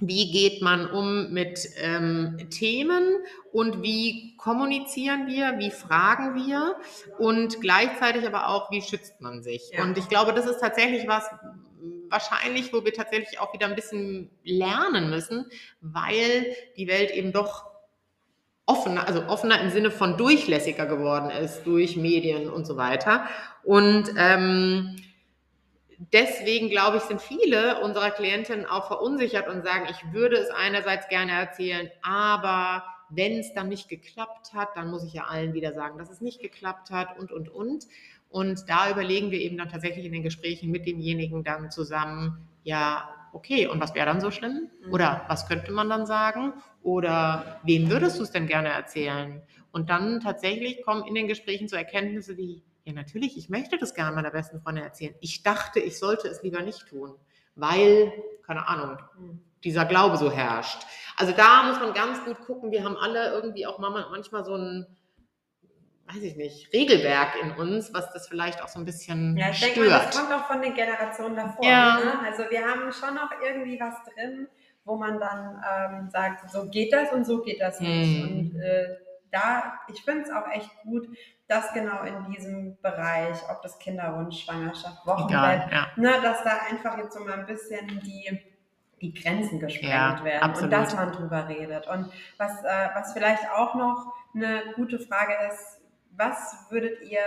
wie 0.00 0.30
geht 0.30 0.62
man 0.62 0.90
um 0.90 1.30
mit 1.30 1.60
ähm, 1.76 2.48
Themen 2.50 3.16
und 3.52 3.82
wie 3.82 4.34
kommunizieren 4.38 5.26
wir, 5.26 5.58
wie 5.58 5.70
fragen 5.70 6.34
wir 6.34 6.76
und 7.18 7.60
gleichzeitig 7.60 8.26
aber 8.26 8.48
auch, 8.48 8.70
wie 8.70 8.80
schützt 8.80 9.20
man 9.20 9.42
sich. 9.42 9.70
Ja. 9.72 9.82
Und 9.82 9.98
ich 9.98 10.08
glaube, 10.08 10.32
das 10.32 10.46
ist 10.46 10.60
tatsächlich 10.60 11.06
was, 11.06 11.28
wahrscheinlich, 12.08 12.72
wo 12.72 12.84
wir 12.84 12.92
tatsächlich 12.92 13.38
auch 13.38 13.52
wieder 13.52 13.66
ein 13.66 13.74
bisschen 13.74 14.30
lernen 14.42 15.10
müssen, 15.10 15.46
weil 15.80 16.54
die 16.76 16.88
Welt 16.88 17.10
eben 17.10 17.32
doch 17.32 17.69
offener, 18.70 19.06
also 19.06 19.26
offener 19.26 19.60
im 19.60 19.70
Sinne 19.70 19.90
von 19.90 20.16
durchlässiger 20.16 20.86
geworden 20.86 21.30
ist 21.30 21.64
durch 21.64 21.96
Medien 21.96 22.48
und 22.48 22.66
so 22.66 22.76
weiter. 22.76 23.24
Und 23.64 24.04
ähm, 24.16 24.96
deswegen 26.12 26.70
glaube 26.70 26.98
ich, 26.98 27.02
sind 27.02 27.20
viele 27.20 27.80
unserer 27.82 28.12
Klientinnen 28.12 28.66
auch 28.66 28.86
verunsichert 28.86 29.48
und 29.48 29.64
sagen, 29.64 29.88
ich 29.90 30.12
würde 30.12 30.36
es 30.36 30.50
einerseits 30.50 31.08
gerne 31.08 31.32
erzählen, 31.32 31.90
aber 32.02 32.84
wenn 33.08 33.38
es 33.40 33.52
dann 33.54 33.68
nicht 33.68 33.88
geklappt 33.88 34.54
hat, 34.54 34.68
dann 34.76 34.88
muss 34.88 35.04
ich 35.04 35.14
ja 35.14 35.24
allen 35.24 35.52
wieder 35.52 35.74
sagen, 35.74 35.98
dass 35.98 36.10
es 36.10 36.20
nicht 36.20 36.40
geklappt 36.40 36.90
hat 36.90 37.18
und, 37.18 37.32
und, 37.32 37.48
und. 37.48 37.86
Und 38.28 38.68
da 38.68 38.88
überlegen 38.88 39.32
wir 39.32 39.40
eben 39.40 39.58
dann 39.58 39.68
tatsächlich 39.68 40.06
in 40.06 40.12
den 40.12 40.22
Gesprächen 40.22 40.70
mit 40.70 40.86
demjenigen 40.86 41.42
dann 41.42 41.72
zusammen, 41.72 42.46
ja, 42.62 43.08
okay, 43.32 43.66
und 43.66 43.80
was 43.80 43.94
wäre 43.94 44.06
dann 44.06 44.20
so 44.20 44.30
schlimm? 44.30 44.70
Oder 44.90 45.24
was 45.28 45.46
könnte 45.46 45.72
man 45.72 45.88
dann 45.88 46.06
sagen? 46.06 46.54
Oder 46.82 47.60
wem 47.62 47.90
würdest 47.90 48.18
du 48.18 48.22
es 48.22 48.30
denn 48.30 48.46
gerne 48.46 48.68
erzählen? 48.68 49.42
Und 49.72 49.90
dann 49.90 50.20
tatsächlich 50.20 50.82
kommen 50.82 51.06
in 51.06 51.14
den 51.14 51.28
Gesprächen 51.28 51.68
so 51.68 51.76
Erkenntnisse 51.76 52.36
wie, 52.36 52.62
ja, 52.84 52.92
natürlich, 52.92 53.36
ich 53.36 53.48
möchte 53.48 53.78
das 53.78 53.94
gerne 53.94 54.14
meiner 54.14 54.30
besten 54.30 54.60
Freundin 54.60 54.84
erzählen. 54.84 55.14
Ich 55.20 55.42
dachte, 55.42 55.80
ich 55.80 55.98
sollte 55.98 56.28
es 56.28 56.42
lieber 56.42 56.62
nicht 56.62 56.88
tun, 56.88 57.14
weil, 57.54 58.12
keine 58.46 58.66
Ahnung, 58.66 58.98
dieser 59.62 59.84
Glaube 59.84 60.16
so 60.16 60.30
herrscht. 60.30 60.82
Also 61.16 61.32
da 61.32 61.64
muss 61.64 61.78
man 61.78 61.92
ganz 61.92 62.24
gut 62.24 62.40
gucken. 62.40 62.70
Wir 62.70 62.84
haben 62.84 62.96
alle 62.96 63.32
irgendwie 63.32 63.66
auch 63.66 63.78
manchmal 63.78 64.44
so 64.44 64.54
ein, 64.56 64.86
weiß 66.14 66.22
ich 66.22 66.36
nicht, 66.36 66.72
Regelwerk 66.72 67.34
in 67.42 67.52
uns, 67.52 67.92
was 67.94 68.12
das 68.12 68.28
vielleicht 68.28 68.62
auch 68.62 68.68
so 68.68 68.78
ein 68.78 68.84
bisschen 68.84 69.36
Ja, 69.36 69.50
ich 69.50 69.56
stört. 69.58 69.76
denke 69.76 69.90
mal, 69.90 69.98
das 70.06 70.18
kommt 70.18 70.32
auch 70.32 70.46
von 70.46 70.62
den 70.62 70.74
Generationen 70.74 71.36
davor. 71.36 71.64
Ja. 71.64 71.96
Ne? 71.96 72.12
Also 72.24 72.44
wir 72.50 72.64
haben 72.64 72.92
schon 72.92 73.14
noch 73.14 73.30
irgendwie 73.42 73.78
was 73.80 73.94
drin, 74.14 74.48
wo 74.84 74.96
man 74.96 75.20
dann 75.20 75.62
ähm, 75.70 76.10
sagt, 76.10 76.50
so 76.50 76.68
geht 76.68 76.92
das 76.92 77.12
und 77.12 77.24
so 77.24 77.42
geht 77.42 77.60
das 77.60 77.80
nicht. 77.80 78.22
Hm. 78.24 78.38
Und 78.52 78.60
äh, 78.60 78.96
da, 79.30 79.74
ich 79.92 80.02
finde 80.02 80.22
es 80.22 80.30
auch 80.32 80.48
echt 80.50 80.70
gut, 80.82 81.06
dass 81.46 81.72
genau 81.72 82.02
in 82.02 82.32
diesem 82.32 82.80
Bereich, 82.80 83.36
ob 83.50 83.62
das 83.62 83.78
Kinderwunsch, 83.78 84.44
Schwangerschaft, 84.44 85.06
Wochenbett, 85.06 85.66
Egal, 85.66 85.68
ja. 85.72 85.86
ne, 85.96 86.12
dass 86.22 86.42
da 86.42 86.58
einfach 86.70 86.98
jetzt 86.98 87.14
so 87.14 87.24
mal 87.24 87.38
ein 87.40 87.46
bisschen 87.46 87.86
die, 88.04 88.40
die 89.00 89.14
Grenzen 89.14 89.60
gesprengt 89.60 89.92
Ja, 89.92 90.24
werden 90.24 90.42
absolut. 90.42 90.72
und 90.72 90.80
dass 90.80 90.94
man 90.94 91.12
drüber 91.12 91.48
redet. 91.48 91.86
Und 91.86 92.10
was, 92.38 92.62
äh, 92.64 92.88
was 92.94 93.12
vielleicht 93.12 93.48
auch 93.50 93.74
noch 93.74 94.12
eine 94.34 94.62
gute 94.76 94.98
Frage 94.98 95.34
ist, 95.50 95.79
was 96.20 96.66
würdet 96.70 97.00
ihr 97.02 97.20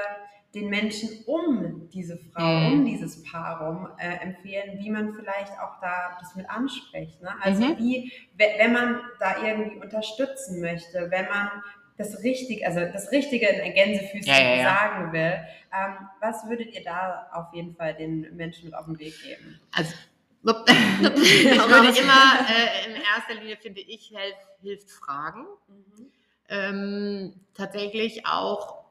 den 0.53 0.69
Menschen 0.69 1.09
um 1.25 1.89
diese 1.89 2.15
Frau, 2.31 2.41
Mhm. 2.59 2.73
um 2.73 2.85
dieses 2.85 3.23
Paar 3.23 3.59
rum 3.65 3.89
äh, 3.97 4.17
empfehlen, 4.23 4.77
wie 4.79 4.89
man 4.91 5.13
vielleicht 5.15 5.51
auch 5.59 5.79
da 5.81 6.15
das 6.19 6.35
mit 6.35 6.47
anspricht. 6.47 7.19
Ne? 7.23 7.31
Also 7.41 7.63
Mhm. 7.63 7.77
wie, 7.79 8.11
we- 8.37 8.53
wenn 8.59 8.71
man 8.71 9.01
da 9.19 9.43
irgendwie 9.43 9.77
unterstützen 9.81 10.61
möchte, 10.61 11.09
wenn 11.09 11.27
man 11.27 11.49
das 11.97 12.21
Richtige, 12.23 12.65
also 12.67 12.81
das 12.81 13.11
Richtige 13.11 13.47
in 13.47 13.73
Gänsefüßchen 13.73 14.25
Ja, 14.33 14.39
ja, 14.39 14.55
ja. 14.57 14.63
sagen 14.63 15.11
will, 15.13 15.39
ähm, 15.75 16.07
was 16.21 16.47
würdet 16.47 16.73
ihr 16.75 16.83
da 16.83 17.29
auf 17.33 17.51
jeden 17.53 17.75
Fall 17.75 17.95
den 17.95 18.35
Menschen 18.35 18.65
mit 18.65 18.75
auf 18.75 18.85
den 18.85 18.99
Weg 18.99 19.15
geben? 19.23 19.59
Also, 19.71 19.93
ich 20.43 21.45
würde 21.49 21.99
immer, 21.99 22.47
äh, 22.47 22.89
in 22.89 23.01
erster 23.01 23.33
Linie 23.39 23.57
finde 23.57 23.81
ich, 23.81 24.11
helf, 24.15 24.35
hilft 24.61 24.91
Fragen. 24.91 25.45
Ähm, 26.49 27.33
tatsächlich 27.55 28.25
auch 28.27 28.82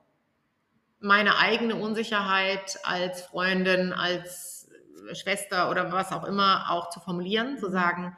meine 1.03 1.39
eigene 1.39 1.77
Unsicherheit 1.77 2.79
als 2.85 3.23
Freundin, 3.23 3.93
als 3.93 4.71
Schwester 5.15 5.71
oder 5.71 5.93
was 5.93 6.13
auch 6.13 6.25
immer 6.25 6.71
auch 6.71 6.91
zu 6.91 7.01
formulieren, 7.01 7.59
zu 7.59 7.69
Mhm. 7.69 7.73
sagen, 7.73 8.17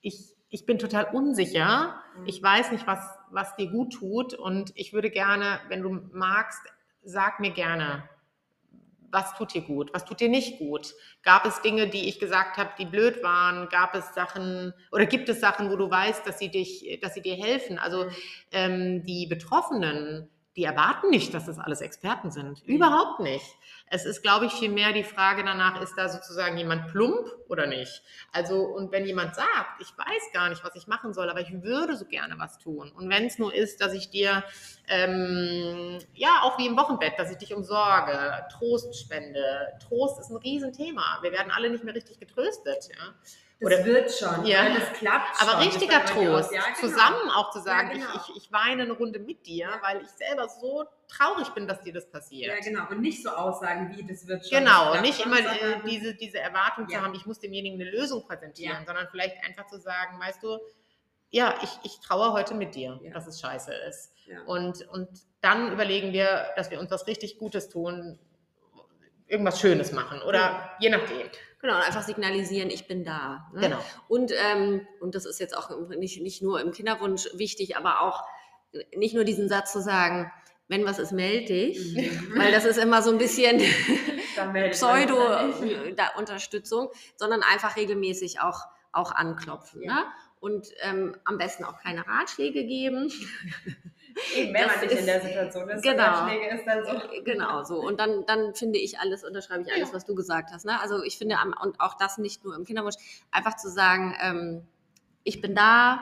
ich, 0.00 0.34
ich 0.48 0.66
bin 0.66 0.78
total 0.78 1.06
unsicher, 1.12 2.00
Mhm. 2.16 2.26
ich 2.26 2.42
weiß 2.42 2.72
nicht, 2.72 2.86
was, 2.86 3.00
was 3.30 3.56
dir 3.56 3.70
gut 3.70 3.92
tut 3.94 4.34
und 4.34 4.72
ich 4.74 4.92
würde 4.92 5.10
gerne, 5.10 5.60
wenn 5.68 5.82
du 5.82 5.90
magst, 6.12 6.62
sag 7.02 7.40
mir 7.40 7.50
gerne, 7.50 8.08
was 9.12 9.34
tut 9.34 9.54
dir 9.54 9.62
gut, 9.62 9.92
was 9.92 10.04
tut 10.04 10.20
dir 10.20 10.28
nicht 10.28 10.58
gut? 10.58 10.94
Gab 11.22 11.44
es 11.44 11.60
Dinge, 11.62 11.88
die 11.88 12.08
ich 12.08 12.20
gesagt 12.20 12.58
habe, 12.58 12.70
die 12.78 12.84
blöd 12.84 13.22
waren? 13.24 13.68
Gab 13.68 13.94
es 13.96 14.14
Sachen 14.14 14.72
oder 14.92 15.06
gibt 15.06 15.28
es 15.28 15.40
Sachen, 15.40 15.68
wo 15.70 15.76
du 15.76 15.90
weißt, 15.90 16.24
dass 16.26 16.38
sie 16.38 16.48
dich, 16.48 17.00
dass 17.02 17.14
sie 17.14 17.22
dir 17.22 17.34
helfen? 17.34 17.78
Also 17.78 18.08
ähm, 18.52 19.04
die 19.04 19.26
Betroffenen, 19.26 20.28
die 20.56 20.64
erwarten 20.64 21.10
nicht, 21.10 21.32
dass 21.32 21.46
das 21.46 21.58
alles 21.58 21.80
Experten 21.80 22.30
sind. 22.30 22.66
Mhm. 22.66 22.74
Überhaupt 22.74 23.20
nicht. 23.20 23.46
Es 23.86 24.04
ist, 24.04 24.22
glaube 24.22 24.46
ich, 24.46 24.52
vielmehr 24.52 24.92
die 24.92 25.04
Frage 25.04 25.44
danach, 25.44 25.80
ist 25.80 25.94
da 25.96 26.08
sozusagen 26.08 26.56
jemand 26.58 26.88
plump 26.88 27.26
oder 27.48 27.66
nicht? 27.66 28.02
Also, 28.32 28.62
und 28.62 28.90
wenn 28.92 29.06
jemand 29.06 29.34
sagt, 29.34 29.80
ich 29.80 29.88
weiß 29.96 30.32
gar 30.32 30.48
nicht, 30.48 30.64
was 30.64 30.74
ich 30.74 30.86
machen 30.86 31.12
soll, 31.12 31.30
aber 31.30 31.40
ich 31.40 31.62
würde 31.62 31.96
so 31.96 32.04
gerne 32.04 32.34
was 32.38 32.58
tun. 32.58 32.90
Und 32.92 33.08
wenn 33.08 33.26
es 33.26 33.38
nur 33.38 33.54
ist, 33.54 33.80
dass 33.80 33.92
ich 33.92 34.10
dir, 34.10 34.44
ähm, 34.88 35.98
ja, 36.14 36.40
auch 36.42 36.58
wie 36.58 36.66
im 36.66 36.76
Wochenbett, 36.76 37.18
dass 37.18 37.30
ich 37.30 37.38
dich 37.38 37.54
umsorge, 37.54 38.44
Trost 38.52 38.98
spende. 38.98 39.44
Trost 39.88 40.20
ist 40.20 40.30
ein 40.30 40.36
Riesenthema. 40.36 41.18
Wir 41.22 41.32
werden 41.32 41.52
alle 41.52 41.70
nicht 41.70 41.84
mehr 41.84 41.94
richtig 41.94 42.18
getröstet. 42.18 42.88
Ja? 42.88 43.14
Das 43.60 43.66
Oder- 43.66 43.84
wird 43.84 44.10
schon, 44.10 44.46
Ja. 44.46 44.62
ne? 44.64 44.78
das 44.80 44.98
klappt 44.98 45.36
schon. 45.36 45.48
Aber 45.48 45.60
richtiger 45.64 46.02
Trost. 46.06 46.50
Ja, 46.52 46.62
genau. 46.64 46.78
zusammen 46.78 47.30
auch 47.30 47.50
zu 47.50 47.60
sagen, 47.60 47.88
Ja, 47.90 47.94
genau. 48.06 48.08
ich, 48.16 48.30
ich, 48.36 48.44
ich 48.44 48.52
weine 48.52 48.84
eine 48.84 48.92
Runde 48.92 49.18
mit 49.18 49.46
dir, 49.46 49.68
weil 49.82 50.00
ich 50.00 50.08
selber 50.08 50.48
so 50.48 50.86
traurig 51.08 51.48
bin, 51.50 51.68
dass 51.68 51.82
dir 51.82 51.92
das 51.92 52.08
passiert. 52.10 52.54
Ja, 52.54 52.60
genau. 52.60 52.88
Und 52.90 53.02
nicht 53.02 53.22
so 53.22 53.28
Aussagen 53.30 53.94
wie, 53.94 54.02
das 54.06 54.26
wird 54.26 54.48
schon. 54.48 54.58
Genau, 54.60 54.92
klappt 54.92 55.02
nicht 55.02 55.20
immer 55.24 55.38
äh, 55.40 55.42
sondern- 55.42 55.84
diese, 55.84 56.14
diese 56.14 56.38
Erwartung 56.38 56.88
zu 56.88 56.98
haben, 57.00 57.14
ich 57.14 57.26
muss 57.26 57.38
demjenigen 57.38 57.78
eine 57.80 57.90
Lösung 57.90 58.26
präsentieren, 58.26 58.86
sondern 58.86 59.08
vielleicht 59.10 59.36
einfach 59.44 59.66
zu 59.66 59.78
sagen, 59.78 60.18
weißt 60.18 60.42
du, 60.42 60.58
ja, 61.28 61.54
ich, 61.62 61.70
ich 61.84 62.00
trauere 62.00 62.32
heute 62.32 62.54
mit 62.54 62.74
dir, 62.74 62.98
dass 63.12 63.26
es 63.26 63.40
scheiße 63.40 63.72
ist. 63.88 64.12
Und, 64.46 64.88
und 64.88 65.08
dann 65.42 65.70
überlegen 65.72 66.12
wir, 66.12 66.46
dass 66.56 66.70
wir 66.70 66.80
uns 66.80 66.90
was 66.90 67.06
richtig 67.06 67.38
Gutes 67.38 67.68
tun, 67.68 68.18
irgendwas 69.26 69.60
Schönes 69.60 69.92
machen 69.92 70.22
oder 70.22 70.70
je 70.80 70.88
nachdem. 70.88 71.28
Genau, 71.60 71.76
und 71.76 71.82
einfach 71.82 72.02
signalisieren, 72.02 72.70
ich 72.70 72.86
bin 72.86 73.04
da. 73.04 73.50
Ne? 73.52 73.60
Genau. 73.60 73.84
Und, 74.08 74.32
ähm, 74.34 74.86
und 75.00 75.14
das 75.14 75.26
ist 75.26 75.38
jetzt 75.40 75.54
auch 75.56 75.70
nicht, 75.90 76.22
nicht 76.22 76.42
nur 76.42 76.60
im 76.60 76.72
Kinderwunsch 76.72 77.28
wichtig, 77.34 77.76
aber 77.76 78.00
auch 78.00 78.24
nicht 78.96 79.14
nur 79.14 79.24
diesen 79.24 79.48
Satz 79.48 79.72
zu 79.72 79.80
sagen, 79.80 80.30
wenn 80.68 80.86
was 80.86 81.00
ist, 81.00 81.12
melde 81.12 81.46
dich. 81.46 81.96
Mhm. 81.96 82.38
Weil 82.38 82.52
das 82.52 82.64
ist 82.64 82.78
immer 82.78 83.02
so 83.02 83.10
ein 83.10 83.18
bisschen. 83.18 83.60
Pseudo-Unterstützung, 84.70 86.88
sondern 87.16 87.42
einfach 87.42 87.76
regelmäßig 87.76 88.40
auch, 88.40 88.60
auch 88.92 89.12
anklopfen. 89.12 89.82
Ja. 89.82 89.94
Ne? 89.94 90.04
Und 90.38 90.68
ähm, 90.80 91.16
am 91.24 91.36
besten 91.36 91.64
auch 91.64 91.80
keine 91.80 92.06
Ratschläge 92.06 92.64
geben. 92.64 93.12
Eben, 94.34 94.54
wenn 94.54 94.62
Das 94.62 94.76
man 94.76 94.80
nicht 94.80 94.92
in 94.92 94.98
ist- 94.98 95.06
der 95.06 95.20
Situation 95.20 95.68
ist, 95.70 95.82
genau. 95.82 96.26
Ist 96.26 96.66
dann 96.66 96.84
so. 96.84 97.22
Genau, 97.24 97.62
so. 97.64 97.80
Und 97.80 97.98
dann, 98.00 98.24
dann 98.26 98.54
finde 98.54 98.78
ich 98.78 98.98
alles, 98.98 99.24
unterschreibe 99.24 99.62
ich 99.62 99.72
alles, 99.72 99.88
Ja. 99.90 99.94
was 99.94 100.04
du 100.04 100.14
gesagt 100.14 100.50
hast. 100.52 100.64
Ne? 100.64 100.80
Also 100.80 101.02
ich 101.02 101.18
finde, 101.18 101.36
und 101.62 101.80
auch 101.80 101.94
das 101.96 102.18
nicht 102.18 102.44
nur 102.44 102.54
im 102.54 102.64
Kinderwunsch, 102.64 102.96
einfach 103.30 103.56
zu 103.56 103.68
sagen, 103.70 104.16
ähm, 104.22 104.66
ich 105.24 105.40
bin 105.40 105.54
da, 105.54 106.00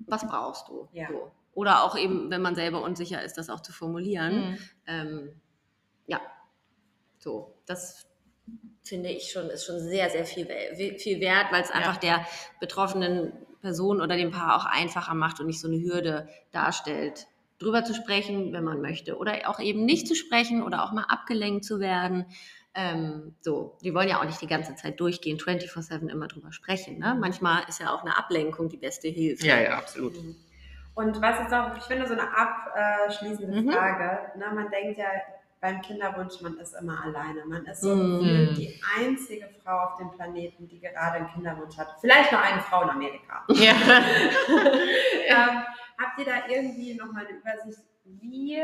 was 0.00 0.26
brauchst 0.26 0.68
du? 0.68 0.88
Ja. 0.92 1.08
So. 1.08 1.30
Oder 1.54 1.84
auch 1.84 1.96
eben, 1.96 2.30
wenn 2.30 2.42
man 2.42 2.54
selber 2.56 2.82
unsicher 2.82 3.22
ist, 3.22 3.38
das 3.38 3.48
auch 3.48 3.60
zu 3.60 3.72
formulieren. 3.72 4.50
Mhm. 4.50 4.58
Ähm, 4.86 5.40
ja, 6.06 6.20
so. 7.18 7.54
Das 7.66 8.06
finde 8.82 9.08
ich 9.10 9.30
schon, 9.32 9.48
ist 9.48 9.64
schon 9.64 9.78
sehr, 9.80 10.10
sehr 10.10 10.26
viel, 10.26 10.46
viel 10.98 11.20
wert, 11.20 11.46
weil 11.52 11.62
es 11.62 11.68
Ja. 11.70 11.76
einfach 11.76 11.96
der 11.96 12.26
betroffenen 12.60 13.32
Person 13.62 14.02
oder 14.02 14.16
dem 14.16 14.30
Paar 14.30 14.56
auch 14.56 14.66
einfacher 14.66 15.14
macht 15.14 15.40
und 15.40 15.46
nicht 15.46 15.60
so 15.60 15.68
eine 15.68 15.80
Hürde 15.80 16.28
darstellt, 16.50 17.26
drüber 17.58 17.84
zu 17.84 17.94
sprechen, 17.94 18.52
wenn 18.52 18.64
man 18.64 18.80
möchte. 18.80 19.16
Oder 19.16 19.48
auch 19.48 19.60
eben 19.60 19.84
nicht 19.84 20.06
zu 20.08 20.14
sprechen 20.14 20.62
oder 20.62 20.84
auch 20.84 20.92
mal 20.92 21.04
abgelenkt 21.04 21.64
zu 21.64 21.80
werden. 21.80 22.26
Ähm, 22.74 23.36
so, 23.40 23.78
die 23.82 23.94
wollen 23.94 24.08
ja 24.08 24.20
auch 24.20 24.24
nicht 24.24 24.40
die 24.42 24.48
ganze 24.48 24.74
Zeit 24.74 24.98
durchgehen, 24.98 25.38
24-7 25.38 26.08
immer 26.08 26.26
drüber 26.26 26.52
sprechen. 26.52 26.98
Ne? 26.98 27.16
Manchmal 27.18 27.62
ist 27.68 27.80
ja 27.80 27.94
auch 27.94 28.02
eine 28.02 28.18
Ablenkung 28.18 28.68
die 28.68 28.76
beste 28.76 29.08
Hilfe. 29.08 29.46
Ja, 29.46 29.60
ja, 29.60 29.78
absolut. 29.78 30.14
Und 30.94 31.20
was 31.22 31.38
jetzt 31.40 31.52
auch, 31.52 31.76
ich 31.76 31.82
finde, 31.84 32.06
so 32.06 32.14
eine 32.14 32.28
abschließende 32.36 33.62
Mhm. 33.62 33.70
Frage, 33.70 34.38
ne, 34.38 34.46
man 34.54 34.70
denkt 34.70 34.98
ja 34.98 35.06
beim 35.64 35.80
Kinderwunsch, 35.80 36.42
man 36.42 36.58
ist 36.58 36.74
immer 36.74 37.02
alleine. 37.02 37.46
Man 37.46 37.64
ist 37.64 37.80
so 37.80 37.96
gefühlt 37.96 38.58
die 38.58 38.78
einzige 38.98 39.48
Frau 39.62 39.78
auf 39.78 39.96
dem 39.96 40.10
Planeten, 40.10 40.68
die 40.68 40.78
gerade 40.78 41.16
einen 41.16 41.28
Kinderwunsch 41.28 41.78
hat. 41.78 41.96
Vielleicht 42.02 42.32
noch 42.32 42.42
eine 42.42 42.60
Frau 42.60 42.82
in 42.82 42.90
Amerika. 42.90 43.46
Ja. 43.54 43.72
ähm, 45.26 45.62
habt 45.98 46.18
ihr 46.18 46.26
da 46.26 46.48
irgendwie 46.48 46.94
nochmal 46.94 47.26
eine 47.26 47.38
Übersicht, 47.38 47.78
wie, 48.04 48.62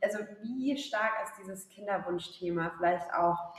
also 0.00 0.18
wie 0.42 0.78
stark 0.78 1.10
ist 1.24 1.32
dieses 1.42 1.68
Kinderwunschthema 1.70 2.70
vielleicht 2.76 3.12
auch 3.12 3.52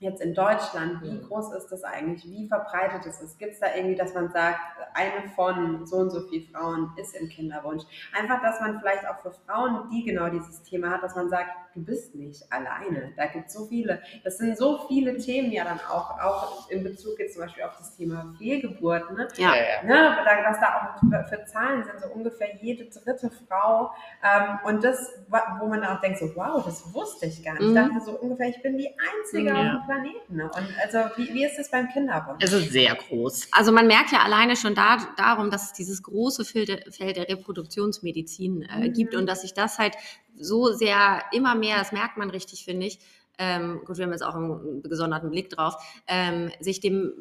jetzt 0.00 0.22
in 0.22 0.34
Deutschland, 0.34 1.02
wie 1.02 1.20
groß 1.20 1.52
ist 1.52 1.68
das 1.68 1.84
eigentlich? 1.84 2.24
Wie 2.24 2.48
verbreitet 2.48 3.04
ist 3.04 3.22
es? 3.22 3.36
Gibt 3.36 3.52
es 3.52 3.60
da 3.60 3.66
irgendwie, 3.76 3.96
dass 3.96 4.14
man 4.14 4.30
sagt, 4.30 4.58
eine 4.94 5.28
von 5.36 5.86
so 5.86 5.96
und 5.96 6.10
so 6.10 6.22
viel 6.22 6.42
Frauen 6.50 6.90
ist 6.96 7.14
im 7.14 7.28
Kinderwunsch? 7.28 7.84
Einfach, 8.18 8.40
dass 8.42 8.60
man 8.60 8.80
vielleicht 8.80 9.06
auch 9.06 9.18
für 9.20 9.30
Frauen, 9.46 9.90
die 9.92 10.02
genau 10.02 10.30
dieses 10.30 10.62
Thema 10.62 10.90
hat, 10.90 11.02
dass 11.02 11.14
man 11.14 11.28
sagt, 11.28 11.50
du 11.74 11.84
bist 11.84 12.14
nicht 12.14 12.42
alleine. 12.50 13.12
Da 13.16 13.26
gibt 13.26 13.48
es 13.48 13.52
so 13.52 13.66
viele. 13.66 14.00
Das 14.24 14.38
sind 14.38 14.56
so 14.56 14.86
viele 14.88 15.16
Themen 15.18 15.52
ja 15.52 15.64
dann 15.64 15.78
auch, 15.80 16.18
auch 16.18 16.70
in 16.70 16.82
Bezug 16.82 17.18
jetzt 17.18 17.34
zum 17.34 17.42
Beispiel 17.42 17.62
auf 17.64 17.76
das 17.76 17.94
Thema 17.94 18.34
Fehlgeburt. 18.38 19.12
Ne? 19.12 19.28
Ja. 19.36 19.52
Ne? 19.84 20.16
Was 20.48 20.58
da 20.60 20.96
auch 20.96 21.28
für 21.28 21.44
Zahlen 21.44 21.84
sind, 21.84 22.00
so 22.00 22.08
ungefähr 22.08 22.56
jede 22.56 22.86
dritte 22.86 23.30
Frau. 23.46 23.92
Ähm, 24.24 24.58
und 24.64 24.82
das, 24.82 25.12
wo 25.60 25.66
man 25.66 25.84
auch 25.84 26.00
denkt, 26.00 26.18
so 26.18 26.34
wow, 26.34 26.64
das 26.64 26.92
wusste 26.94 27.26
ich 27.26 27.44
gar 27.44 27.52
nicht. 27.52 27.62
Mhm. 27.62 27.68
Ich 27.68 27.74
dachte 27.74 28.00
so 28.04 28.12
ungefähr, 28.18 28.48
ich 28.48 28.62
bin 28.62 28.78
die 28.78 28.88
Einzige 28.88 29.50
Ja. 29.50 29.76
auf 29.76 29.86
dem 29.86 29.89
Planeten. 29.90 30.36
Ne? 30.36 30.44
Und 30.44 30.68
also, 30.82 30.98
wie, 31.16 31.34
wie 31.34 31.44
ist 31.44 31.58
es 31.58 31.70
beim 31.70 31.88
Kinderwunsch? 31.88 32.42
Also 32.42 32.60
sehr 32.60 32.94
groß. 32.94 33.48
Also 33.52 33.72
man 33.72 33.86
merkt 33.86 34.12
ja 34.12 34.20
alleine 34.22 34.56
schon 34.56 34.74
da, 34.74 34.98
darum, 35.16 35.50
dass 35.50 35.66
es 35.66 35.72
dieses 35.72 36.02
große 36.02 36.44
Feld 36.44 36.68
der, 36.68 36.92
Feld 36.92 37.16
der 37.16 37.28
Reproduktionsmedizin 37.28 38.62
äh, 38.62 38.88
Mhm. 38.88 38.92
gibt 38.92 39.14
und 39.14 39.26
dass 39.26 39.42
sich 39.42 39.54
das 39.54 39.78
halt 39.78 39.94
so 40.38 40.72
sehr 40.72 41.22
immer 41.32 41.54
mehr, 41.54 41.76
das 41.78 41.92
merkt 41.92 42.16
man 42.16 42.30
richtig, 42.30 42.64
finde 42.64 42.86
ich, 42.86 42.98
ähm, 43.38 43.80
gut, 43.86 43.96
wir 43.96 44.04
haben 44.04 44.12
jetzt 44.12 44.22
auch 44.22 44.34
einen 44.34 44.82
gesonderten 44.82 45.30
Blick 45.30 45.48
drauf, 45.48 45.74
ähm, 46.06 46.50
sich 46.60 46.80
dem 46.80 47.12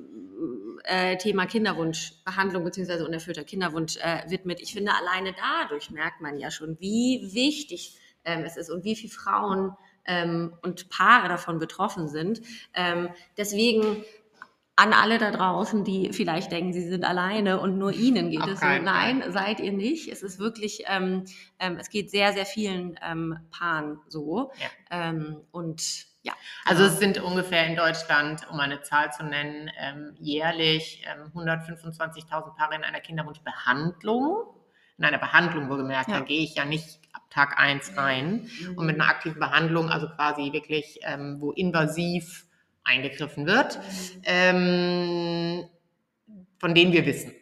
äh, 0.83 1.17
Thema 1.17 1.45
Kinderwunschbehandlung 1.45 2.63
bzw. 2.65 3.03
unerfüllter 3.03 3.45
Kinderwunsch 3.45 3.97
äh, 3.97 4.29
widmet. 4.29 4.59
Ich 4.61 4.73
finde, 4.73 4.91
alleine 4.93 5.33
dadurch 5.33 5.91
merkt 5.91 6.19
man 6.21 6.37
ja 6.37 6.51
schon, 6.51 6.77
wie 6.79 7.29
wichtig 7.33 7.97
ähm, 8.25 8.43
es 8.43 8.57
ist 8.57 8.69
und 8.69 8.83
wie 8.83 8.95
viele 8.95 9.13
Frauen 9.13 9.75
ähm, 10.09 10.53
und 10.61 10.89
Paare 10.89 11.29
davon 11.29 11.59
betroffen 11.59 12.09
sind. 12.09 12.41
Ähm, 12.73 13.09
deswegen 13.37 14.03
an 14.75 14.93
alle 14.93 15.17
da 15.17 15.31
draußen, 15.31 15.83
die 15.83 16.13
vielleicht 16.13 16.51
denken, 16.51 16.73
sie 16.73 16.87
sind 16.87 17.03
alleine 17.03 17.59
und 17.59 17.77
nur 17.77 17.91
ihnen 17.91 18.31
geht 18.31 18.41
Auf 18.41 18.49
es 18.51 18.59
so. 18.61 18.65
Nein, 18.65 19.23
seid 19.27 19.59
ihr 19.59 19.73
nicht. 19.73 20.09
Es 20.09 20.23
ist 20.23 20.39
wirklich, 20.39 20.83
ähm, 20.87 21.25
ähm, 21.59 21.77
es 21.77 21.89
geht 21.89 22.09
sehr, 22.09 22.33
sehr 22.33 22.45
vielen 22.45 22.97
ähm, 23.05 23.37
Paaren 23.51 23.99
so. 24.07 24.51
Ja. 24.57 25.09
Ähm, 25.09 25.41
und 25.51 26.07
ja. 26.23 26.33
Also 26.65 26.83
genau. 26.83 26.93
es 26.93 26.99
sind 26.99 27.21
ungefähr 27.21 27.65
in 27.67 27.75
Deutschland, 27.75 28.49
um 28.49 28.59
eine 28.59 28.81
Zahl 28.81 29.11
zu 29.11 29.23
nennen, 29.23 29.69
jährlich 30.19 31.05
ähm, 31.05 31.31
125.000 31.33 32.55
Paare 32.55 32.75
in 32.75 32.83
einer 32.83 32.99
Kinderwunschbehandlung. 32.99 34.58
In 34.99 35.05
einer 35.05 35.17
Behandlung 35.17 35.69
wohlgemerkt, 35.69 36.09
Ja. 36.09 36.19
da 36.19 36.25
gehe 36.25 36.41
ich 36.43 36.55
ja 36.55 36.65
nicht 36.65 36.99
ab 37.13 37.23
Tag 37.29 37.57
1 37.57 37.95
rein. 37.97 38.49
Und 38.75 38.85
mit 38.85 38.95
einer 38.99 39.09
aktiven 39.09 39.39
Behandlung, 39.39 39.89
also 39.89 40.07
quasi 40.09 40.51
wirklich, 40.51 40.99
ähm, 41.03 41.37
wo 41.39 41.51
invasiv 41.51 42.45
eingegriffen 42.83 43.45
wird, 43.47 43.79
ähm, 44.23 45.65
von 46.59 46.75
denen 46.75 46.91
wir 46.91 47.05
wissen. 47.05 47.33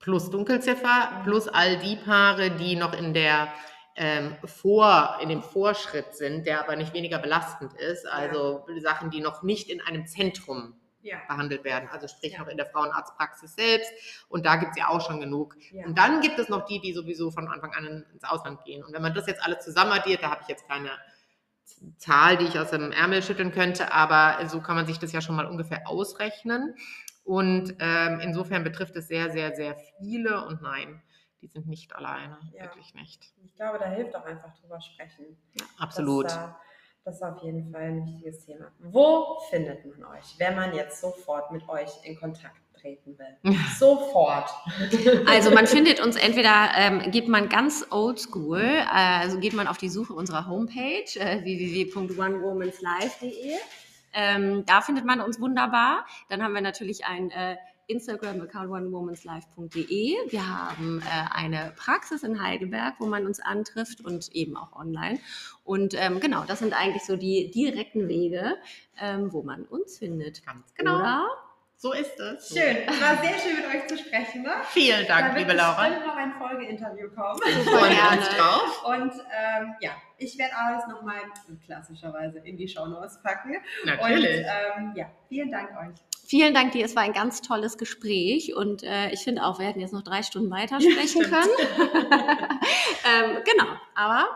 Plus 0.00 0.30
Dunkelziffer, 0.30 1.22
plus 1.24 1.46
all 1.46 1.78
die 1.78 1.94
Paare, 1.96 2.50
die 2.50 2.74
noch 2.74 2.92
in 2.92 3.14
der 3.14 3.48
ähm, 3.94 4.36
vor, 4.44 5.18
in 5.22 5.28
dem 5.28 5.42
Vorschritt 5.42 6.14
sind, 6.16 6.46
der 6.46 6.60
aber 6.60 6.76
nicht 6.76 6.94
weniger 6.94 7.18
belastend 7.18 7.74
ist. 7.74 8.06
Also 8.06 8.66
Sachen, 8.80 9.10
die 9.10 9.20
noch 9.20 9.42
nicht 9.42 9.68
in 9.68 9.80
einem 9.82 10.06
Zentrum 10.06 10.74
ja. 11.02 11.18
behandelt 11.28 11.64
werden, 11.64 11.88
also 11.92 12.08
sprich 12.08 12.32
Ja. 12.32 12.40
noch 12.40 12.48
in 12.48 12.56
der 12.56 12.66
Frauenarztpraxis 12.66 13.54
selbst. 13.54 13.92
Und 14.28 14.46
da 14.46 14.56
gibt 14.56 14.72
es 14.72 14.78
ja 14.78 14.88
auch 14.88 15.04
schon 15.06 15.20
genug. 15.20 15.56
Ja. 15.72 15.84
Und 15.86 15.98
dann 15.98 16.20
gibt 16.20 16.38
es 16.38 16.48
noch 16.48 16.64
die, 16.66 16.80
die 16.80 16.92
sowieso 16.92 17.30
von 17.30 17.48
Anfang 17.48 17.74
an 17.74 18.04
ins 18.12 18.24
Ausland 18.24 18.64
gehen. 18.64 18.82
Und 18.84 18.92
wenn 18.92 19.02
man 19.02 19.14
das 19.14 19.26
jetzt 19.26 19.42
alles 19.44 19.64
zusammen 19.64 19.92
addiert, 19.92 20.22
da 20.22 20.30
habe 20.30 20.40
ich 20.42 20.48
jetzt 20.48 20.66
keine 20.68 20.90
Zahl, 21.98 22.36
die 22.36 22.44
ich 22.46 22.58
aus 22.58 22.70
dem 22.70 22.92
Ärmel 22.92 23.22
schütteln 23.22 23.52
könnte, 23.52 23.92
aber 23.92 24.46
so 24.48 24.60
kann 24.60 24.76
man 24.76 24.86
sich 24.86 24.98
das 24.98 25.12
ja 25.12 25.20
schon 25.20 25.36
mal 25.36 25.46
ungefähr 25.46 25.88
ausrechnen. 25.88 26.74
Und 27.24 27.76
ähm, 27.78 28.20
insofern 28.20 28.64
betrifft 28.64 28.96
es 28.96 29.08
sehr, 29.08 29.30
sehr, 29.30 29.54
sehr 29.54 29.76
viele. 29.98 30.44
Und 30.44 30.60
nein, 30.62 31.02
die 31.40 31.46
sind 31.46 31.66
nicht 31.68 31.94
alleine, 31.94 32.38
Ja. 32.52 32.62
wirklich 32.64 32.94
nicht. 32.94 33.32
Ich 33.44 33.54
glaube, 33.54 33.78
da 33.78 33.86
hilft 33.86 34.14
auch 34.16 34.24
einfach 34.24 34.52
drüber 34.60 34.80
sprechen. 34.80 35.36
Absolut. 35.78 36.26
Das, 36.26 36.36
äh, 36.36 36.48
das 37.04 37.16
ist 37.16 37.22
auf 37.22 37.42
jeden 37.42 37.72
Fall 37.72 37.82
ein 37.82 38.06
wichtiges 38.06 38.44
Thema. 38.44 38.66
Wo 38.78 39.40
findet 39.50 39.84
man 39.84 40.04
euch, 40.16 40.36
wenn 40.38 40.54
man 40.54 40.72
jetzt 40.74 41.00
sofort 41.00 41.50
mit 41.50 41.68
euch 41.68 41.90
in 42.04 42.16
Kontakt 42.16 42.60
treten 42.80 43.18
will? 43.18 43.56
Sofort. 43.78 44.48
Also 45.26 45.50
man 45.50 45.66
findet 45.66 46.00
uns 46.00 46.14
entweder, 46.16 46.70
ähm, 46.76 47.10
geht 47.10 47.26
man 47.28 47.48
ganz 47.48 47.84
oldschool, 47.90 48.60
äh, 48.60 48.86
also 48.88 49.40
geht 49.40 49.54
man 49.54 49.66
auf 49.66 49.78
die 49.78 49.88
Suche 49.88 50.12
unserer 50.12 50.46
Homepage 50.46 51.16
äh, 51.16 51.42
www.onewomanslife.de. 51.42 53.56
Ähm, 54.14 54.64
da 54.66 54.82
findet 54.82 55.04
man 55.04 55.20
uns 55.20 55.40
wunderbar. 55.40 56.06
Dann 56.28 56.42
haben 56.42 56.54
wir 56.54 56.60
natürlich 56.60 57.06
ein 57.06 57.30
äh, 57.30 57.56
Instagram-Account 57.92 58.70
onewomanslife.de. 58.70 60.16
Wir 60.30 60.48
haben 60.48 61.00
äh, 61.02 61.36
eine 61.36 61.72
Praxis 61.76 62.22
in 62.22 62.42
Heidelberg, 62.42 62.94
wo 62.98 63.06
man 63.06 63.26
uns 63.26 63.40
antrifft 63.40 64.04
und 64.04 64.32
eben 64.32 64.56
auch 64.56 64.72
online. 64.74 65.20
Und 65.64 65.94
ähm, 65.94 66.20
genau, 66.20 66.44
das 66.44 66.58
sind 66.58 66.74
eigentlich 66.74 67.04
so 67.04 67.16
die 67.16 67.50
direkten 67.50 68.08
Wege, 68.08 68.56
ähm, 69.00 69.32
wo 69.32 69.42
man 69.42 69.62
uns 69.64 69.98
findet. 69.98 70.44
Ganz 70.44 70.74
genau. 70.74 70.96
Oder? 70.96 71.28
So 71.76 71.92
ist 71.92 72.18
es. 72.20 72.48
Schön. 72.48 72.76
Es 72.86 73.00
war 73.00 73.16
sehr 73.16 73.36
schön, 73.40 73.56
mit 73.56 73.66
euch 73.66 73.88
zu 73.88 73.98
sprechen. 73.98 74.42
Ne? 74.42 74.52
Vielen 74.68 75.04
Da 75.08 75.20
Dank, 75.20 75.36
liebe 75.36 75.52
Laura. 75.52 75.88
bestimmt 75.88 76.06
noch 76.06 76.14
ein 76.14 76.32
Folgeinterview 76.38 77.08
kommen. 77.10 77.40
Wir 77.44 77.64
freuen 77.64 77.92
gerne. 77.92 78.18
uns 78.18 78.28
drauf. 78.28 78.84
Und 78.86 79.12
ähm, 79.36 79.74
ja, 79.80 79.90
ich 80.16 80.38
werde 80.38 80.54
alles 80.56 80.86
nochmal 80.86 81.22
klassischerweise 81.66 82.38
in 82.38 82.56
die 82.56 82.68
Shownotes 82.68 83.20
packen. 83.20 83.56
Natürlich. 83.84 84.38
Und 84.38 84.46
ähm, 84.76 84.92
ja, 84.94 85.10
vielen 85.28 85.50
Dank 85.50 85.70
euch. 85.70 85.98
Vielen 86.32 86.54
Dank 86.54 86.72
dir, 86.72 86.82
es 86.86 86.96
war 86.96 87.02
ein 87.02 87.12
ganz 87.12 87.42
tolles 87.42 87.76
Gespräch 87.76 88.56
und 88.56 88.82
äh, 88.84 89.10
ich 89.10 89.20
finde 89.20 89.44
auch, 89.44 89.58
wir 89.58 89.66
hätten 89.66 89.80
jetzt 89.80 89.92
noch 89.92 90.00
drei 90.00 90.22
Stunden 90.22 90.50
weiter 90.50 90.80
sprechen 90.80 91.24
können. 91.24 91.50
ähm, 93.04 93.42
genau, 93.44 93.70
aber 93.94 94.28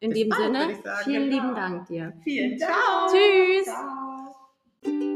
in 0.00 0.10
Bis 0.10 0.18
dem 0.18 0.28
bald, 0.30 0.42
Sinne, 0.42 0.78
vielen 1.04 1.30
Genau. 1.30 1.36
lieben 1.44 1.54
Dank 1.54 1.86
dir. 1.86 2.12
Vielen 2.24 2.58
Dank. 2.58 2.74
Tschüss. 3.12 3.64
Ciao. 3.64 5.15